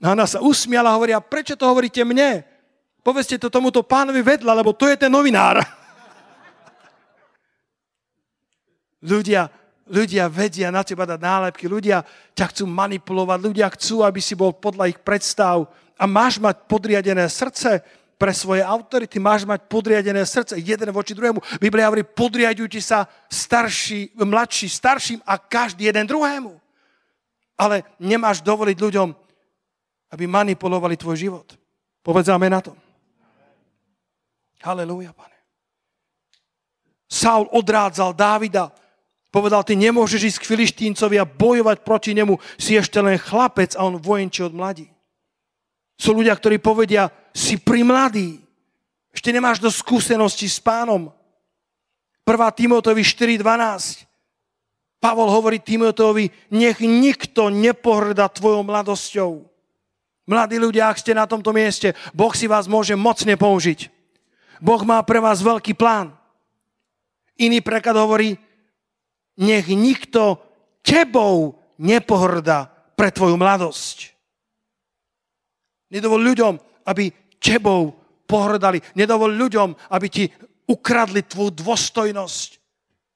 Ona 0.00 0.24
sa 0.24 0.40
usmiala 0.40 0.90
a 0.90 0.96
hovorí, 0.96 1.12
a 1.12 1.20
prečo 1.20 1.54
to 1.54 1.68
hovoríte 1.68 2.00
mne? 2.02 2.42
Povedzte 3.04 3.36
to 3.36 3.52
tomuto 3.52 3.84
pánovi 3.84 4.24
vedľa, 4.24 4.64
lebo 4.64 4.72
to 4.72 4.88
je 4.88 4.96
ten 4.96 5.12
novinár. 5.12 5.60
ľudia, 9.12 9.52
ľudia 9.84 10.24
vedia 10.32 10.72
na 10.72 10.80
teba 10.80 11.04
dať 11.04 11.20
nálepky, 11.20 11.68
ľudia 11.68 12.00
ťa 12.32 12.48
chcú 12.48 12.64
manipulovať, 12.64 13.38
ľudia 13.44 13.68
chcú, 13.76 14.00
aby 14.00 14.24
si 14.24 14.32
bol 14.32 14.56
podľa 14.56 14.88
ich 14.88 14.96
predstav 15.04 15.68
a 16.00 16.08
máš 16.08 16.40
mať 16.40 16.64
podriadené 16.64 17.28
srdce, 17.28 17.84
pre 18.14 18.30
svoje 18.30 18.62
autority, 18.62 19.18
máš 19.18 19.42
mať 19.44 19.66
podriadené 19.66 20.22
srdce, 20.22 20.58
jeden 20.58 20.88
voči 20.94 21.12
druhému. 21.14 21.42
Biblia 21.58 21.90
hovorí, 21.90 22.06
podriadujte 22.06 22.78
sa 22.78 23.10
starší, 23.26 24.14
mladší 24.14 24.70
starším 24.70 25.20
a 25.26 25.38
každý 25.38 25.90
jeden 25.90 26.06
druhému. 26.06 26.54
Ale 27.58 27.86
nemáš 28.02 28.42
dovoliť 28.42 28.76
ľuďom, 28.78 29.08
aby 30.14 30.24
manipulovali 30.26 30.94
tvoj 30.98 31.16
život. 31.18 31.48
Povedzme 32.02 32.46
na 32.50 32.60
to. 32.62 32.72
Halelúja, 34.64 35.12
pane. 35.12 35.36
Saul 37.10 37.46
odrádzal 37.52 38.16
Dávida, 38.16 38.72
povedal, 39.30 39.62
ty 39.62 39.76
nemôžeš 39.76 40.34
ísť 40.34 40.38
k 40.40 40.48
Filištíncovi 40.50 41.16
a 41.20 41.28
bojovať 41.28 41.84
proti 41.84 42.10
nemu, 42.16 42.38
si 42.58 42.74
ešte 42.78 42.98
len 42.98 43.20
chlapec 43.20 43.76
a 43.76 43.86
on 43.86 44.00
vojenčí 44.00 44.42
od 44.42 44.54
mladí. 44.54 44.88
Sú 45.94 46.10
ľudia, 46.14 46.34
ktorí 46.34 46.58
povedia, 46.58 47.06
si 47.34 47.58
primladý, 47.58 48.38
ešte 49.10 49.34
nemáš 49.34 49.58
do 49.58 49.68
skúsenosti 49.68 50.46
s 50.46 50.62
pánom. 50.62 51.10
1. 52.22 52.30
Timotovi 52.54 53.02
4.12. 53.02 54.06
Pavol 55.02 55.28
hovorí 55.28 55.60
Timotovi, 55.60 56.32
nech 56.54 56.80
nikto 56.80 57.52
nepohrda 57.52 58.32
tvojou 58.32 58.64
mladosťou. 58.64 59.44
Mladí 60.24 60.56
ľudia, 60.56 60.88
ak 60.88 60.96
ste 60.96 61.12
na 61.12 61.28
tomto 61.28 61.52
mieste, 61.52 61.92
Boh 62.16 62.32
si 62.32 62.48
vás 62.48 62.64
môže 62.64 62.96
mocne 62.96 63.36
použiť. 63.36 63.92
Boh 64.64 64.80
má 64.88 65.04
pre 65.04 65.20
vás 65.20 65.44
veľký 65.44 65.76
plán. 65.76 66.16
Iný 67.36 67.60
preklad 67.60 68.00
hovorí, 68.00 68.40
nech 69.36 69.68
nikto 69.68 70.40
tebou 70.80 71.60
nepohrda 71.76 72.72
pre 72.96 73.12
tvoju 73.12 73.36
mladosť. 73.36 74.16
Nedovol 75.92 76.24
ľuďom, 76.32 76.56
aby 76.88 77.12
tebou 77.44 77.92
pohrdali. 78.24 78.80
Nedovol 78.96 79.36
ľuďom, 79.36 79.76
aby 79.92 80.06
ti 80.08 80.24
ukradli 80.64 81.20
tvoju 81.20 81.60
dôstojnosť. 81.60 82.50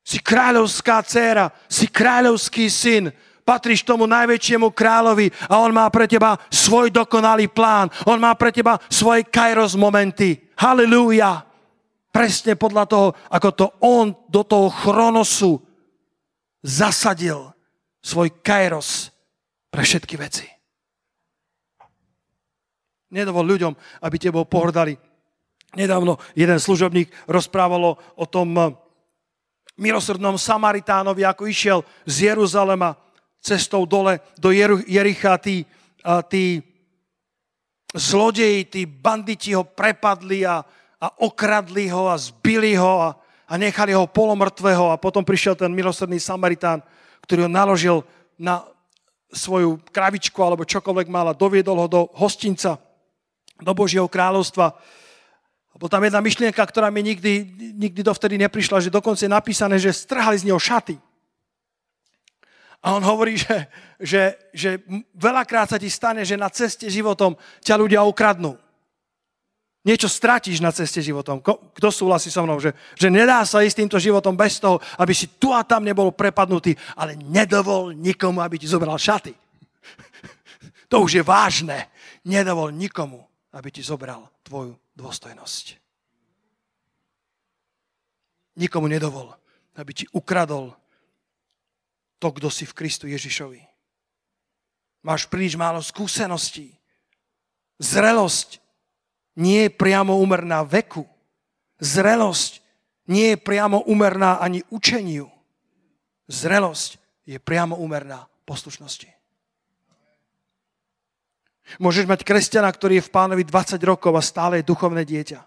Si 0.04 0.20
kráľovská 0.20 1.00
dcéra, 1.00 1.48
si 1.68 1.88
kráľovský 1.88 2.68
syn, 2.68 3.08
patríš 3.48 3.80
tomu 3.80 4.04
najväčšiemu 4.04 4.68
kráľovi 4.76 5.32
a 5.48 5.64
on 5.64 5.72
má 5.72 5.88
pre 5.88 6.04
teba 6.04 6.36
svoj 6.52 6.92
dokonalý 6.92 7.48
plán. 7.48 7.88
On 8.04 8.20
má 8.20 8.36
pre 8.36 8.52
teba 8.52 8.76
svoje 8.92 9.24
kairos 9.24 9.72
momenty. 9.72 10.36
Halilúja. 10.60 11.48
Presne 12.12 12.56
podľa 12.56 12.84
toho, 12.88 13.08
ako 13.32 13.48
to 13.52 13.66
on 13.80 14.12
do 14.28 14.44
toho 14.44 14.68
chronosu 14.68 15.60
zasadil 16.60 17.52
svoj 18.00 18.32
kairos 18.44 19.12
pre 19.68 19.84
všetky 19.84 20.16
veci. 20.16 20.57
Nedovol 23.08 23.56
ľuďom, 23.56 23.72
aby 24.04 24.16
tebou 24.20 24.44
pohrdali. 24.44 24.96
Nedávno 25.76 26.16
jeden 26.32 26.56
služobník 26.56 27.12
rozprávalo 27.28 27.96
o 28.16 28.24
tom 28.24 28.48
eh, 28.56 28.72
milosrdnom 29.76 30.40
Samaritánovi, 30.40 31.24
ako 31.24 31.48
išiel 31.48 31.78
z 32.08 32.32
Jeruzalema 32.32 32.96
cestou 33.38 33.86
dole 33.86 34.20
do 34.40 34.50
Jericha. 34.50 35.38
Tí, 35.38 35.62
tí 36.28 36.44
zlodeji, 37.94 38.64
tí 38.68 38.82
banditi 38.84 39.54
ho 39.54 39.64
prepadli 39.64 40.42
a, 40.44 40.60
a 40.98 41.06
okradli 41.22 41.88
ho 41.88 42.10
a 42.10 42.18
zbili 42.18 42.74
ho 42.74 43.08
a, 43.08 43.10
a 43.48 43.54
nechali 43.56 43.94
ho 43.94 44.10
polomrtvého 44.10 44.92
a 44.92 45.00
potom 45.00 45.24
prišiel 45.24 45.54
ten 45.56 45.72
milosrdný 45.72 46.18
Samaritán, 46.20 46.82
ktorý 47.24 47.46
ho 47.46 47.50
naložil 47.50 47.96
na 48.36 48.66
svoju 49.32 49.80
kravičku 49.92 50.40
alebo 50.40 50.64
čokoľvek 50.64 51.08
mal 51.12 51.28
a 51.28 51.36
doviedol 51.36 51.76
ho 51.84 51.88
do 51.88 52.00
hostinca 52.16 52.80
do 53.58 53.72
Božieho 53.74 54.06
kráľovstva. 54.06 54.74
Bol 55.78 55.86
tam 55.86 56.02
jedna 56.02 56.18
myšlienka, 56.18 56.58
ktorá 56.58 56.90
mi 56.90 57.06
nikdy, 57.06 57.32
nikdy 57.78 58.02
dovtedy 58.02 58.34
neprišla, 58.34 58.82
že 58.82 58.90
dokonca 58.90 59.22
je 59.22 59.30
napísané, 59.30 59.78
že 59.78 59.94
strhali 59.94 60.34
z 60.34 60.50
neho 60.50 60.58
šaty. 60.58 60.98
A 62.82 62.94
on 62.94 63.02
hovorí, 63.02 63.38
že, 63.38 63.66
že, 63.98 64.22
že 64.54 64.82
veľakrát 65.14 65.70
sa 65.70 65.78
ti 65.78 65.90
stane, 65.90 66.22
že 66.26 66.38
na 66.38 66.50
ceste 66.50 66.86
životom 66.90 67.38
ťa 67.62 67.74
ľudia 67.78 68.02
ukradnú. 68.06 68.58
Niečo 69.86 70.10
stratíš 70.10 70.58
na 70.58 70.74
ceste 70.74 70.98
životom. 70.98 71.38
Kto 71.42 71.88
súhlasí 71.94 72.34
so 72.34 72.42
mnou, 72.42 72.58
že, 72.58 72.74
že 72.98 73.06
nedá 73.06 73.46
sa 73.46 73.62
ísť 73.62 73.86
týmto 73.86 73.98
životom 74.02 74.34
bez 74.34 74.58
toho, 74.58 74.82
aby 74.98 75.14
si 75.14 75.38
tu 75.38 75.54
a 75.54 75.62
tam 75.62 75.86
nebol 75.86 76.10
prepadnutý, 76.10 76.74
ale 76.98 77.14
nedovol 77.14 77.94
nikomu, 77.94 78.42
aby 78.42 78.58
ti 78.58 78.66
zobral 78.66 78.98
šaty. 78.98 79.30
To 80.88 81.04
už 81.04 81.20
je 81.20 81.24
vážne. 81.24 81.92
Nedovol 82.24 82.72
nikomu, 82.72 83.27
aby 83.58 83.74
ti 83.74 83.82
zobral 83.82 84.22
tvoju 84.46 84.78
dôstojnosť. 84.94 85.74
Nikomu 88.62 88.86
nedovol, 88.86 89.34
aby 89.74 89.90
ti 89.90 90.06
ukradol 90.14 90.78
to, 92.22 92.28
kto 92.30 92.46
si 92.54 92.62
v 92.66 92.76
Kristu 92.78 93.10
Ježišovi. 93.10 93.62
Máš 95.02 95.26
príliš 95.26 95.58
málo 95.58 95.82
skúseností. 95.82 96.74
Zrelosť 97.82 98.62
nie 99.38 99.66
je 99.66 99.70
priamo 99.74 100.18
umerná 100.18 100.62
veku. 100.62 101.06
Zrelosť 101.82 102.62
nie 103.10 103.34
je 103.34 103.38
priamo 103.38 103.86
umerná 103.86 104.38
ani 104.38 104.62
učeniu. 104.70 105.30
Zrelosť 106.30 106.98
je 107.26 107.38
priamo 107.38 107.78
umerná 107.78 108.26
poslušnosti. 108.46 109.17
Môžeš 111.76 112.08
mať 112.08 112.24
kresťana, 112.24 112.72
ktorý 112.72 112.98
je 112.98 113.06
v 113.06 113.12
pánovi 113.12 113.44
20 113.44 113.76
rokov 113.84 114.16
a 114.16 114.24
stále 114.24 114.64
je 114.64 114.68
duchovné 114.72 115.04
dieťa. 115.04 115.40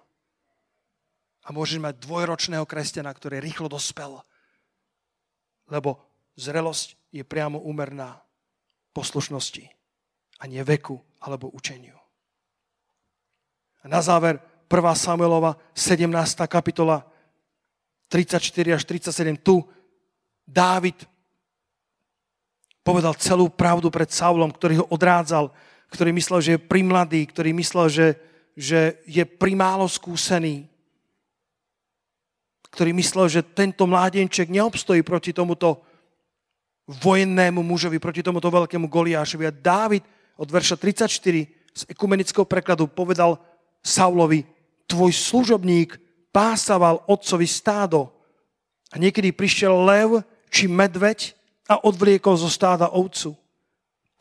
A 1.42 1.50
môžeš 1.50 1.82
mať 1.82 1.98
dvojročného 2.06 2.70
kresťana, 2.70 3.10
ktorý 3.10 3.42
rýchlo 3.42 3.66
dospel. 3.66 4.22
Lebo 5.66 5.98
zrelosť 6.38 6.94
je 7.10 7.26
priamo 7.26 7.58
úmerná 7.66 8.22
poslušnosti 8.94 9.66
a 10.38 10.44
nie 10.46 10.62
veku 10.62 11.02
alebo 11.26 11.50
učeniu. 11.50 11.98
A 13.82 13.90
na 13.90 14.06
záver 14.06 14.38
1. 14.70 14.78
Samuelova 14.94 15.58
17. 15.74 16.06
kapitola 16.46 17.02
34 18.14 18.78
až 18.78 18.84
37. 18.86 19.42
Tu 19.42 19.58
Dávid 20.52 21.08
povedal 22.84 23.16
celú 23.16 23.48
pravdu 23.48 23.88
pred 23.88 24.12
Saulom, 24.12 24.52
ktorý 24.52 24.84
ho 24.84 24.86
odrádzal 24.92 25.54
ktorý 25.92 26.16
myslel, 26.16 26.40
že 26.40 26.52
je 26.56 26.66
primladý, 26.72 27.22
ktorý 27.28 27.52
myslel, 27.52 27.88
že, 27.92 28.08
že 28.56 29.04
je 29.04 29.24
primálo 29.28 29.86
skúsený, 29.92 30.72
ktorý 32.72 32.96
myslel, 32.96 33.28
že 33.28 33.44
tento 33.44 33.84
mládenček 33.84 34.48
neobstojí 34.48 35.04
proti 35.04 35.36
tomuto 35.36 35.84
vojennému 36.88 37.60
mužovi, 37.60 38.00
proti 38.00 38.24
tomuto 38.24 38.48
veľkému 38.48 38.88
Goliášovi. 38.88 39.44
A 39.44 39.52
Dávid 39.52 40.08
od 40.40 40.48
verša 40.48 40.80
34 40.80 41.12
z 41.72 41.82
ekumenického 41.92 42.48
prekladu 42.48 42.88
povedal 42.88 43.36
Saulovi, 43.84 44.48
tvoj 44.88 45.12
služobník 45.12 46.00
pásaval 46.32 47.04
otcovi 47.08 47.48
stádo 47.48 48.12
a 48.92 49.00
niekedy 49.00 49.36
prišiel 49.36 49.76
lev 49.84 50.10
či 50.52 50.68
medveď 50.68 51.36
a 51.68 51.80
odvliekol 51.84 52.36
zo 52.36 52.52
stáda 52.52 52.92
ovcu. 52.92 53.36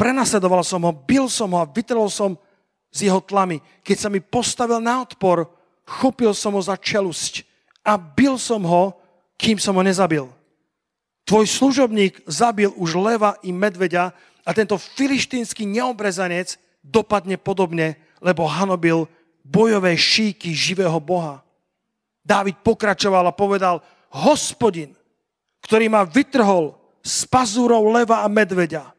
Prenasledoval 0.00 0.64
som 0.64 0.80
ho, 0.80 0.96
bil 0.96 1.28
som 1.28 1.52
ho 1.52 1.60
a 1.60 1.68
vytrel 1.68 2.08
som 2.08 2.40
z 2.88 3.12
jeho 3.12 3.20
tlamy. 3.20 3.60
Keď 3.84 3.96
sa 4.00 4.08
mi 4.08 4.24
postavil 4.24 4.80
na 4.80 5.04
odpor, 5.04 5.44
chopil 5.84 6.32
som 6.32 6.56
ho 6.56 6.62
za 6.64 6.72
čelusť 6.80 7.44
a 7.84 8.00
bil 8.00 8.40
som 8.40 8.64
ho, 8.64 8.96
kým 9.36 9.60
som 9.60 9.76
ho 9.76 9.84
nezabil. 9.84 10.24
tvoj 11.28 11.46
služobník 11.46 12.24
zabil 12.24 12.72
už 12.80 12.96
leva 12.96 13.36
i 13.44 13.52
medveďa 13.52 14.16
a 14.42 14.50
tento 14.56 14.80
filištínsky 14.80 15.68
neobrezanec 15.68 16.56
dopadne 16.80 17.36
podobne, 17.36 18.00
lebo 18.24 18.48
hanobil 18.48 19.04
bojové 19.44 19.94
šíky 20.00 20.56
živého 20.56 20.96
Boha. 20.96 21.44
Dávid 22.24 22.56
pokračoval 22.64 23.28
a 23.28 23.36
povedal, 23.36 23.84
hospodin, 24.10 24.96
ktorý 25.60 25.92
ma 25.92 26.08
vytrhol 26.08 26.72
z 27.04 27.28
pazúrov 27.28 27.84
leva 27.92 28.24
a 28.24 28.28
medveďa, 28.32 28.96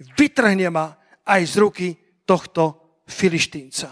vytrhne 0.00 0.68
ma 0.72 0.96
aj 1.24 1.42
z 1.46 1.54
ruky 1.60 1.88
tohto 2.24 2.98
filištínca. 3.04 3.88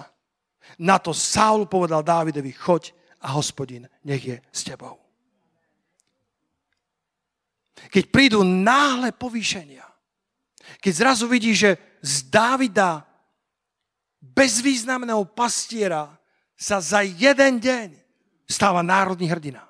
Na 0.79 0.99
to 0.99 1.13
Saul 1.15 1.67
povedal 1.67 2.03
Dávidovi, 2.03 2.53
choď 2.53 2.93
a 3.21 3.35
hospodin 3.35 3.89
nech 4.05 4.25
je 4.25 4.37
s 4.53 4.63
tebou. 4.65 4.99
Keď 7.89 8.05
prídu 8.11 8.43
náhle 8.43 9.15
povýšenia, 9.15 9.87
keď 10.83 10.93
zrazu 10.95 11.27
vidí, 11.31 11.55
že 11.55 11.79
z 12.03 12.27
Dávida, 12.31 13.07
bezvýznamného 14.21 15.25
pastiera, 15.31 16.19
sa 16.59 16.83
za 16.83 17.07
jeden 17.07 17.63
deň 17.63 17.89
stáva 18.51 18.83
národný 18.83 19.31
hrdina. 19.31 19.68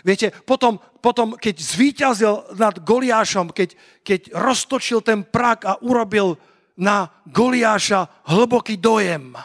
Viete, 0.00 0.32
potom, 0.48 0.80
potom 1.04 1.36
keď 1.36 1.54
zvíťazil 1.60 2.56
nad 2.56 2.80
Goliášom, 2.80 3.52
keď, 3.52 3.76
keď 4.00 4.32
roztočil 4.32 5.04
ten 5.04 5.20
prak 5.20 5.68
a 5.68 5.76
urobil 5.84 6.40
na 6.80 7.12
Goliáša 7.28 8.08
hlboký 8.32 8.80
dojem, 8.80 9.36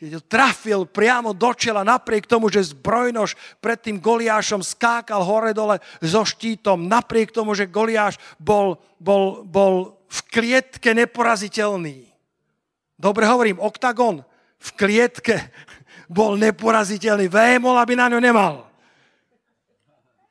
keď 0.00 0.16
ho 0.16 0.22
trafil 0.24 0.80
priamo 0.88 1.36
do 1.36 1.52
čela, 1.52 1.84
napriek 1.84 2.24
tomu, 2.24 2.48
že 2.48 2.72
zbrojnož 2.72 3.36
pred 3.60 3.76
tým 3.76 4.00
Goliášom 4.00 4.64
skákal 4.64 5.20
hore-dole 5.20 5.76
so 6.00 6.24
štítom, 6.24 6.88
napriek 6.88 7.36
tomu, 7.36 7.52
že 7.52 7.68
Goliáš 7.68 8.16
bol, 8.40 8.80
bol, 8.96 9.44
bol 9.44 10.00
v 10.08 10.18
klietke 10.32 10.96
neporaziteľný. 10.96 12.08
Dobre 12.96 13.28
hovorím, 13.28 13.60
oktagon 13.60 14.24
v 14.56 14.68
klietke 14.72 15.52
bol 16.10 16.34
neporaziteľný. 16.34 17.30
Vémol, 17.30 17.78
aby 17.78 17.94
na 17.94 18.10
ňo 18.10 18.18
nemal. 18.18 18.66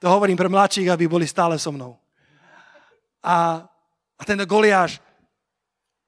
To 0.03 0.11
hovorím 0.11 0.35
pre 0.35 0.51
mladších, 0.51 0.91
aby 0.91 1.07
boli 1.07 1.23
stále 1.23 1.55
so 1.55 1.71
mnou. 1.71 1.95
A, 3.23 3.63
a 4.19 4.21
ten 4.27 4.39
Goliáš, 4.43 4.99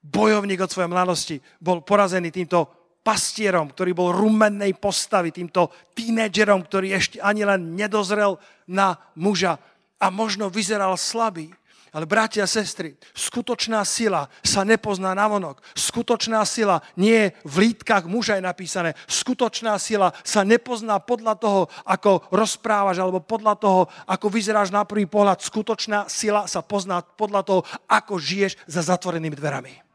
bojovník 0.04 0.60
od 0.60 0.72
svojej 0.72 0.92
mladosti, 0.92 1.36
bol 1.56 1.80
porazený 1.80 2.28
týmto 2.28 2.68
pastierom, 3.00 3.72
ktorý 3.72 3.96
bol 3.96 4.14
rumennej 4.14 4.76
postavy, 4.76 5.32
týmto 5.32 5.72
tínedžerom, 5.96 6.62
ktorý 6.64 6.92
ešte 6.92 7.18
ani 7.20 7.42
len 7.42 7.72
nedozrel 7.72 8.36
na 8.68 8.96
muža 9.16 9.56
a 9.98 10.06
možno 10.08 10.52
vyzeral 10.52 10.94
slabý. 10.96 11.50
Ale 11.92 12.08
bratia 12.08 12.44
a 12.44 12.48
sestry, 12.48 12.96
skutočná 13.12 13.84
sila 13.84 14.24
sa 14.40 14.64
nepozná 14.64 15.12
na 15.12 15.28
vonok. 15.28 15.60
Skutočná 15.76 16.40
sila 16.48 16.80
nie 16.96 17.28
je 17.28 17.34
v 17.44 17.54
lítkach 17.68 18.08
muža 18.08 18.40
je 18.40 18.48
napísané. 18.48 18.96
Skutočná 19.04 19.76
sila 19.76 20.08
sa 20.24 20.40
nepozná 20.40 20.96
podľa 21.04 21.36
toho, 21.36 21.60
ako 21.84 22.24
rozprávaš, 22.32 22.96
alebo 22.96 23.20
podľa 23.20 23.54
toho, 23.60 23.80
ako 24.08 24.26
vyzeráš 24.32 24.72
na 24.72 24.88
prvý 24.88 25.04
pohľad. 25.04 25.44
Skutočná 25.44 26.08
sila 26.08 26.48
sa 26.48 26.64
pozná 26.64 27.04
podľa 27.04 27.44
toho, 27.44 27.60
ako 27.84 28.16
žiješ 28.16 28.56
za 28.64 28.80
zatvorenými 28.80 29.36
dverami 29.36 29.92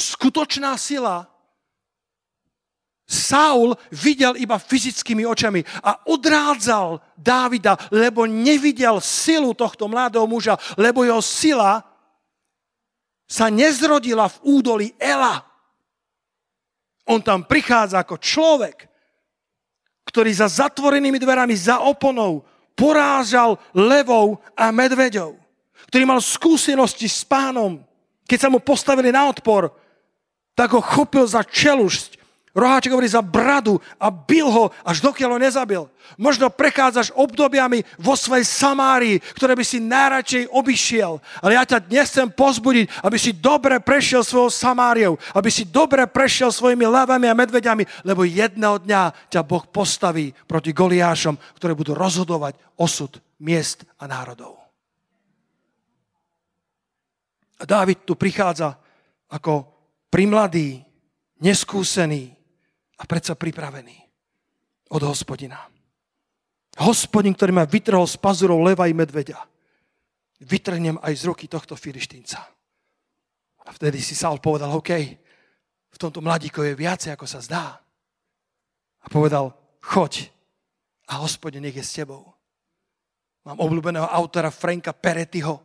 skutočná 0.00 0.80
sila, 0.80 1.28
Saul 3.10 3.74
videl 3.90 4.38
iba 4.38 4.54
fyzickými 4.54 5.26
očami 5.26 5.66
a 5.82 6.06
odrádzal 6.06 7.02
Dávida, 7.18 7.74
lebo 7.90 8.22
nevidel 8.22 9.02
silu 9.02 9.50
tohto 9.50 9.90
mladého 9.90 10.30
muža, 10.30 10.54
lebo 10.78 11.02
jeho 11.02 11.18
sila 11.18 11.82
sa 13.26 13.50
nezrodila 13.50 14.30
v 14.30 14.38
údolí 14.46 14.88
Ela. 14.94 15.42
On 17.10 17.18
tam 17.18 17.42
prichádza 17.42 18.06
ako 18.06 18.22
človek, 18.22 18.86
ktorý 20.06 20.30
za 20.30 20.46
zatvorenými 20.46 21.18
dverami, 21.18 21.58
za 21.58 21.82
oponou 21.82 22.46
porážal 22.78 23.58
levou 23.74 24.38
a 24.54 24.70
medveďou, 24.70 25.34
ktorý 25.90 26.06
mal 26.06 26.22
skúsenosti 26.22 27.10
s 27.10 27.26
pánom, 27.26 27.82
keď 28.30 28.38
sa 28.38 28.52
mu 28.54 28.62
postavili 28.62 29.10
na 29.10 29.26
odpor, 29.26 29.74
tak 30.54 30.70
ho 30.78 30.82
chopil 30.82 31.26
za 31.26 31.42
čelušť, 31.42 32.19
roháček 32.54 32.90
hovorí 32.90 33.06
za 33.06 33.22
bradu 33.22 33.78
a 34.00 34.10
bil 34.10 34.50
ho, 34.50 34.74
až 34.82 34.98
dokiaľ 35.04 35.30
ho 35.36 35.38
nezabil. 35.38 35.82
Možno 36.18 36.50
prechádzaš 36.50 37.14
obdobiami 37.14 37.86
vo 38.00 38.18
svojej 38.18 38.42
Samárii, 38.42 39.22
ktoré 39.38 39.54
by 39.54 39.62
si 39.62 39.78
najradšej 39.78 40.50
obišiel. 40.50 41.22
Ale 41.38 41.54
ja 41.54 41.62
ťa 41.62 41.86
dnes 41.86 42.10
chcem 42.10 42.26
pozbudiť, 42.26 43.06
aby 43.06 43.16
si 43.20 43.30
dobre 43.36 43.78
prešiel 43.78 44.26
svojou 44.26 44.50
Samáriou, 44.50 45.14
aby 45.38 45.50
si 45.52 45.62
dobre 45.62 46.02
prešiel 46.10 46.50
svojimi 46.50 46.82
levami 46.86 47.30
a 47.30 47.38
medveďami, 47.38 47.86
lebo 48.02 48.26
jedného 48.26 48.82
dňa 48.82 49.30
ťa 49.30 49.40
Boh 49.46 49.62
postaví 49.70 50.34
proti 50.50 50.74
Goliášom, 50.74 51.38
ktoré 51.54 51.78
budú 51.78 51.94
rozhodovať 51.94 52.58
osud 52.74 53.22
miest 53.38 53.86
a 54.02 54.10
národov. 54.10 54.58
A 57.60 57.68
Dávid 57.68 58.08
tu 58.08 58.16
prichádza 58.16 58.72
ako 59.28 59.68
primladý, 60.08 60.80
neskúsený 61.44 62.39
a 63.00 63.02
predsa 63.08 63.32
pripravený 63.32 63.96
od 64.92 65.02
hospodina. 65.08 65.56
Hospodin, 66.84 67.32
ktorý 67.32 67.56
ma 67.56 67.64
vytrhol 67.64 68.04
z 68.04 68.20
pazurov 68.20 68.60
leva 68.60 68.86
i 68.86 68.94
medveďa, 68.94 69.40
vytrhnem 70.44 71.00
aj 71.00 71.12
z 71.16 71.22
ruky 71.26 71.48
tohto 71.48 71.74
filištínca. 71.74 72.40
A 73.66 73.68
vtedy 73.72 74.00
si 74.00 74.12
Saul 74.16 74.40
povedal, 74.40 74.72
OK, 74.72 74.92
v 75.90 75.98
tomto 75.98 76.22
mladíko 76.22 76.62
je 76.62 76.78
viacej, 76.78 77.12
ako 77.12 77.26
sa 77.26 77.42
zdá. 77.42 77.64
A 79.00 79.06
povedal, 79.08 79.52
choď 79.82 80.30
a 81.10 81.20
hospodin 81.20 81.64
nech 81.64 81.76
je 81.76 81.84
s 81.84 81.96
tebou. 82.00 82.30
Mám 83.44 83.58
obľúbeného 83.58 84.06
autora 84.06 84.52
Franka 84.52 84.92
Peretyho. 84.92 85.64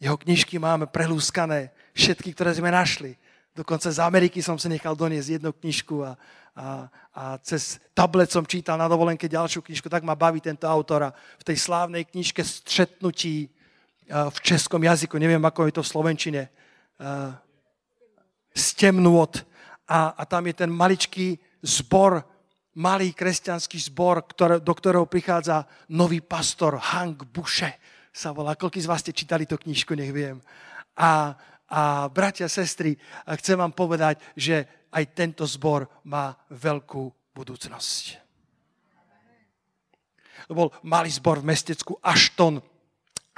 Jeho 0.00 0.16
knižky 0.16 0.56
máme 0.56 0.88
prelúskané, 0.88 1.70
všetky, 1.92 2.32
ktoré 2.32 2.56
sme 2.56 2.72
našli. 2.72 3.14
Dokonca 3.50 3.90
z 3.90 3.98
Ameriky 3.98 4.38
som 4.42 4.54
si 4.56 4.70
nechal 4.70 4.94
doniesť 4.94 5.42
jednu 5.42 5.50
knižku 5.50 6.06
a, 6.06 6.14
a, 6.54 6.86
a 7.10 7.22
cez 7.42 7.82
tablet 7.90 8.30
som 8.30 8.46
čítal 8.46 8.78
na 8.78 8.86
dovolenke 8.86 9.26
ďalšiu 9.26 9.66
knižku, 9.66 9.90
tak 9.90 10.06
ma 10.06 10.14
baví 10.14 10.38
tento 10.38 10.70
autor. 10.70 11.10
V 11.40 11.44
tej 11.44 11.58
slávnej 11.58 12.06
knižke 12.06 12.46
Stretnutí 12.46 13.50
v 14.10 14.38
českom 14.42 14.82
jazyku, 14.82 15.18
neviem, 15.18 15.42
ako 15.42 15.66
je 15.66 15.74
to 15.74 15.82
v 15.82 15.92
slovenčine, 15.92 16.42
Stemnôt. 18.50 19.30
A, 19.90 20.14
a 20.14 20.22
tam 20.26 20.46
je 20.46 20.54
ten 20.54 20.70
maličký 20.70 21.38
zbor, 21.62 22.22
malý 22.78 23.10
kresťanský 23.10 23.78
zbor, 23.90 24.22
ktoré, 24.30 24.62
do 24.62 24.70
ktorého 24.70 25.06
prichádza 25.06 25.66
nový 25.90 26.22
pastor 26.22 26.78
Hank 26.78 27.26
Buše 27.26 27.70
sa 28.14 28.30
volá. 28.30 28.54
Koľký 28.54 28.78
z 28.82 28.90
vás 28.90 29.02
ste 29.02 29.14
čítali 29.14 29.46
tú 29.46 29.58
knižku, 29.58 29.94
nech 29.98 30.14
viem. 30.14 30.38
A, 30.94 31.34
a 31.70 32.10
bratia, 32.10 32.50
sestry, 32.50 32.98
chcem 33.38 33.54
vám 33.54 33.70
povedať, 33.70 34.18
že 34.34 34.66
aj 34.90 35.04
tento 35.14 35.46
zbor 35.46 35.86
má 36.02 36.34
veľkú 36.50 37.30
budúcnosť. 37.30 38.18
To 40.50 40.52
bol 40.58 40.68
malý 40.82 41.14
zbor 41.14 41.38
v 41.38 41.54
mestecku 41.54 41.94
Ashton 42.02 42.58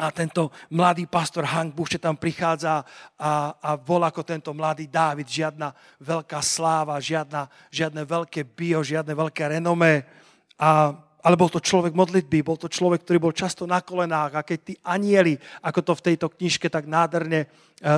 a 0.01 0.09
tento 0.09 0.49
mladý 0.73 1.05
pastor 1.05 1.45
Hank 1.45 1.77
Buše 1.77 2.01
tam 2.01 2.17
prichádza 2.17 2.81
a, 3.21 3.53
a 3.53 3.71
volá 3.77 4.09
ako 4.09 4.25
tento 4.25 4.51
mladý 4.57 4.89
Dávid. 4.89 5.29
Žiadna 5.29 5.77
veľká 6.01 6.41
sláva, 6.41 6.97
žiadna, 6.97 7.53
žiadne 7.69 8.01
veľké 8.09 8.49
bio, 8.49 8.81
žiadne 8.81 9.13
veľké 9.13 9.61
renomé. 9.61 10.09
A 10.57 10.97
ale 11.23 11.39
bol 11.39 11.47
to 11.47 11.63
človek 11.63 11.95
modlitby, 11.95 12.43
bol 12.43 12.59
to 12.59 12.67
človek, 12.67 13.07
ktorý 13.07 13.19
bol 13.23 13.35
často 13.35 13.63
na 13.63 13.79
kolenách 13.79 14.33
a 14.35 14.43
keď 14.43 14.59
tí 14.59 14.75
anieli, 14.83 15.39
ako 15.63 15.81
to 15.87 15.93
v 15.95 16.05
tejto 16.13 16.27
knižke 16.35 16.67
tak 16.67 16.91
nádherne 16.91 17.47
e, 17.47 17.49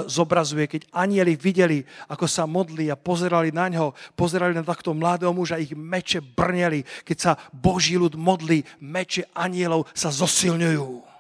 zobrazuje, 0.05 0.69
keď 0.69 0.93
anieli 0.93 1.33
videli, 1.33 1.81
ako 2.13 2.29
sa 2.29 2.45
modlí 2.45 2.93
a 2.93 3.01
pozerali 3.01 3.49
na 3.49 3.73
ňo, 3.73 3.97
pozerali 4.13 4.53
na 4.53 4.61
takto 4.61 4.93
mladého 4.93 5.33
muža, 5.33 5.57
ich 5.57 5.73
meče 5.73 6.21
brneli, 6.21 6.85
keď 7.01 7.17
sa 7.17 7.33
Boží 7.49 7.97
ľud 7.97 8.13
modlí, 8.13 8.61
meče 8.85 9.33
anielov 9.33 9.89
sa 9.97 10.13
zosilňujú. 10.13 11.17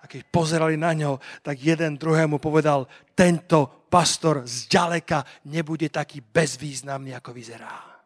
A 0.00 0.04
keď 0.08 0.24
pozerali 0.32 0.80
na 0.80 0.96
ňo, 0.96 1.20
tak 1.44 1.60
jeden 1.60 2.00
druhému 2.00 2.40
povedal, 2.40 2.88
tento 3.12 3.84
pastor 3.92 4.48
zďaleka 4.48 5.44
nebude 5.52 5.92
taký 5.92 6.24
bezvýznamný, 6.24 7.12
ako 7.12 7.36
vyzerá. 7.36 7.97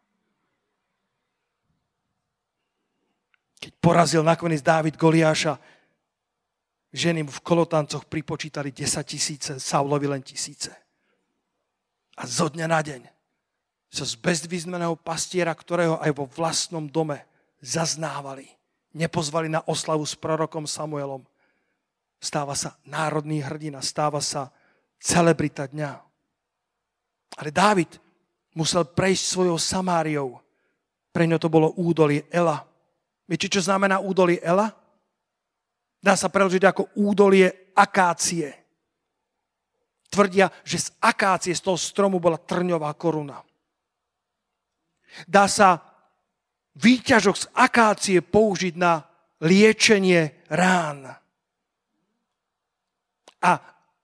Keď 3.62 3.72
porazil 3.78 4.26
nakoniec 4.26 4.58
Dávid 4.58 4.98
Goliáša, 4.98 5.54
ženy 6.90 7.22
mu 7.22 7.30
v 7.30 7.44
kolotancoch 7.46 8.10
pripočítali 8.10 8.74
10 8.74 9.06
tisíce, 9.06 9.52
Saulovi 9.62 10.10
len 10.10 10.26
tisíce. 10.26 10.74
A 12.18 12.26
zo 12.26 12.50
dňa 12.50 12.66
na 12.66 12.82
deň 12.82 13.02
sa 13.86 14.02
z 14.02 14.18
bezvýznamného 14.18 14.98
pastiera, 14.98 15.54
ktorého 15.54 16.02
aj 16.02 16.10
vo 16.10 16.26
vlastnom 16.26 16.90
dome 16.90 17.22
zaznávali. 17.62 18.50
Nepozvali 18.98 19.46
na 19.46 19.62
oslavu 19.64 20.02
s 20.02 20.18
prorokom 20.18 20.66
Samuelom. 20.66 21.22
Stáva 22.18 22.58
sa 22.58 22.74
národný 22.82 23.40
hrdina, 23.46 23.78
stáva 23.78 24.18
sa 24.18 24.50
celebrita 24.98 25.70
dňa. 25.70 25.92
Ale 27.38 27.50
Dávid 27.54 27.94
musel 28.58 28.84
prejsť 28.90 29.24
svojou 29.24 29.56
Samáriou. 29.56 30.42
Pre 31.14 31.24
ňo 31.24 31.38
to 31.38 31.48
bolo 31.48 31.72
údolie 31.78 32.26
Ela. 32.28 32.71
Viete, 33.32 33.48
čo 33.48 33.64
znamená 33.64 33.96
údolie 33.96 34.44
Ela? 34.44 34.68
Dá 36.04 36.12
sa 36.20 36.28
preložiť 36.28 36.68
ako 36.68 37.00
údolie 37.00 37.72
akácie. 37.72 38.52
Tvrdia, 40.12 40.52
že 40.68 40.84
z 40.84 40.88
akácie, 41.00 41.56
z 41.56 41.64
toho 41.64 41.80
stromu 41.80 42.20
bola 42.20 42.36
trňová 42.36 42.92
koruna. 42.92 43.40
Dá 45.24 45.48
sa 45.48 45.80
výťažok 46.76 47.36
z 47.40 47.46
akácie 47.56 48.20
použiť 48.20 48.76
na 48.76 49.00
liečenie 49.40 50.44
rán. 50.52 51.08
A 53.40 53.52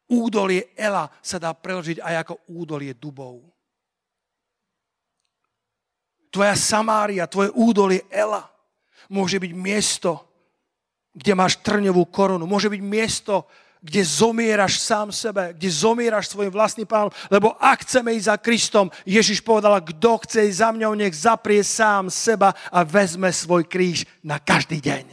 údolie 0.08 0.72
Ela 0.72 1.04
sa 1.20 1.36
dá 1.36 1.52
preložiť 1.52 2.00
aj 2.00 2.14
ako 2.24 2.34
údolie 2.48 2.96
dubov. 2.96 3.44
Tvoja 6.32 6.56
Samária, 6.56 7.28
tvoje 7.28 7.52
údolie 7.52 8.08
Ela 8.08 8.56
môže 9.06 9.38
byť 9.38 9.52
miesto, 9.54 10.28
kde 11.14 11.32
máš 11.34 11.58
trňovú 11.62 12.02
korunu. 12.10 12.46
Môže 12.46 12.70
byť 12.70 12.82
miesto, 12.82 13.46
kde 13.78 14.02
zomieraš 14.02 14.82
sám 14.82 15.14
sebe, 15.14 15.54
kde 15.54 15.70
zomieraš 15.70 16.34
svojim 16.34 16.50
vlastným 16.50 16.86
pánom, 16.86 17.14
lebo 17.30 17.54
ak 17.62 17.86
chceme 17.86 18.10
ísť 18.18 18.26
za 18.26 18.36
Kristom, 18.42 18.86
Ježiš 19.06 19.38
povedal, 19.38 19.78
kto 19.78 20.18
chce 20.26 20.50
ísť 20.50 20.58
za 20.58 20.70
mňou, 20.74 20.92
nech 20.98 21.14
zaprie 21.14 21.62
sám 21.62 22.10
seba 22.10 22.54
a 22.74 22.82
vezme 22.82 23.30
svoj 23.30 23.70
kríž 23.70 24.02
na 24.26 24.42
každý 24.42 24.82
deň. 24.82 25.06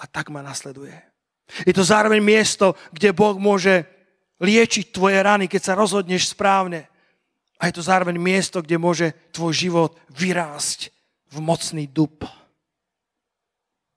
A 0.00 0.04
tak 0.08 0.32
ma 0.32 0.40
nasleduje. 0.40 0.96
Je 1.68 1.76
to 1.76 1.84
zároveň 1.84 2.24
miesto, 2.24 2.72
kde 2.96 3.12
Boh 3.12 3.36
môže 3.36 3.84
liečiť 4.40 4.90
tvoje 4.90 5.20
rany, 5.20 5.46
keď 5.46 5.62
sa 5.62 5.78
rozhodneš 5.78 6.32
správne. 6.32 6.88
A 7.60 7.68
je 7.68 7.76
to 7.76 7.84
zároveň 7.84 8.16
miesto, 8.16 8.64
kde 8.64 8.80
môže 8.80 9.12
tvoj 9.30 9.52
život 9.52 9.90
vyrásť 10.10 10.90
v 11.32 11.38
mocný 11.40 11.88
dub. 11.88 12.28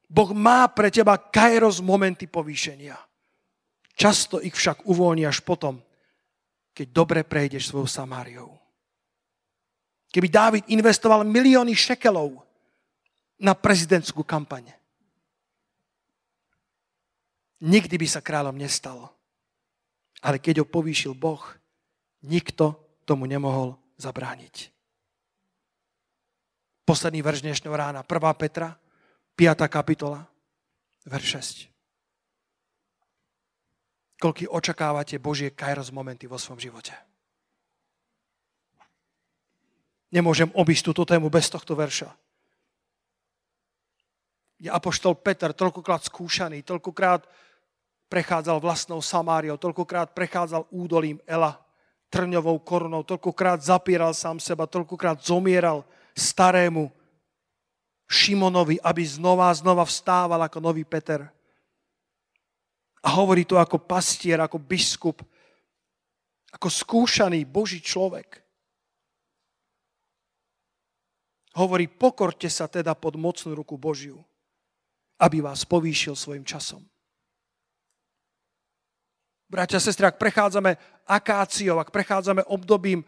Boh 0.07 0.31
má 0.31 0.71
pre 0.71 0.87
teba 0.87 1.19
kairos 1.19 1.83
momenty 1.83 2.31
povýšenia. 2.31 2.95
Často 3.95 4.39
ich 4.39 4.55
však 4.55 4.87
uvoľní 4.87 5.27
až 5.27 5.43
potom, 5.43 5.79
keď 6.71 6.87
dobre 6.91 7.19
prejdeš 7.23 7.71
svojou 7.71 7.87
Samáriou. 7.87 8.51
Keby 10.11 10.27
Dávid 10.31 10.63
investoval 10.71 11.27
milióny 11.27 11.75
šekelov 11.75 12.39
na 13.39 13.51
prezidentskú 13.51 14.23
kampaň, 14.23 14.71
nikdy 17.59 17.95
by 17.99 18.07
sa 18.07 18.23
kráľom 18.23 18.55
nestal. 18.55 19.11
Ale 20.23 20.39
keď 20.39 20.63
ho 20.63 20.65
povýšil 20.67 21.11
Boh, 21.11 21.43
nikto 22.23 22.79
tomu 23.03 23.27
nemohol 23.27 23.75
zabrániť. 23.99 24.74
Posledný 26.85 27.25
verš 27.25 27.41
dnešného 27.41 27.73
rána, 27.73 28.05
1. 28.05 28.13
Petra, 28.37 28.77
5. 29.33 29.65
kapitola, 29.73 30.21
verš 31.09 31.25
6. 31.65 34.21
Koľky 34.21 34.45
očakávate 34.45 35.17
Božie 35.17 35.49
kairos 35.49 35.89
momenty 35.89 36.29
vo 36.29 36.37
svojom 36.37 36.61
živote? 36.61 36.93
Nemôžem 40.13 40.53
obísť 40.53 40.93
túto 40.93 41.09
tému 41.09 41.25
bez 41.33 41.49
tohto 41.49 41.73
verša. 41.73 42.13
Je 44.61 44.69
apoštol 44.69 45.17
Peter 45.25 45.57
toľkokrát 45.57 46.05
skúšaný, 46.05 46.61
toľkokrát 46.61 47.25
prechádzal 48.13 48.61
vlastnou 48.61 49.01
Samáriou, 49.01 49.57
toľkokrát 49.57 50.13
prechádzal 50.13 50.69
údolím 50.69 51.17
Ela, 51.25 51.57
trňovou 52.13 52.61
korunou, 52.61 53.01
toľkokrát 53.01 53.65
zapieral 53.65 54.13
sám 54.13 54.37
seba, 54.37 54.69
toľkokrát 54.69 55.25
zomieral 55.25 55.81
starému 56.15 56.87
Šimonovi, 58.07 58.79
aby 58.79 59.03
znova 59.03 59.51
a 59.51 59.57
znova 59.57 59.83
vstával 59.83 60.39
ako 60.47 60.63
nový 60.63 60.87
Peter. 60.87 61.27
A 63.05 63.09
hovorí 63.13 63.45
to 63.45 63.59
ako 63.59 63.83
pastier, 63.83 64.39
ako 64.41 64.57
biskup, 64.57 65.21
ako 66.55 66.67
skúšaný 66.71 67.43
Boží 67.45 67.83
človek. 67.83 68.41
Hovorí, 71.55 71.87
pokorte 71.87 72.47
sa 72.51 72.67
teda 72.67 72.95
pod 72.95 73.15
mocnú 73.15 73.55
ruku 73.55 73.75
Božiu, 73.79 74.19
aby 75.19 75.39
vás 75.39 75.63
povýšil 75.63 76.15
svojim 76.15 76.43
časom. 76.43 76.83
Bratia, 79.45 79.79
sestry, 79.79 80.09
ak 80.09 80.19
prechádzame 80.19 80.75
akáciou, 81.05 81.77
ak 81.77 81.93
prechádzame 81.93 82.43
obdobím, 82.49 83.05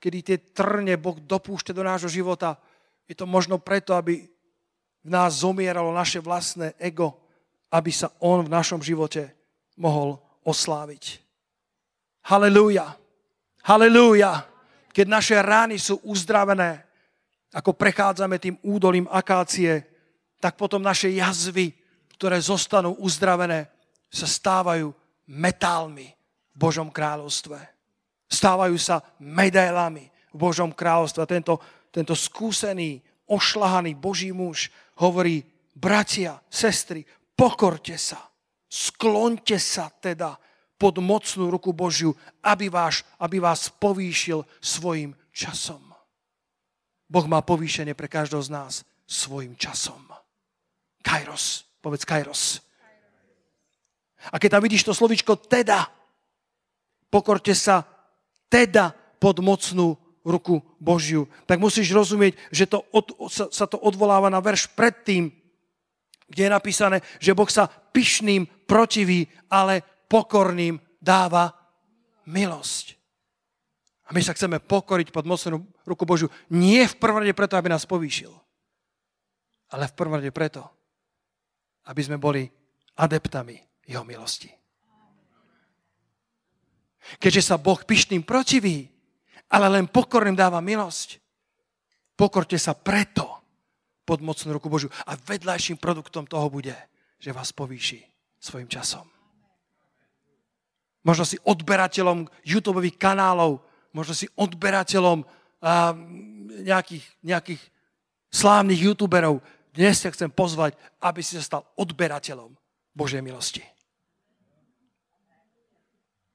kedy 0.00 0.18
tie 0.24 0.38
trne 0.56 0.96
Boh 0.96 1.20
dopúšťa 1.20 1.76
do 1.76 1.84
nášho 1.84 2.08
života, 2.08 2.56
je 3.04 3.12
to 3.12 3.28
možno 3.28 3.60
preto, 3.60 3.92
aby 3.92 4.24
v 5.04 5.08
nás 5.08 5.44
zomieralo 5.44 5.92
naše 5.92 6.18
vlastné 6.24 6.72
ego, 6.80 7.20
aby 7.70 7.92
sa 7.92 8.08
On 8.24 8.40
v 8.40 8.52
našom 8.52 8.80
živote 8.80 9.32
mohol 9.76 10.16
osláviť. 10.44 11.20
Halelúja. 12.26 12.96
Halelúja. 13.64 14.44
Keď 14.90 15.06
naše 15.06 15.36
rány 15.38 15.78
sú 15.78 16.00
uzdravené, 16.02 16.82
ako 17.54 17.74
prechádzame 17.74 18.38
tým 18.38 18.56
údolím 18.62 19.06
akácie, 19.10 19.86
tak 20.40 20.56
potom 20.56 20.82
naše 20.82 21.12
jazvy, 21.12 21.74
ktoré 22.16 22.40
zostanú 22.40 22.96
uzdravené, 22.98 23.68
sa 24.10 24.26
stávajú 24.26 24.90
metálmi 25.30 26.08
v 26.10 26.56
Božom 26.56 26.90
kráľovstve. 26.90 27.79
Stávajú 28.30 28.78
sa 28.78 29.02
medailami 29.18 30.06
v 30.30 30.36
Božom 30.38 30.70
kráľovstve. 30.70 31.26
Tento, 31.26 31.58
tento 31.90 32.14
skúsený, 32.14 33.02
ošlahaný 33.26 33.98
Boží 33.98 34.30
muž 34.30 34.70
hovorí, 35.02 35.42
bratia, 35.74 36.38
sestry, 36.46 37.02
pokorte 37.34 37.98
sa, 37.98 38.22
sklonte 38.70 39.58
sa 39.58 39.90
teda 39.90 40.38
pod 40.80 41.02
mocnú 41.02 41.50
ruku 41.50 41.74
Božiu, 41.74 42.14
aby, 42.40 42.72
vás, 42.72 43.04
aby 43.20 43.42
vás 43.42 43.68
povýšil 43.68 44.46
svojim 44.62 45.12
časom. 45.34 45.82
Boh 47.10 47.26
má 47.26 47.42
povýšenie 47.42 47.98
pre 47.98 48.06
každého 48.06 48.40
z 48.46 48.50
nás 48.54 48.72
svojim 49.02 49.58
časom. 49.58 49.98
Kairos, 51.02 51.66
povedz 51.82 52.06
Kairos. 52.06 52.62
A 54.30 54.38
keď 54.38 54.56
tam 54.56 54.62
vidíš 54.62 54.86
to 54.86 54.94
slovičko 54.94 55.34
teda, 55.50 55.90
pokorte 57.10 57.50
sa 57.56 57.82
teda 58.50 58.92
pod 59.22 59.38
mocnú 59.38 59.96
ruku 60.26 60.60
Božiu, 60.76 61.24
tak 61.48 61.62
musíš 61.62 61.94
rozumieť, 61.94 62.36
že 62.52 62.68
to 62.68 62.84
od, 62.92 63.30
sa, 63.32 63.48
sa 63.48 63.64
to 63.64 63.80
odvoláva 63.80 64.28
na 64.28 64.42
verš 64.42 64.68
predtým, 64.76 65.32
kde 66.28 66.42
je 66.46 66.52
napísané, 66.52 67.00
že 67.18 67.34
Boh 67.34 67.48
sa 67.48 67.66
pyšným 67.66 68.68
protiví, 68.68 69.26
ale 69.48 69.82
pokorným 70.06 70.78
dáva 71.00 71.50
milosť. 72.28 73.00
A 74.06 74.14
my 74.14 74.20
sa 74.20 74.34
chceme 74.34 74.58
pokoriť 74.58 75.14
pod 75.14 75.24
mocnú 75.26 75.62
ruku 75.86 76.02
Božiu. 76.02 76.26
Nie 76.50 76.90
v 76.90 76.98
prvom 76.98 77.22
rade 77.22 77.34
preto, 77.34 77.54
aby 77.54 77.70
nás 77.70 77.86
povýšil, 77.86 78.30
ale 79.70 79.86
v 79.86 79.96
prvom 79.96 80.18
rade 80.18 80.30
preto, 80.34 80.66
aby 81.86 82.00
sme 82.02 82.18
boli 82.18 82.46
adeptami 82.98 83.56
jeho 83.86 84.02
milosti. 84.02 84.59
Keďže 87.18 87.52
sa 87.52 87.56
Boh 87.56 87.80
pyšným 87.80 88.22
protiví, 88.22 88.86
ale 89.50 89.66
len 89.66 89.90
pokorným 89.90 90.36
dáva 90.38 90.62
milosť, 90.62 91.18
pokorte 92.14 92.60
sa 92.60 92.76
preto 92.76 93.26
pod 94.04 94.22
mocnú 94.22 94.54
ruku 94.54 94.70
Božiu. 94.70 94.92
A 95.08 95.16
vedľajším 95.16 95.80
produktom 95.80 96.28
toho 96.28 96.46
bude, 96.52 96.76
že 97.18 97.34
vás 97.34 97.50
povýši 97.50 98.04
svojim 98.38 98.68
časom. 98.70 99.08
Možno 101.00 101.24
si 101.24 101.40
odberateľom 101.40 102.28
YouTube 102.44 102.84
kanálov, 103.00 103.64
možno 103.96 104.12
si 104.12 104.28
odberateľom 104.36 105.24
a, 105.24 105.96
nejakých, 106.60 107.04
nejakých 107.24 107.62
slávnych 108.28 108.84
youtuberov. 108.84 109.40
Dnes 109.72 110.04
ťa 110.04 110.12
chcem 110.12 110.30
pozvať, 110.30 110.76
aby 111.00 111.24
si 111.24 111.40
sa 111.40 111.42
stal 111.42 111.62
odberateľom 111.80 112.52
Božej 112.92 113.24
milosti 113.24 113.64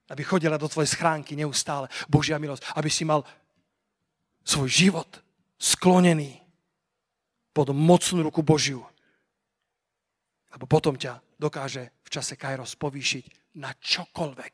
aby 0.10 0.22
chodila 0.22 0.62
do 0.62 0.70
tvojej 0.70 0.94
schránky 0.94 1.34
neustále. 1.34 1.90
Božia 2.06 2.38
milosť. 2.38 2.78
Aby 2.78 2.90
si 2.94 3.02
mal 3.06 3.26
svoj 4.46 4.70
život 4.70 5.10
sklonený 5.58 6.38
pod 7.50 7.74
mocnú 7.74 8.28
ruku 8.30 8.46
Božiu. 8.46 8.86
Lebo 10.54 10.70
potom 10.70 10.94
ťa 10.94 11.20
dokáže 11.40 12.04
v 12.06 12.10
čase 12.12 12.38
Kairos 12.38 12.78
povýšiť 12.78 13.58
na 13.58 13.74
čokoľvek 13.74 14.54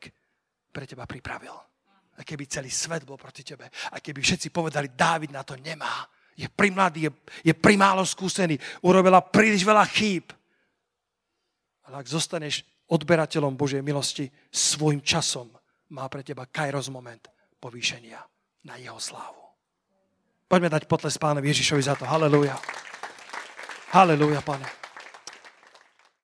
pre 0.72 0.86
teba 0.88 1.04
pripravil. 1.04 1.54
A 2.18 2.22
keby 2.24 2.46
celý 2.48 2.70
svet 2.70 3.04
bol 3.04 3.18
proti 3.18 3.42
tebe, 3.42 3.68
a 3.68 3.98
keby 3.98 4.22
všetci 4.22 4.54
povedali, 4.54 4.94
Dávid 4.94 5.34
na 5.34 5.44
to 5.44 5.58
nemá, 5.58 6.06
Je 6.38 6.48
primladý, 6.48 7.12
je, 7.12 7.12
je 7.52 7.54
primálo 7.54 8.08
skúsený, 8.08 8.56
urobila 8.88 9.20
príliš 9.20 9.68
veľa 9.68 9.84
chýb. 9.84 10.32
Ale 11.86 12.00
ak 12.00 12.08
zostaneš 12.08 12.64
odberateľom 12.92 13.56
Božej 13.56 13.80
milosti, 13.80 14.28
svojim 14.52 15.00
časom 15.00 15.48
má 15.96 16.12
pre 16.12 16.28
teba 16.28 16.44
kairos 16.44 16.92
moment 16.92 17.24
povýšenia 17.64 18.20
na 18.68 18.76
jeho 18.76 19.00
slávu. 19.00 19.40
Poďme 20.52 20.68
dať 20.68 20.84
potles 20.92 21.16
pánovi 21.16 21.48
Ježišovi 21.56 21.84
za 21.88 21.96
to. 21.96 22.04
Halelúja. 22.04 22.60
Halelúja, 23.96 24.44
pane. 24.44 24.81